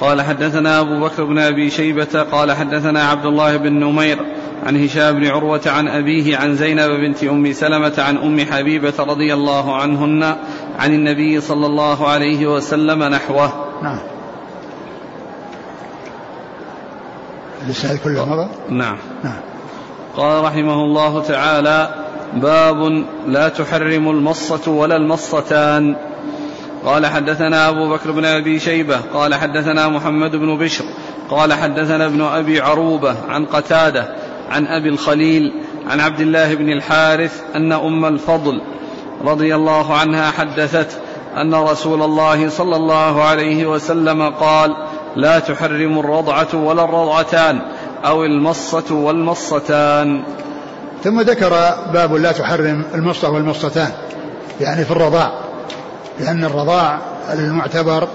قال 0.00 0.22
حدثنا 0.22 0.80
أبو 0.80 1.00
بكر 1.00 1.24
بن 1.24 1.38
أبي 1.38 1.70
شيبة 1.70 2.22
قال 2.32 2.52
حدثنا 2.52 3.02
عبد 3.02 3.26
الله 3.26 3.56
بن 3.56 3.72
نمير 3.72 4.18
عن 4.66 4.84
هشام 4.84 5.14
بن 5.14 5.26
عروة 5.26 5.60
عن 5.66 5.88
أبيه 5.88 6.36
عن 6.36 6.56
زينب 6.56 6.90
بنت 6.90 7.24
أم 7.24 7.52
سلمة 7.52 7.94
عن 7.98 8.16
أم 8.16 8.40
حبيبة 8.40 8.92
رضي 8.98 9.34
الله 9.34 9.76
عنهن. 9.76 10.36
عن 10.78 10.94
النبي 10.94 11.40
صلى 11.40 11.66
الله 11.66 12.08
عليه 12.08 12.46
وسلم 12.46 13.02
نحوه. 13.02 13.52
نعم. 13.82 13.98
الإسناد 17.66 17.98
كله 17.98 18.24
مضى 18.24 18.48
نعم. 18.68 18.96
نعم. 19.24 19.40
قال 20.16 20.44
رحمه 20.44 20.84
الله 20.84 21.22
تعالى 21.22 21.94
باب 22.34 23.04
لا 23.26 23.48
تحرم 23.48 24.10
المصة 24.10 24.70
ولا 24.70 24.96
المصتان. 24.96 25.96
قال 26.84 27.06
حدثنا 27.06 27.68
أبو 27.68 27.88
بكر 27.88 28.10
بن 28.10 28.24
أبي 28.24 28.58
شيبة. 28.58 29.00
قال 29.14 29.34
حدثنا 29.34 29.88
محمد 29.88 30.36
بن 30.36 30.58
بشر. 30.58 30.84
قال 31.30 31.52
حدثنا 31.52 32.06
ابن 32.06 32.22
أبي 32.22 32.60
عروبة 32.60 33.14
عن 33.28 33.46
قتادة 33.46 34.16
عن 34.50 34.66
أبي 34.66 34.88
الخليل 34.88 35.52
عن 35.86 36.00
عبد 36.00 36.20
الله 36.20 36.54
بن 36.54 36.70
الحارث 36.70 37.42
أن 37.56 37.72
أم 37.72 38.04
الفضل 38.04 38.60
رضي 39.24 39.54
الله 39.54 39.94
عنها 39.94 40.30
حدثت 40.30 40.88
أن 41.36 41.54
رسول 41.54 42.02
الله 42.02 42.48
صلى 42.48 42.76
الله 42.76 43.22
عليه 43.22 43.66
وسلم 43.66 44.30
قال 44.30 44.76
لا 45.16 45.38
تحرم 45.38 45.98
الرضعة 45.98 46.54
ولا 46.54 46.84
الرضعتان 46.84 47.62
أو 48.04 48.24
المصة 48.24 48.94
والمصتان. 48.94 50.22
ثم 51.04 51.20
ذكر 51.20 51.50
باب 51.92 52.14
لا 52.14 52.32
تحرم 52.32 52.84
المصة 52.94 53.30
والمصتان 53.30 53.90
يعني 54.60 54.84
في 54.84 54.90
الرضاع 54.90 55.32
لأن 56.20 56.44
الرضاع 56.44 56.98
المعتبر 57.32 58.08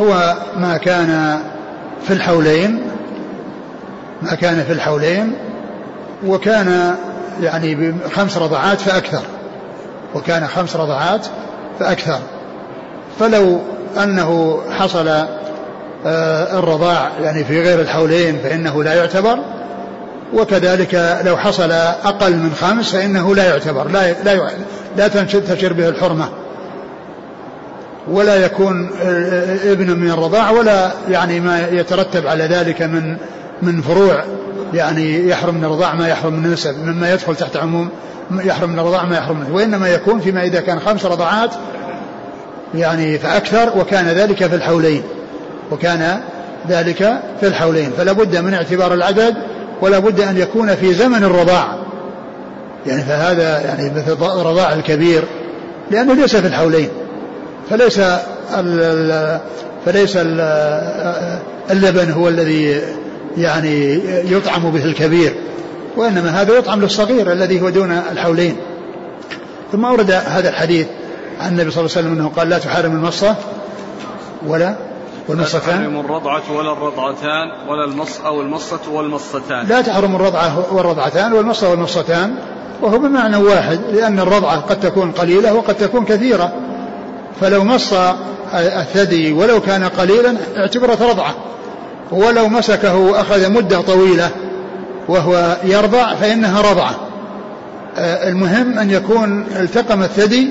هو 0.00 0.36
ما 0.56 0.76
كان 0.76 1.38
في 2.06 2.12
الحولين 2.12 2.82
ما 4.22 4.34
كان 4.34 4.64
في 4.64 4.72
الحولين 4.72 5.32
وكان 6.26 6.96
يعني 7.40 7.74
بخمس 7.74 8.38
رضعات 8.38 8.80
فأكثر. 8.80 9.22
وكان 10.14 10.46
خمس 10.46 10.76
رضعات 10.76 11.26
فأكثر. 11.80 12.18
فلو 13.20 13.60
أنه 14.02 14.60
حصل 14.70 15.08
آه، 16.06 16.58
الرضاع 16.58 17.10
يعني 17.22 17.44
في 17.44 17.62
غير 17.62 17.80
الحولين 17.80 18.38
فإنه 18.38 18.84
لا 18.84 18.94
يعتبر 18.94 19.38
وكذلك 20.34 21.20
لو 21.24 21.36
حصل 21.36 21.70
أقل 22.04 22.36
من 22.36 22.52
خمس 22.60 22.92
فإنه 22.92 23.34
لا 23.34 23.44
يعتبر 23.44 23.88
لا 23.88 24.12
لا 24.12 24.50
لا 24.96 25.08
تنتشر 25.08 25.72
به 25.72 25.88
الحرمة. 25.88 26.28
ولا 28.08 28.36
يكون 28.36 28.90
آه، 29.02 29.72
ابن 29.72 29.90
من 29.90 30.10
الرضاع 30.10 30.50
ولا 30.50 30.90
يعني 31.10 31.40
ما 31.40 31.68
يترتب 31.68 32.26
على 32.26 32.44
ذلك 32.44 32.82
من 32.82 33.16
من 33.62 33.80
فروع. 33.80 34.24
يعني 34.74 35.28
يحرم 35.28 35.54
من 35.54 35.64
الرضاع 35.64 35.94
ما 35.94 36.08
يحرم 36.08 36.32
من 36.32 36.44
النسب 36.44 36.86
مما 36.86 37.12
يدخل 37.12 37.36
تحت 37.36 37.56
عموم 37.56 37.88
يحرم 38.30 38.70
من 38.70 38.78
الرضاع 38.78 39.04
ما 39.04 39.16
يحرم 39.16 39.40
منه 39.40 39.54
وإنما 39.54 39.88
يكون 39.88 40.20
فيما 40.20 40.42
إذا 40.42 40.60
كان 40.60 40.80
خمس 40.80 41.06
رضعات 41.06 41.50
يعني 42.74 43.18
فأكثر 43.18 43.78
وكان 43.78 44.08
ذلك 44.08 44.46
في 44.46 44.54
الحولين 44.54 45.02
وكان 45.70 46.20
ذلك 46.68 47.22
في 47.40 47.46
الحولين 47.46 47.90
فلا 47.98 48.12
بد 48.12 48.36
من 48.36 48.54
اعتبار 48.54 48.94
العدد 48.94 49.34
ولا 49.80 49.98
بد 49.98 50.20
أن 50.20 50.36
يكون 50.36 50.74
في 50.74 50.94
زمن 50.94 51.24
الرضاع. 51.24 51.66
يعني 52.86 53.02
فهذا 53.02 53.60
يعني 53.60 53.90
مثل 53.90 54.12
الرضاع 54.40 54.72
الكبير 54.72 55.24
لأنه 55.90 56.14
ليس 56.14 56.36
في 56.36 56.46
الحولين 56.46 56.88
فليس 57.70 58.00
ال 58.58 59.40
فليس 59.86 60.16
ال 60.16 60.40
اللبن 61.70 62.10
هو 62.10 62.28
الذي 62.28 62.82
يعني 63.36 64.00
يطعم 64.32 64.70
به 64.70 64.84
الكبير 64.84 65.34
وإنما 65.96 66.42
هذا 66.42 66.58
يطعم 66.58 66.80
للصغير 66.80 67.32
الذي 67.32 67.60
هو 67.60 67.70
دون 67.70 67.92
الحولين. 67.92 68.56
ثم 69.72 69.84
أورد 69.84 70.10
هذا 70.10 70.48
الحديث 70.48 70.86
عن 71.40 71.52
النبي 71.52 71.70
صلى 71.70 71.80
الله 71.80 71.96
عليه 71.96 72.06
وسلم 72.06 72.18
أنه 72.18 72.30
قال 72.36 72.48
لا 72.48 72.58
تحرم 72.58 72.92
المصة 72.92 73.34
ولا 74.46 74.74
والمصتان 75.28 75.82
لا 75.82 75.88
تحرم 75.88 76.00
الرضعة 76.00 76.42
ولا 76.52 76.72
الرضعتان 76.72 77.68
ولا 77.68 77.84
المص 77.84 78.20
أو 78.20 78.40
المصة 78.40 78.80
والمصتان. 78.92 79.66
لا 79.66 79.80
تحرم 79.80 80.16
الرضعة 80.16 80.74
والرضعتان 80.74 81.32
والمصة 81.32 81.70
والمصتان 81.70 82.34
وهو 82.82 82.98
بمعنى 82.98 83.36
واحد 83.36 83.80
لأن 83.92 84.20
الرضعة 84.20 84.60
قد 84.60 84.80
تكون 84.80 85.12
قليلة 85.12 85.54
وقد 85.54 85.74
تكون 85.74 86.04
كثيرة. 86.04 86.52
فلو 87.40 87.64
مص 87.64 87.92
الثدي 88.54 89.32
ولو 89.32 89.60
كان 89.60 89.84
قليلا 89.84 90.36
اعتبرت 90.56 91.02
رضعة. 91.02 91.34
ولو 92.12 92.48
مسكه 92.48 93.20
أخذ 93.20 93.52
مدة 93.52 93.80
طويلة 93.80 94.30
وهو 95.08 95.56
يرضع 95.64 96.14
فإنها 96.14 96.60
رضعة 96.60 96.94
آه، 97.98 98.28
المهم 98.28 98.78
أن 98.78 98.90
يكون 98.90 99.46
التقم 99.60 100.02
الثدي 100.02 100.50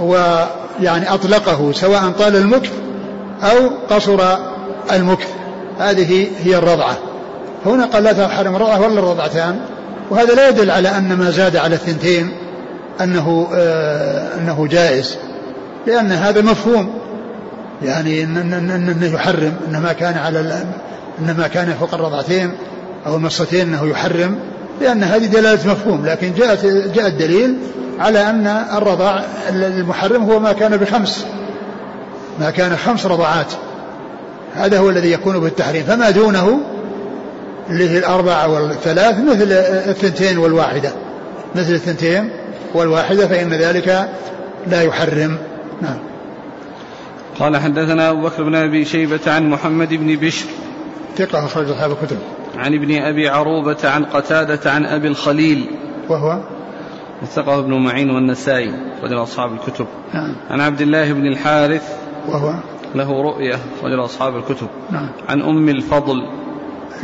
ويعني 0.00 1.14
أطلقه 1.14 1.72
سواء 1.72 2.10
طال 2.18 2.36
المكث 2.36 2.70
أو 3.42 3.70
قصر 3.90 4.20
المكث. 4.92 5.28
هذه 5.78 6.26
هي 6.44 6.56
الرضعة 6.58 6.96
هنا 7.66 7.84
قال 7.84 8.02
لا 8.02 8.12
تحرم 8.12 8.56
الرضعة 8.56 8.80
ولا 8.80 8.98
الرضعتان 8.98 9.60
وهذا 10.10 10.34
لا 10.34 10.48
يدل 10.48 10.70
على 10.70 10.88
أن 10.88 11.16
ما 11.16 11.30
زاد 11.30 11.56
على 11.56 11.74
الثنتين 11.74 12.30
أنه 13.00 13.48
آه 13.54 14.34
أنه 14.38 14.66
جائز 14.66 15.16
لأن 15.86 16.12
هذا 16.12 16.40
مفهوم. 16.40 17.01
يعني 17.84 18.24
أنه 18.24 19.14
يحرم 19.14 19.52
أن 19.68 19.82
ما 19.82 19.92
كان 19.92 20.18
على 20.18 20.40
أن 21.18 21.36
ما 21.38 21.48
كان 21.48 21.74
فوق 21.80 21.94
الرضعتين 21.94 22.52
أو 23.06 23.16
المصتين 23.16 23.60
أنه 23.60 23.86
يحرم 23.88 24.38
لأن 24.80 25.02
هذه 25.02 25.26
دلالة 25.26 25.72
مفهوم 25.72 26.06
لكن 26.06 26.34
جاءت 26.34 26.66
جاء 26.66 27.06
الدليل 27.06 27.56
على 27.98 28.30
أن 28.30 28.46
الرضاع 28.76 29.24
المحرم 29.48 30.22
هو 30.22 30.38
ما 30.38 30.52
كان 30.52 30.76
بخمس 30.76 31.24
ما 32.40 32.50
كان 32.50 32.76
خمس 32.76 33.06
رضعات 33.06 33.52
هذا 34.54 34.78
هو 34.78 34.90
الذي 34.90 35.12
يكون 35.12 35.38
بالتحريم. 35.38 35.82
فما 35.84 36.10
دونه؟ 36.10 36.60
اللي 37.70 37.90
هي 37.90 37.98
الأربعة 37.98 38.48
والثلاث 38.48 39.18
مثل 39.18 39.52
الثنتين 39.88 40.38
والواحدة. 40.38 40.90
مثل 41.54 41.72
الثنتين 41.72 42.30
والواحدة 42.74 43.26
فإن 43.26 43.54
ذلك 43.54 44.08
لا 44.66 44.82
يحرم. 44.82 45.38
نعم. 45.82 45.98
قال 47.42 47.56
حدثنا 47.56 48.10
أبو 48.10 48.22
بكر 48.22 48.42
بن 48.42 48.54
أبي 48.54 48.84
شيبة 48.84 49.20
عن 49.26 49.50
محمد 49.50 49.94
بن 49.94 50.16
بشر 50.16 50.46
ثقة 51.16 51.44
أخرج 51.46 51.70
أصحاب 51.70 51.90
الكتب. 51.90 52.18
عن 52.56 52.74
ابن 52.74 53.02
أبي 53.02 53.28
عروبة 53.28 53.76
عن 53.84 54.04
قتادة 54.04 54.70
عن 54.70 54.86
أبي 54.86 55.08
الخليل. 55.08 55.66
وهو؟ 56.08 56.40
وثقه 57.22 57.58
ابن 57.58 57.74
معين 57.74 58.10
والنسائي 58.10 58.74
رجل 59.02 59.22
أصحاب 59.22 59.52
الكتب. 59.52 59.86
نعم. 60.14 60.34
عن 60.50 60.60
عبد 60.60 60.80
الله 60.80 61.12
بن 61.12 61.26
الحارث 61.26 61.82
وهو؟ 62.28 62.54
له 62.94 63.22
رؤية 63.22 63.58
رجل 63.84 64.04
أصحاب 64.04 64.36
الكتب. 64.36 64.68
نعم. 64.90 65.08
عن 65.28 65.42
أم 65.42 65.68
الفضل. 65.68 66.16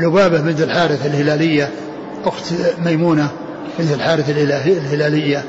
لبابة 0.00 0.40
بنت 0.40 0.60
الحارث 0.60 1.06
الهلالية 1.06 1.70
أخت 2.24 2.54
ميمونة 2.84 3.30
بنت 3.78 3.92
الحارث 3.92 4.30
الهلالية 4.30 5.44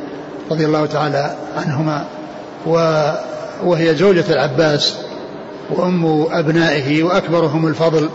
رضي 0.52 0.66
الله 0.66 0.86
تعالى 0.86 1.36
عنهما 1.58 2.06
و 2.66 2.78
وهي 3.64 3.96
زوجة 3.96 4.26
العباس 4.30 4.98
وأم 5.70 6.26
أبنائه 6.32 7.04
وأكبرهم 7.04 7.68
الفضل 7.68 8.10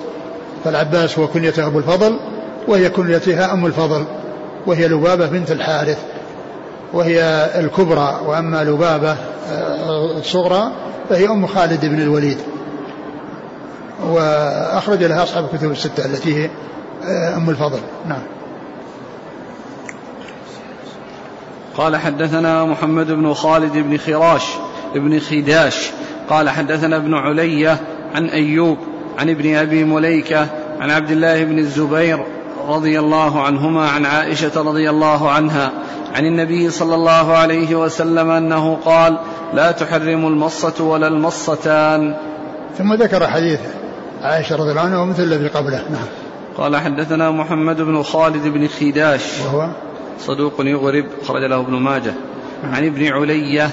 فالعباس 0.64 1.18
هو 1.18 1.28
كنيته 1.28 1.66
أبو 1.66 1.78
الفضل 1.78 2.16
وهي 2.68 2.90
كنيتها 2.90 3.52
أم 3.52 3.66
الفضل 3.66 4.04
وهي 4.66 4.88
لبابة 4.88 5.26
بنت 5.26 5.50
الحارث 5.50 5.98
وهي 6.92 7.50
الكبرى 7.54 8.20
وأما 8.26 8.64
لبابة 8.64 9.16
آه، 9.50 10.18
الصغرى 10.18 10.72
فهي 11.08 11.28
أم 11.28 11.46
خالد 11.46 11.86
بن 11.86 12.02
الوليد. 12.02 12.38
وأخرج 14.08 15.02
لها 15.02 15.22
أصحاب 15.22 15.44
الكتب 15.44 15.70
الستة 15.70 16.04
التي 16.04 16.36
هي 16.36 16.50
آه، 17.04 17.36
أم 17.36 17.50
الفضل. 17.50 17.78
نعم. 18.08 18.22
قال 21.76 21.96
حدثنا 21.96 22.64
محمد 22.64 23.06
بن 23.06 23.34
خالد 23.34 23.72
بن 23.72 23.98
خراش 23.98 24.42
بن 24.98 25.20
خداش 25.20 25.90
قال 26.30 26.50
حدثنا 26.50 26.96
ابن 26.96 27.14
علية 27.14 27.80
عن 28.14 28.26
أيوب 28.26 28.78
عن 29.18 29.30
ابن 29.30 29.54
أبي 29.54 29.84
مليكة 29.84 30.46
عن 30.80 30.90
عبد 30.90 31.10
الله 31.10 31.44
بن 31.44 31.58
الزبير 31.58 32.24
رضي 32.68 32.98
الله 32.98 33.42
عنهما 33.42 33.88
عن 33.88 34.06
عائشة 34.06 34.62
رضي 34.62 34.90
الله 34.90 35.30
عنها 35.30 35.72
عن 36.14 36.26
النبي 36.26 36.70
صلى 36.70 36.94
الله 36.94 37.36
عليه 37.36 37.74
وسلم 37.74 38.30
أنه 38.30 38.78
قال 38.84 39.18
لا 39.54 39.70
تحرم 39.70 40.26
المصة 40.26 40.84
ولا 40.84 41.08
المصتان. 41.08 42.16
ثم 42.78 42.94
ذكر 42.94 43.26
حديث 43.26 43.60
عائشة 44.22 44.56
رضي 44.56 44.70
الله 44.70 44.80
عنها 44.80 45.02
ومثل 45.02 45.22
الذي 45.22 45.48
قبله. 45.48 45.84
نعم. 45.90 46.06
قال 46.56 46.76
حدثنا 46.76 47.30
محمد 47.30 47.80
بن 47.80 48.02
خالد 48.02 48.46
بن 48.48 48.68
خداش. 48.68 49.40
وهو؟ 49.40 49.68
صدوق 50.18 50.54
يغرب 50.60 51.04
خرج 51.28 51.42
له 51.42 51.60
ابن 51.60 51.72
ماجه. 51.72 52.14
عن 52.64 52.86
ابن 52.86 53.06
علية 53.06 53.70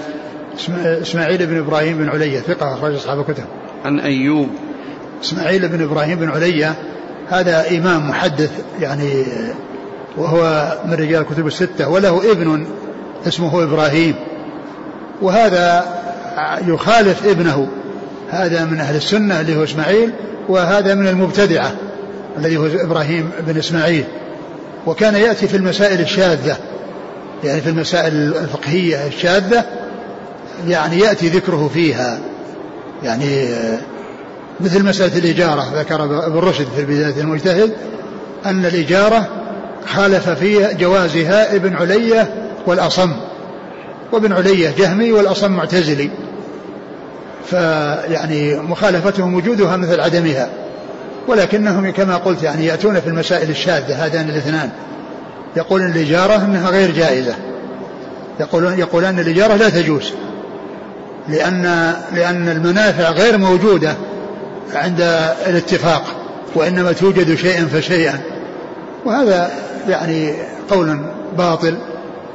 اسماعيل 1.02 1.47
بن 1.47 1.58
إبراهيم 1.58 1.97
بن 1.97 2.10
علية 2.10 2.39
ثقة 2.39 2.74
أخرج 2.74 2.95
أصحاب 2.95 3.20
الكتب. 3.20 3.43
عن 3.86 3.99
أيوب. 3.99 4.49
إسماعيل 5.24 5.68
بن 5.68 5.84
إبراهيم 5.84 6.20
بن 6.20 6.30
علية 6.30 6.76
هذا 7.30 7.70
إمام 7.70 8.10
محدث 8.10 8.52
يعني 8.80 9.26
وهو 10.18 10.74
من 10.86 10.93
رجال 10.93 11.22
الكتب 11.22 11.47
الستة 11.47 11.89
وله 11.89 12.32
ابن 12.32 12.68
اسمه 13.28 13.64
إبراهيم. 13.64 14.16
وهذا 15.22 15.86
يخالف 16.68 17.28
ابنه. 17.28 17.68
هذا 18.30 18.66
من 18.66 18.80
أهل 18.80 18.95
السنة 18.95 19.41
اللي 19.41 19.56
هو 19.56 19.64
إسماعيل 19.64 20.14
وهذا 20.49 20.95
من 20.95 21.08
المبتدعة 21.08 21.72
الذي 22.38 22.58
هو 22.58 22.66
إبراهيم 22.66 23.32
بن 23.47 23.58
إسماعيل. 23.58 24.04
وكان 24.88 25.16
يأتي 25.16 25.47
في 25.47 25.58
المسائل 25.58 26.02
الشاذة 26.02 26.58
يعني 27.43 27.62
في 27.62 27.70
المسائل 27.70 28.14
الفقهية 28.14 29.08
الشاذة 29.08 29.66
يعني 30.68 30.99
يأتي 30.99 31.30
ذكره 31.30 31.70
فيها. 31.74 32.20
يعني 33.03 33.47
مثل 34.59 34.84
مسألة 34.84 35.18
الإجارة 35.18 35.72
ذكر 35.76 36.03
ابن 36.03 36.38
رشد 36.38 36.68
في 36.76 36.86
بداية 36.86 37.22
المجتهد 37.22 37.72
أن 38.45 38.66
الإجارة 38.66 39.28
خالف 39.86 40.30
في 40.30 40.74
جوازها 40.74 41.55
ابن 41.55 41.76
علية 41.76 42.34
والأصم 42.66 43.12
وابن 44.12 44.34
علية 44.34 44.74
جهمي 44.78 45.12
والأصم 45.12 45.51
معتزلي. 45.51 46.09
فيعني 47.49 48.55
مخالفتهم 48.55 49.34
وجودها 49.34 49.78
مثل 49.78 49.99
عدمها. 49.99 50.49
ولكنهم 51.28 51.91
كما 51.91 52.18
قلت 52.18 52.43
يعني 52.43 52.66
يأتون 52.66 52.99
في 52.99 53.07
المسائل 53.07 53.49
الشاذة 53.49 54.05
هذان 54.05 54.30
الاثنان. 54.30 54.70
يقول 55.57 55.82
الإجارة 55.82 56.36
أنها 56.36 56.70
غير 56.70 56.91
جائزة. 56.91 57.34
يقولون 58.39 58.80
يقولان 58.80 59.20
الإجارة 59.20 59.55
لا 59.55 59.70
تجوز. 59.70 60.14
لأن 61.30 61.93
لأن 62.15 62.49
المنافع 62.49 63.09
غير 63.09 63.38
موجودة 63.38 63.95
عند 64.74 65.01
الاتفاق 65.47 66.03
وإنما 66.55 66.91
توجد 66.91 67.36
شيئا 67.36 67.65
فشيئا. 67.65 68.19
وهذا 69.05 69.51
يعني 69.88 70.34
قول 70.69 70.99
باطل 71.38 71.78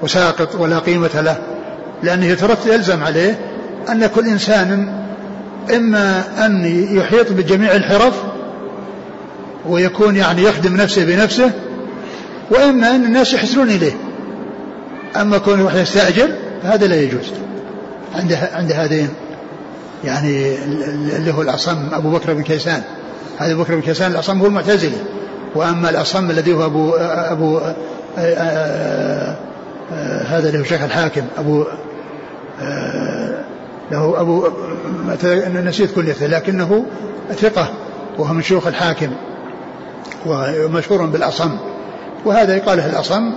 وساقط 0.02 0.54
ولا 0.54 0.78
قيمة 0.78 1.20
له 1.20 1.36
لأنه 2.02 2.26
يترتب 2.26 2.70
يلزم 2.72 3.04
عليه 3.04 3.38
أن 3.88 4.06
كل 4.06 4.26
إنسان 4.26 4.92
إما 5.76 6.24
أن 6.46 6.86
يحيط 6.90 7.32
بجميع 7.32 7.76
الحرف 7.76 8.14
ويكون 9.68 10.16
يعني 10.16 10.42
يخدم 10.42 10.76
نفسه 10.76 11.04
بنفسه 11.04 11.50
وإما 12.50 12.96
أن 12.96 13.04
الناس 13.04 13.32
يحسنون 13.32 13.70
إليه. 13.70 13.92
أما 15.16 15.38
كون 15.38 15.60
واحد 15.60 15.78
يستأجر 15.78 16.28
فهذا 16.62 16.86
لا 16.86 17.00
يجوز. 17.00 17.32
عند 18.16 18.38
عند 18.52 18.72
هذين 18.72 19.08
يعني 20.04 20.54
اللي 21.16 21.34
هو 21.34 21.42
الأصم 21.42 21.88
أبو 21.92 22.10
بكر 22.10 22.34
بن 22.34 22.42
كيسان. 22.42 22.82
هذا 23.38 23.52
أبو 23.52 23.62
بكر 23.62 23.74
بن 23.74 23.80
كيسان 23.80 24.10
الأصم 24.10 24.40
هو 24.40 24.46
المعتزلي. 24.46 24.98
وأما 25.54 25.90
الأصم 25.90 26.30
الذي 26.30 26.54
هو 26.54 26.66
أبو 26.66 26.94
أبو 26.96 27.60
هذا 30.26 30.48
اللي 30.48 30.58
هو 30.58 30.64
شيخ 30.64 30.82
الحاكم 30.82 31.22
أبو 31.38 31.64
له 33.90 34.20
أبو 34.20 34.48
نسيت 35.54 35.94
كليته 35.94 36.26
لكنه 36.26 36.86
ثقة 37.34 37.68
وهو 38.18 38.34
من 38.34 38.42
شيوخ 38.42 38.66
الحاكم 38.66 39.10
ومشهور 40.26 41.06
بالأصم. 41.06 41.58
وهذا 42.24 42.56
يقال 42.56 42.80
الأصم 42.80 43.32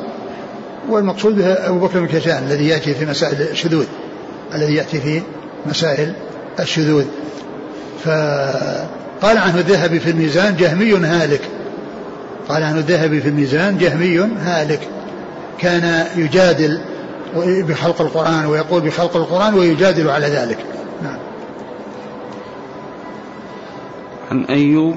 والمقصود 0.89 1.35
به 1.35 1.45
أبو 1.45 1.79
بكر 1.79 1.99
بن 1.99 2.07
كيسان 2.07 2.43
الذي 2.43 2.67
يأتي 2.67 2.93
في 2.93 3.05
مسائل 3.05 3.41
الشذوذ. 3.41 3.85
الذي 4.55 4.75
يأتي 4.75 5.01
في 5.01 5.21
مسائل 5.65 6.13
الشذوذ. 6.59 7.05
فقال 8.03 9.37
عنه 9.37 9.59
الذهبي 9.59 9.99
في 9.99 10.09
الميزان 10.09 10.55
جهمي 10.55 10.93
هالك. 10.93 11.41
قال 12.49 12.63
عنه 12.63 12.77
الذهبي 12.77 13.21
في 13.21 13.29
الميزان 13.29 13.77
جهمي 13.77 14.19
هالك. 14.19 14.79
كان 15.59 16.05
يجادل 16.15 16.81
بخلق 17.35 18.01
القرآن 18.01 18.45
ويقول 18.45 18.81
بخلق 18.81 19.15
القرآن 19.15 19.53
ويجادل 19.53 20.09
على 20.09 20.27
ذلك. 20.27 20.57
نعم. 21.03 21.17
عن 24.31 24.43
أيوب. 24.43 24.95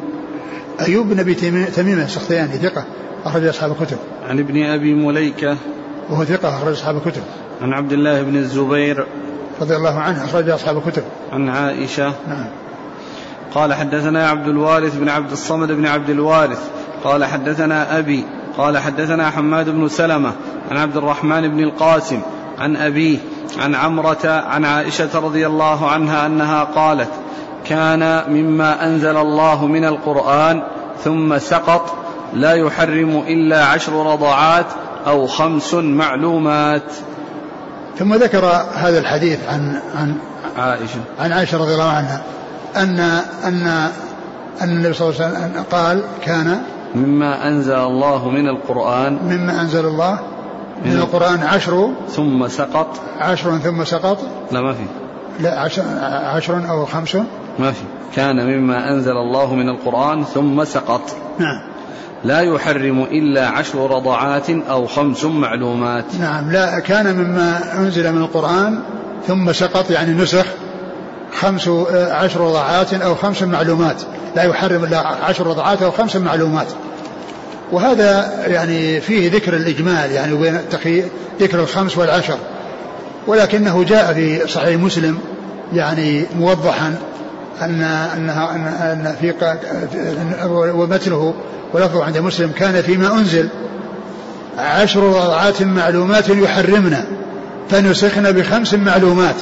أيوب 0.80 1.08
بن 1.08 1.20
أبي 1.20 1.34
تميمة 1.76 2.04
السختياني 2.04 2.52
ثقة 2.52 2.84
أخرج 3.24 3.46
أصحاب 3.46 3.72
الكتب. 3.80 3.96
عن 4.28 4.38
ابن 4.38 4.62
أبي 4.62 4.94
مليكة. 4.94 5.56
وهو 6.10 6.24
ثقة 6.24 6.48
أخرج 6.48 6.72
أصحاب 6.72 6.96
الكتب. 6.96 7.22
عن 7.62 7.72
عبد 7.72 7.92
الله 7.92 8.22
بن 8.22 8.36
الزبير. 8.36 9.06
رضي 9.62 9.76
الله 9.76 10.00
عنه 10.00 10.24
أخرج 10.24 10.48
أصحاب 10.48 10.76
الكتب. 10.76 11.02
عن 11.32 11.48
عائشة. 11.48 12.12
نعم. 12.28 12.46
قال 13.54 13.74
حدثنا 13.74 14.28
عبد 14.28 14.48
الوارث 14.48 14.96
بن 14.96 15.08
عبد 15.08 15.32
الصمد 15.32 15.72
بن 15.72 15.86
عبد 15.86 16.10
الوارث. 16.10 16.70
قال 17.04 17.24
حدثنا 17.24 17.98
أبي. 17.98 18.24
قال 18.58 18.78
حدثنا 18.78 19.30
حماد 19.30 19.68
بن 19.70 19.88
سلمة 19.88 20.32
عن 20.70 20.76
عبد 20.76 20.96
الرحمن 20.96 21.48
بن 21.48 21.60
القاسم 21.60 22.20
عن 22.58 22.76
أبيه 22.76 23.18
عن 23.58 23.74
عمرة 23.74 24.26
عن 24.26 24.64
عائشة 24.64 25.18
رضي 25.18 25.46
الله 25.46 25.90
عنها 25.90 26.26
أنها 26.26 26.64
قالت 26.64 27.10
كان 27.64 28.24
مما 28.28 28.86
أنزل 28.86 29.16
الله 29.16 29.66
من 29.66 29.84
القرآن 29.84 30.62
ثم 31.04 31.38
سقط 31.38 31.94
لا 32.32 32.54
يحرم 32.54 33.24
إلا 33.28 33.64
عشر 33.64 34.12
رضعات 34.12 34.66
أو 35.06 35.26
خمس 35.26 35.74
معلومات. 35.74 36.92
ثم 37.98 38.14
ذكر 38.14 38.44
هذا 38.74 38.98
الحديث 38.98 39.38
عن 39.48 39.80
عن 39.96 40.14
عائشة. 40.56 41.00
عن 41.20 41.32
عائشة 41.32 41.58
رضي 41.58 41.72
الله 41.72 41.90
عنها 41.90 42.22
أن 42.76 43.00
أن 43.44 43.66
أن 44.62 44.70
النبي 44.70 44.92
صلى 44.92 45.08
الله 45.08 45.24
عليه 45.24 45.36
وسلم 45.36 45.64
قال 45.70 46.02
كان 46.22 46.62
مما 46.94 47.48
أنزل 47.48 47.74
الله 47.74 48.28
من 48.28 48.48
القرآن. 48.48 49.18
مما 49.22 49.60
أنزل 49.60 49.86
الله 49.86 50.18
من 50.84 50.92
القرآن 50.92 51.42
عشر. 51.42 51.90
ثم 52.08 52.48
سقط. 52.48 53.00
عشر 53.18 53.58
ثم 53.58 53.84
سقط. 53.84 54.18
لا 54.52 54.60
ما 54.60 54.72
في. 54.72 54.84
لا 55.40 55.60
عشر, 55.60 55.82
عشر 56.34 56.70
أو 56.70 56.86
خمس. 56.86 57.16
ما 57.58 57.72
في. 57.72 57.84
كان 58.16 58.46
مما 58.46 58.90
أنزل 58.90 59.16
الله 59.16 59.54
من 59.54 59.68
القرآن 59.68 60.24
ثم 60.24 60.64
سقط. 60.64 61.02
نعم. 61.38 61.71
لا 62.24 62.40
يحرم 62.40 63.02
إلا 63.02 63.48
عشر 63.48 63.90
رضعات 63.90 64.50
أو 64.50 64.86
خمس 64.86 65.24
معلومات. 65.24 66.04
نعم 66.20 66.52
لا 66.52 66.78
كان 66.78 67.16
مما 67.16 67.60
أنزل 67.78 68.12
من 68.12 68.22
القرآن 68.22 68.80
ثم 69.26 69.52
سقط 69.52 69.90
يعني 69.90 70.22
نسخ 70.22 70.46
خمس 71.40 71.68
عشر 71.94 72.40
رضعات 72.40 72.94
أو 72.94 73.14
خمس 73.14 73.42
معلومات. 73.42 74.02
لا 74.36 74.42
يحرم 74.42 74.84
إلا 74.84 74.98
عشر 74.98 75.46
رضعات 75.46 75.82
أو 75.82 75.90
خمس 75.90 76.16
معلومات. 76.16 76.66
وهذا 77.72 78.32
يعني 78.46 79.00
فيه 79.00 79.32
ذكر 79.32 79.56
الإجمال 79.56 80.12
يعني 80.12 80.32
وبين 80.32 80.58
ذكر 81.40 81.60
الخمس 81.60 81.98
والعشر. 81.98 82.38
ولكنه 83.26 83.84
جاء 83.84 84.12
في 84.12 84.48
صحيح 84.48 84.80
مسلم 84.80 85.18
يعني 85.72 86.24
موضحا. 86.38 86.94
أن 87.64 87.82
أنها 88.16 88.54
أن, 88.54 89.16
في 89.20 89.34
ومتنه 90.74 91.34
ولفظه 91.72 92.04
عند 92.04 92.18
مسلم 92.18 92.50
كان 92.58 92.82
فيما 92.82 93.14
أنزل 93.14 93.48
عشر 94.58 95.02
رضعات 95.02 95.62
معلومات 95.62 96.28
يحرمنا 96.28 97.04
فنسخنا 97.70 98.30
بخمس 98.30 98.74
معلومات. 98.74 99.34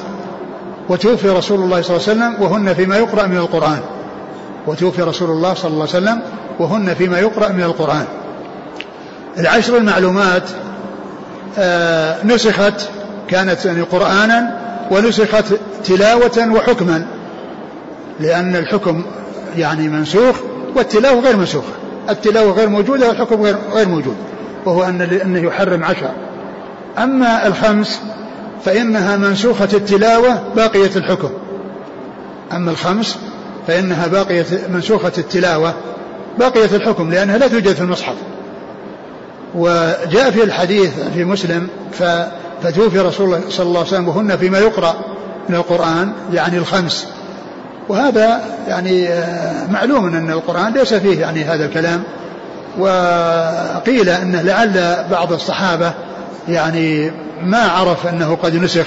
وتوفي 0.89 1.29
رسول 1.29 1.61
الله 1.61 1.83
صلى 1.83 1.97
الله 1.97 2.09
عليه 2.09 2.21
وسلم 2.21 2.43
وهن 2.43 2.75
فيما 2.75 2.97
يقرأ 2.97 3.27
من 3.27 3.37
القرآن. 3.37 3.81
وتوفي 4.67 5.03
رسول 5.03 5.31
الله 5.31 5.55
صلى 5.55 5.71
الله 5.71 5.87
عليه 5.95 6.05
وسلم 6.05 6.23
وهن 6.59 6.95
فيما 6.95 7.19
يقرأ 7.19 7.49
من 7.49 7.63
القرآن. 7.63 8.05
العشر 9.39 9.77
المعلومات 9.77 10.43
آه 11.59 12.17
نسخت 12.25 12.89
كانت 13.29 13.65
يعني 13.65 13.81
قرآنا 13.81 14.61
ونسخت 14.91 15.45
تلاوة 15.85 16.49
وحكما. 16.55 17.07
لأن 18.21 18.57
الحكم 18.57 19.05
يعني 19.57 19.89
منسوخ 19.89 20.37
والتلاوة 20.77 21.21
غير 21.21 21.37
منسوخة. 21.37 21.73
التلاوة 22.11 22.53
غير 22.53 22.69
موجودة 22.69 23.09
والحكم 23.09 23.43
غير, 23.43 23.57
غير 23.73 23.89
موجود 23.89 24.17
وهو 24.67 24.85
أن 24.85 25.01
أنه 25.01 25.39
يحرم 25.39 25.85
عشر 25.85 26.11
أما 26.99 27.47
الخمس 27.47 28.01
فإنها 28.65 29.17
منسوخة 29.17 29.69
التلاوة 29.75 30.43
باقية 30.57 30.91
الحكم. 30.97 31.31
أما 32.53 32.71
الخمس 32.71 33.19
فإنها 33.67 34.07
باقية 34.07 34.47
منسوخة 34.69 35.13
التلاوة 35.19 35.75
باقية 36.39 36.77
الحكم 36.77 37.11
لأنها 37.11 37.39
لا 37.39 37.49
توجد 37.49 37.75
في 37.75 37.81
المصحف. 37.81 38.15
وجاء 39.55 40.31
في 40.31 40.45
الحديث 40.45 40.91
في 41.15 41.25
مسلم 41.25 41.69
فتوفي 42.63 42.99
رسول 42.99 43.27
الله 43.27 43.41
صلى 43.49 43.67
الله 43.67 43.79
عليه 43.79 43.89
وسلم 43.89 44.09
وهن 44.09 44.37
فيما 44.37 44.59
يقرأ 44.59 44.95
من 45.49 45.55
القرآن 45.55 46.13
يعني 46.33 46.59
الخمس. 46.59 47.07
وهذا 47.91 48.41
يعني 48.69 49.09
معلوم 49.71 50.15
أن 50.15 50.31
القرآن 50.31 50.73
ليس 50.73 50.95
فيه 50.95 51.21
يعني 51.21 51.45
هذا 51.45 51.65
الكلام. 51.65 52.03
وقيل 52.79 54.09
أنه 54.09 54.43
لعل 54.43 55.05
بعض 55.11 55.33
الصحابة 55.33 55.93
يعني 56.49 57.11
ما 57.43 57.59
عرف 57.59 58.07
أنه 58.07 58.35
قد 58.43 58.55
نسخ 58.55 58.87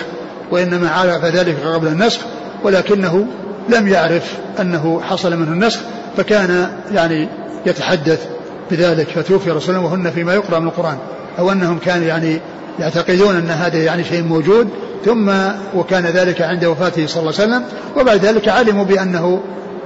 وإنما 0.51 0.89
عرف 0.89 1.26
ذلك 1.26 1.56
قبل 1.66 1.88
النسخ 1.88 2.20
ولكنه 2.64 3.26
لم 3.70 3.88
يعرف 3.88 4.38
أنه 4.60 5.01
حصل 5.01 5.38
منه 5.38 5.51
النسخ 5.51 5.80
فكان 6.18 6.68
يعني 6.93 7.28
يتحدث 7.66 8.28
بذلك 8.72 9.08
فتوفي 9.08 9.51
رسول 9.51 9.76
الله 9.76 9.88
وهن 9.88 10.12
فيما 10.12 10.34
يقرأ 10.34 10.60
من 10.60 10.68
القرآن 10.68 10.97
أو 11.39 11.51
أنهم 11.51 11.80
كانوا 11.86 12.08
يعني 12.08 12.39
يعتقدون 12.80 13.36
أن 13.36 13.49
هذا 13.49 13.78
يعني 13.78 14.04
شيء 14.04 14.24
موجود. 14.24 14.70
ثم 15.06 15.32
وكان 15.76 16.06
ذلك 16.06 16.41
عند 16.41 16.66
وفاته 16.66 17.08
صلى 17.08 17.20
الله 17.20 17.34
عليه 17.39 17.43
وسلم 17.43 17.64
وبعد 17.97 18.26
ذلك 18.26 18.49
علموا 18.49 18.84
بأنه 18.84 19.41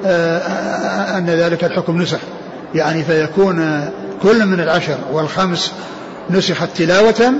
آه، 0.06 1.18
أن 1.18 1.26
ذلك 1.26 1.64
الحكم 1.64 2.02
نسخ. 2.02 2.20
يعني 2.76 3.04
فيكون 3.04 3.90
كل 4.24 4.46
من 4.46 4.60
العشر 4.60 4.98
والخمس 5.12 5.74
نسخت 6.30 6.70
تلاوة 6.78 7.34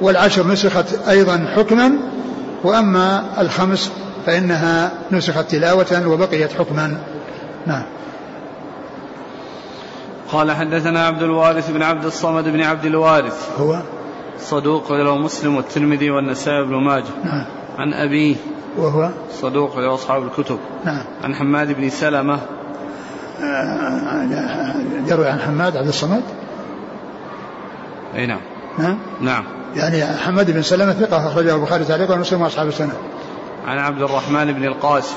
والعشر 0.00 0.46
نسخت 0.46 1.08
أيضا 1.08 1.46
حكما 1.56 1.92
وأما 2.64 3.24
الخمس 3.38 3.90
فإنها 4.26 4.92
نسخت 5.12 5.50
تلاوة 5.50 6.06
وبقيت 6.06 6.52
حكما. 6.52 6.96
نعم. 7.66 7.82
قال 10.32 10.52
حدثنا 10.52 11.06
عبد 11.06 11.22
الوارث 11.22 11.70
بن 11.70 11.82
عبد 11.82 12.04
الصمد 12.04 12.44
بن 12.44 12.60
عبد 12.60 12.84
الوارث. 12.84 13.48
هو؟ 13.60 13.80
صدوق 14.40 14.92
له 14.92 15.16
مسلم 15.16 15.56
والترمذي 15.56 16.10
والنسائي 16.10 16.64
بن 16.64 16.74
ماجه. 16.74 17.04
نعم. 17.24 17.44
عن 17.78 17.92
أبيه. 17.92 18.36
وهو؟ 18.76 19.10
صدوق 19.32 19.78
له 19.78 19.94
أصحاب 19.94 20.22
الكتب. 20.22 20.58
نعم. 20.84 21.02
عن 21.24 21.34
حماد 21.34 21.72
بن 21.72 21.90
سلمة. 21.90 22.38
يروي 25.06 25.28
عن 25.28 25.40
حماد 25.40 25.76
عبد 25.76 25.88
الصمد؟ 25.88 26.22
أي 28.14 28.26
نعم. 28.26 28.40
نعم. 28.78 28.98
نعم. 29.20 29.44
يعني 29.76 30.18
حماد 30.18 30.50
بن 30.50 30.62
سلمة 30.62 30.92
ثقة 30.92 31.26
أخرجه 31.26 31.54
البخاري 31.54 31.84
تعليقا 31.84 32.14
ومسلم 32.14 32.42
وأصحاب 32.42 32.68
السنة. 32.68 32.92
عن 33.66 33.78
عبد 33.78 34.02
الرحمن 34.02 34.52
بن 34.52 34.64
القاسم. 34.64 35.16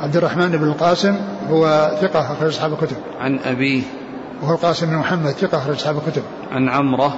عبد 0.00 0.16
الرحمن 0.16 0.48
بن 0.48 0.64
القاسم 0.64 1.16
هو 1.50 1.90
ثقة 2.00 2.32
أخرج 2.32 2.48
أصحاب 2.48 2.72
الكتب. 2.72 2.96
عن 3.20 3.38
أبيه. 3.38 3.82
وهو 4.42 4.54
القاسم 4.54 4.86
بن 4.86 4.96
محمد 4.96 5.30
ثقة 5.30 5.58
أخرج 5.58 5.74
أصحاب 5.74 5.96
الكتب. 5.96 6.22
عن 6.52 6.68
عمرة. 6.68 7.14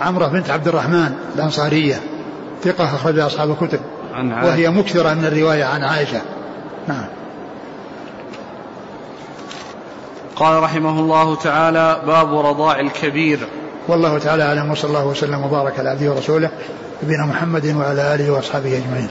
عمرة 0.00 0.26
بنت 0.26 0.50
عبد 0.50 0.68
الرحمن 0.68 1.14
الأنصارية 1.34 2.00
ثقة 2.62 2.84
أخرج 2.84 3.18
أصحاب 3.18 3.50
الكتب 3.50 3.80
عن 4.14 4.32
عائشة. 4.32 4.48
وهي 4.48 4.70
مكثرة 4.70 5.14
من 5.14 5.24
الرواية 5.24 5.64
عن 5.64 5.82
عائشة. 5.82 6.20
نعم. 6.88 7.04
قال 10.36 10.62
رحمه 10.62 11.00
الله 11.00 11.36
تعالى 11.36 12.02
باب 12.06 12.38
رضاع 12.38 12.80
الكبير. 12.80 13.38
والله 13.88 14.18
تعالى 14.18 14.42
أعلم 14.42 14.70
وصلى 14.70 14.88
الله 14.88 15.06
وسلم 15.06 15.44
وبارك 15.44 15.78
على 15.78 15.88
عبده 15.88 16.10
ورسوله 16.10 16.50
نبينا 17.02 17.26
محمد 17.26 17.66
وعلى 17.66 18.14
آله 18.14 18.30
وأصحابه 18.30 18.78
أجمعين. 18.78 19.08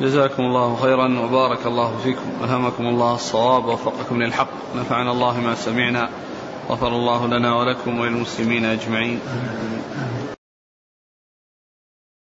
جزاكم 0.00 0.42
الله 0.42 0.76
خيرا 0.82 1.20
وبارك 1.20 1.66
الله 1.66 1.92
فيكم. 2.04 2.44
ألهمكم 2.44 2.86
الله 2.86 3.14
الصواب 3.14 3.64
ووفقكم 3.64 4.22
للحق. 4.22 4.48
نفعنا 4.76 5.12
الله 5.12 5.40
ما 5.40 5.54
سمعنا. 5.54 6.08
غفر 6.68 6.88
الله 6.88 7.26
لنا 7.26 7.54
ولكم 7.54 8.00
وللمسلمين 8.00 8.64
أجمعين. 8.64 9.20